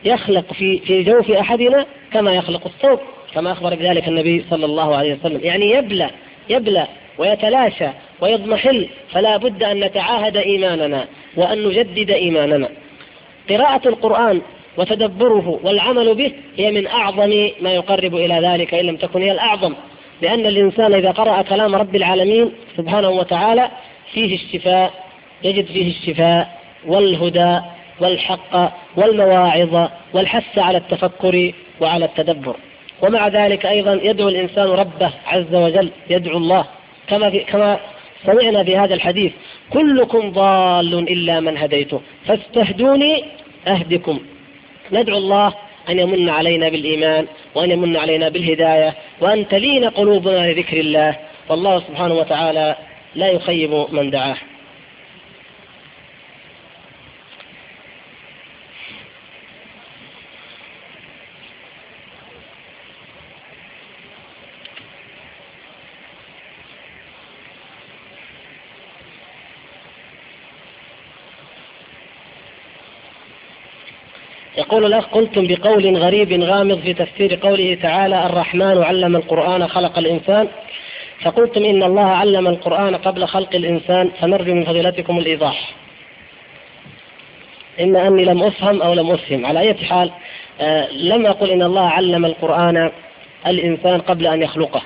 يخلق 0.05 0.53
في 0.53 0.79
في 0.79 1.03
جوف 1.03 1.31
أحدنا 1.31 1.87
كما 2.13 2.35
يخلق 2.35 2.67
الثوب 2.67 2.99
كما 3.35 3.53
أخبر 3.53 3.75
بذلك 3.75 4.09
النبي 4.09 4.45
صلى 4.51 4.65
الله 4.65 4.97
عليه 4.97 5.15
وسلم. 5.15 5.41
يعني 5.43 5.71
يبلى 5.71 6.11
يبلى 6.49 6.87
ويتلاشى 7.19 7.89
ويضمحل 8.21 8.89
فلا 9.11 9.37
بد 9.37 9.63
أن 9.63 9.81
نتعاهد 9.81 10.37
إيماننا 10.37 11.07
وأن 11.37 11.69
نجدد 11.69 12.11
إيماننا. 12.11 12.69
قراءة 13.51 13.89
القرآن 13.89 14.41
وتدبره 14.77 15.61
والعمل 15.63 16.15
به 16.15 16.33
هي 16.57 16.71
من 16.71 16.87
أعظم 16.87 17.51
ما 17.61 17.73
يقرب 17.75 18.15
إلى 18.15 18.49
ذلك 18.49 18.75
إن 18.75 18.87
لم 18.87 18.97
تكن 18.97 19.23
هي 19.23 19.33
الأعظم. 19.33 19.75
لأن 20.23 20.47
الإنسان 20.47 20.95
إذا 20.95 21.11
قرأ 21.11 21.43
كلام 21.43 21.75
رب 21.75 21.97
العالمين 21.97 22.53
سبحانه 22.77 23.11
وتعالى 23.11 23.71
فيه 24.13 24.35
الشفاء 24.35 24.93
يجد 25.45 25.67
فيه 25.67 25.91
الشفاء 25.91 26.61
والهدى 26.87 27.61
والحق 28.01 28.73
والمواعظ 28.97 29.89
والحث 30.15 30.59
على 30.59 30.79
التفكر 30.79 31.53
وعلى 31.81 32.05
التدبر. 32.05 32.57
ومع 33.03 33.29
ذلك 33.29 33.67
أيضا 33.67 34.01
يدعو 34.03 34.29
الإنسان 34.29 34.69
ربه 34.69 35.11
عز 35.27 35.55
وجل 35.55 35.91
يدعو 36.11 36.39
الله 36.39 36.65
كما 37.13 37.31
في 37.31 37.39
كما 37.39 37.81
سمعنا 38.27 38.65
في 38.65 38.77
هذا 38.77 38.95
الحديث 38.95 39.33
كلكم 39.71 40.31
ضال 40.31 40.95
إلا 40.95 41.41
من 41.41 41.57
هديته 41.57 42.01
فاستهدوني 42.27 43.25
أهدكم. 43.67 44.19
ندعو 44.93 45.19
الله 45.19 45.55
أن 45.89 45.99
يمن 45.99 46.29
علينا 46.29 46.69
بالإيمان 46.69 47.27
وأن 47.55 47.71
يمن 47.71 47.97
علينا 47.97 48.29
بالهداية 48.29 48.95
وأن 49.21 49.49
تلين 49.49 49.85
قلوبنا 49.85 50.53
لذكر 50.53 50.77
الله 50.77 51.17
والله 51.49 51.79
سبحانه 51.79 52.15
وتعالى 52.15 52.77
لا 53.15 53.29
يخيب 53.29 53.87
من 53.93 54.11
دعاه. 54.11 54.37
يقول 74.59 74.85
الأخ 74.85 75.05
قلتم 75.07 75.47
بقول 75.47 75.97
غريب 75.97 76.43
غامض 76.43 76.81
في 76.81 76.95
تفسير 76.95 77.39
قوله 77.43 77.79
تعالى 77.83 78.27
الرحمن 78.27 78.83
علم 78.83 79.17
القرآن 79.17 79.69
خلق 79.69 79.99
الإنسان. 79.99 80.49
فقلتم 81.21 81.65
إن 81.65 81.83
الله 81.83 82.07
علم 82.07 82.47
القرآن 82.47 82.97
قبل 82.97 83.27
خلق 83.27 83.55
الإنسان 83.55 84.11
فنرجو 84.21 84.55
من 84.55 84.65
فضيلتكم 84.65 85.19
الإيضاح. 85.19 85.75
إما 87.81 88.09
أني 88.09 88.25
لم 88.25 88.43
أفهم 88.43 88.83
أو 88.83 88.95
لم 88.95 89.11
أفهم. 89.11 89.47
على 89.47 89.61
أي 89.61 89.75
حال 89.75 90.11
آه 90.61 90.93
لم 90.93 91.27
أقل 91.27 91.51
إن 91.51 91.63
الله 91.63 91.89
علم 91.89 92.25
القرآن 92.25 92.91
الإنسان 93.47 94.01
قبل 94.01 94.27
أن 94.27 94.43
يخلقه. 94.43 94.83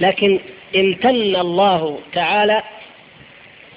لكن 0.00 0.40
امتن 0.76 1.36
الله 1.36 1.98
تعالى 2.12 2.62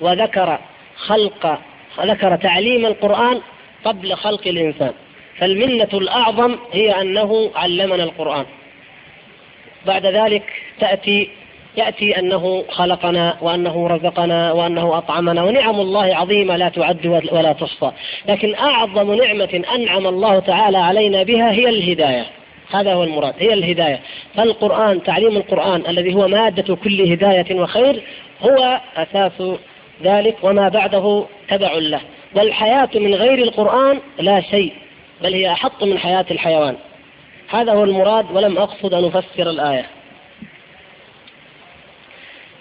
وذكر 0.02 0.60
خلق 0.96 1.60
ذكر 2.00 2.36
تعليم 2.36 2.86
القرآن 2.86 3.42
قبل 3.86 4.16
خلق 4.16 4.48
الإنسان. 4.48 4.94
فالمنة 5.38 5.90
الأعظم 5.94 6.56
هي 6.74 7.02
أنه 7.02 7.52
علمنا 7.56 8.04
القرآن. 8.04 8.46
بعد 9.86 10.06
ذلك 10.06 10.44
تأتي 10.80 11.30
يأتي 11.78 12.20
أنه 12.20 12.64
خلقنا 12.70 13.38
وأنه 13.42 13.88
رزقنا 13.88 14.52
وأنه 14.52 14.98
أطعمنا 14.98 15.44
ونعم 15.44 15.80
الله 15.80 16.16
عظيمة 16.16 16.56
لا 16.56 16.70
تعد 16.70 17.06
ولا 17.32 17.54
تحصى 17.54 17.92
لكن 18.28 18.56
أعظم 18.56 19.14
نعمة 19.14 19.64
أنعم 19.76 20.08
الله 20.08 20.40
تعالى 20.40 20.78
علينا 20.78 21.24
بها 21.24 21.52
هي 21.52 21.70
الهداية. 21.70 22.26
هذا 22.72 22.94
هو 22.94 23.04
المراد 23.04 23.34
هي 23.40 23.54
الهداية. 23.54 24.00
فالقرآن 24.36 25.04
تعليم 25.04 25.38
القرآن 25.38 25.84
الذي 25.88 26.14
هو 26.14 26.28
مادة 26.28 26.76
كل 26.76 27.12
هداية 27.12 27.56
وخير 27.56 28.04
هو 28.42 28.80
أساس 28.96 29.44
ذلك 30.04 30.36
وما 30.44 30.70
بعده 30.70 31.26
تبع 31.50 31.74
له. 31.74 32.02
والحياة 32.36 32.90
من 32.96 33.16
غير 33.16 33.38
القرآن 33.38 34.00
لا 34.20 34.42
شيء. 34.42 34.74
بل 35.24 35.34
هي 35.34 35.52
أحط 35.52 35.84
من 35.84 35.98
حياة 35.98 36.26
الحيوان. 36.32 36.76
هذا 37.50 37.74
هو 37.74 37.84
المراد 37.84 38.32
ولم 38.32 38.58
أقصد 38.58 38.94
أن 38.94 39.06
أفسر 39.06 39.50
الآية. 39.50 39.86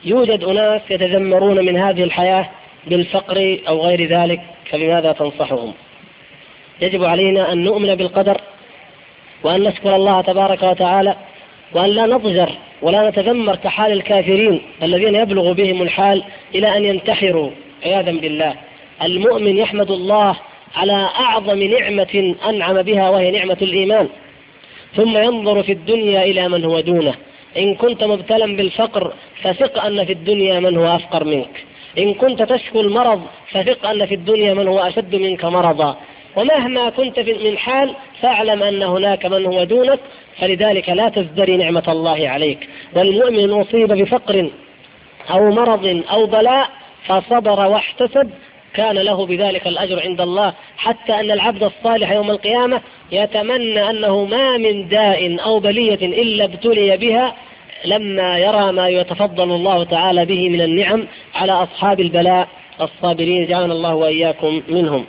يوجد 0.04 0.44
أناس 0.44 0.82
يتذمرون 0.90 1.64
من 1.66 1.76
هذه 1.76 2.04
الحياة 2.04 2.50
بالفقر 2.86 3.58
أو 3.68 3.86
غير 3.86 4.08
ذلك 4.08 4.40
فبماذا 4.70 5.12
تنصحهم؟ 5.12 5.72
يجب 6.80 7.04
علينا 7.04 7.52
أن 7.52 7.64
نؤمن 7.64 7.94
بالقدر 7.94 8.40
وأن 9.42 9.62
نشكر 9.62 9.96
الله 9.96 10.20
تبارك 10.20 10.62
وتعالى 10.62 11.16
وأن 11.72 11.90
لا 11.90 12.06
نضجر 12.06 12.52
ولا 12.82 13.10
نتذمر 13.10 13.56
كحال 13.56 13.92
الكافرين 13.92 14.62
الذين 14.82 15.14
يبلغ 15.14 15.52
بهم 15.52 15.82
الحال 15.82 16.24
إلى 16.54 16.76
أن 16.76 16.84
ينتحروا 16.84 17.50
عياذا 17.84 18.12
بالله. 18.12 18.54
المؤمن 19.02 19.56
يحمد 19.56 19.90
الله 19.90 20.36
على 20.74 21.08
أعظم 21.20 21.62
نعمة 21.62 22.34
أنعم 22.48 22.82
بها 22.82 23.10
وهي 23.10 23.30
نعمة 23.30 23.56
الإيمان. 23.62 24.08
ثم 24.96 25.18
ينظر 25.18 25.62
في 25.62 25.72
الدنيا 25.72 26.22
إلى 26.22 26.48
من 26.48 26.64
هو 26.64 26.80
دونه. 26.80 27.14
إن 27.58 27.74
كنت 27.74 28.04
مبتلا 28.04 28.56
بالفقر 28.56 29.12
فثق 29.42 29.84
أن 29.84 30.04
في 30.04 30.12
الدنيا 30.12 30.60
من 30.60 30.76
هو 30.76 30.96
أفقر 30.96 31.24
منك. 31.24 31.64
إن 31.98 32.14
كنت 32.14 32.42
تشكو 32.42 32.80
المرض 32.80 33.22
فثق 33.50 33.86
أن 33.86 34.06
في 34.06 34.14
الدنيا 34.14 34.54
من 34.54 34.68
هو 34.68 34.78
أشد 34.78 35.14
منك 35.14 35.44
مرضا. 35.44 35.96
ومهما 36.36 36.90
كنت 36.90 37.18
من 37.18 37.58
حال 37.58 37.94
فاعلم 38.20 38.62
أن 38.62 38.82
هناك 38.82 39.26
من 39.26 39.46
هو 39.46 39.64
دونك. 39.64 40.00
فلذلك 40.38 40.88
لا 40.88 41.08
تزدري 41.08 41.56
نعمة 41.56 41.84
الله 41.88 42.28
عليك. 42.28 42.68
والمؤمن 42.94 43.50
أصيب 43.50 43.92
بفقر 43.92 44.50
أو 45.30 45.50
مرض 45.50 46.02
أو 46.10 46.26
بلاء 46.26 46.70
فصبر 47.06 47.66
واحتسب 47.66 48.30
كان 48.74 48.98
له 48.98 49.26
بذلك 49.26 49.66
الأجر 49.66 50.02
عند 50.02 50.20
الله 50.20 50.54
حتى 50.76 51.20
أن 51.20 51.30
العبد 51.30 51.62
الصالح 51.62 52.10
يوم 52.10 52.30
القيامة 52.30 52.80
يتمنى 53.12 53.90
أنه 53.90 54.24
ما 54.24 54.56
من 54.56 54.88
داء 54.88 55.44
أو 55.44 55.60
بلية 55.60 56.22
إلا 56.22 56.44
ابتلي 56.44 56.96
بها 56.96 57.36
لما 57.84 58.38
يرى 58.38 58.72
ما 58.72 58.88
يتفضل 58.88 59.52
الله 59.52 59.84
تعالى 59.84 60.24
به 60.24 60.48
من 60.48 60.60
النعم 60.60 61.06
على 61.34 61.52
أصحاب 61.52 62.00
البلاء 62.00 62.48
الصابرين. 62.80 63.46
جعلنا 63.46 63.72
الله 63.72 63.94
وإياكم 63.94 64.62
منهم. 64.68 65.06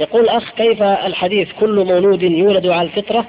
يقول 0.00 0.28
أخ 0.28 0.50
كيف 0.50 0.82
الحديث 0.82 1.52
كل 1.60 1.84
مولود 1.84 2.22
يولد 2.22 2.66
على 2.66 2.88
الفطرة 2.88 3.26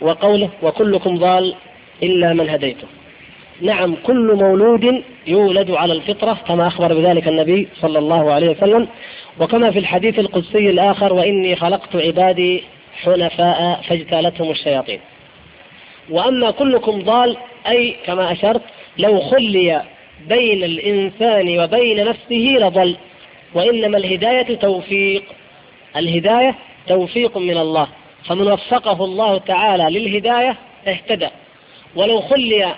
وقوله 0.00 0.50
وكلكم 0.62 1.16
ضال 1.18 1.54
إلا 2.02 2.32
من 2.32 2.48
هديته؟ 2.48 2.86
نعم 3.60 3.94
كل 3.94 4.34
مولود 4.34 5.02
يولد 5.26 5.70
على 5.70 5.92
الفطرة 5.92 6.38
كما 6.48 6.66
أخبر 6.66 6.94
بذلك 6.94 7.28
النبي 7.28 7.68
صلى 7.80 7.98
الله 7.98 8.32
عليه 8.32 8.48
وسلم. 8.48 8.88
وكما 9.40 9.70
في 9.70 9.78
الحديث 9.78 10.18
القدسي 10.18 10.70
الآخر 10.70 11.12
وإني 11.12 11.56
خلقت 11.56 11.96
عبادي 11.96 12.62
حنفاء 13.02 13.80
فاجتالتهم 13.88 14.50
الشياطين. 14.50 15.00
وأما 16.10 16.50
كلكم 16.50 17.02
ضال 17.02 17.36
أي 17.68 17.96
كما 18.06 18.32
أشرت 18.32 18.62
لو 18.98 19.20
خلي 19.20 19.82
بين 20.28 20.64
الإنسان 20.64 21.58
وبين 21.58 22.04
نفسه 22.04 22.56
لضل. 22.58 22.96
وإنما 23.54 23.98
الهداية 23.98 24.56
توفيق. 24.56 25.24
الهداية 25.96 26.54
توفيق 26.86 27.38
من 27.38 27.56
الله. 27.56 27.86
فمن 28.24 28.52
وفقه 28.52 29.04
الله 29.04 29.38
تعالى 29.38 29.98
للهداية 29.98 30.56
اهتدى. 30.88 31.28
ولو 31.96 32.20
خلي 32.20 32.74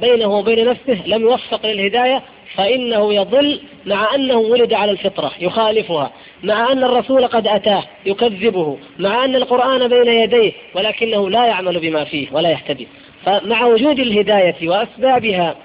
بينه 0.00 0.26
وبين 0.26 0.68
نفسه 0.68 1.06
لم 1.06 1.22
يوفق 1.22 1.66
للهداية 1.66 2.22
فإنه 2.54 3.14
يضل 3.14 3.60
مع 3.86 4.14
أنه 4.14 4.36
ولد 4.36 4.72
على 4.72 4.90
الفطرة 4.90 5.32
يخالفها. 5.40 6.12
مع 6.42 6.72
أن 6.72 6.84
الرسول 6.84 7.26
قد 7.26 7.48
أتاه 7.48 7.82
يكذبه. 8.06 8.78
مع 8.98 9.24
أن 9.24 9.36
القرآن 9.36 9.88
بين 9.88 10.06
يديه 10.06 10.52
ولكنه 10.74 11.30
لا 11.30 11.46
يعمل 11.46 11.80
بما 11.80 12.04
فيه 12.04 12.28
ولا 12.32 12.50
يهتدي. 12.50 12.88
فمع 13.24 13.66
وجود 13.66 13.98
الهداية 13.98 14.68
وأسبابها 14.68 15.56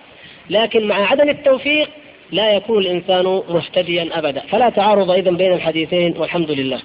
لكن 0.49 0.87
مع 0.87 1.11
عدم 1.11 1.29
التوفيق 1.29 1.89
لا 2.31 2.51
يكون 2.51 2.83
الإنسان 2.83 3.25
مهتديا 3.49 4.09
أبدا. 4.13 4.41
فلا 4.49 4.69
تعارض 4.69 5.11
أيضا 5.11 5.31
بين 5.31 5.53
الحديثين 5.53 6.17
والحمد 6.17 6.51
لله. 6.51 6.81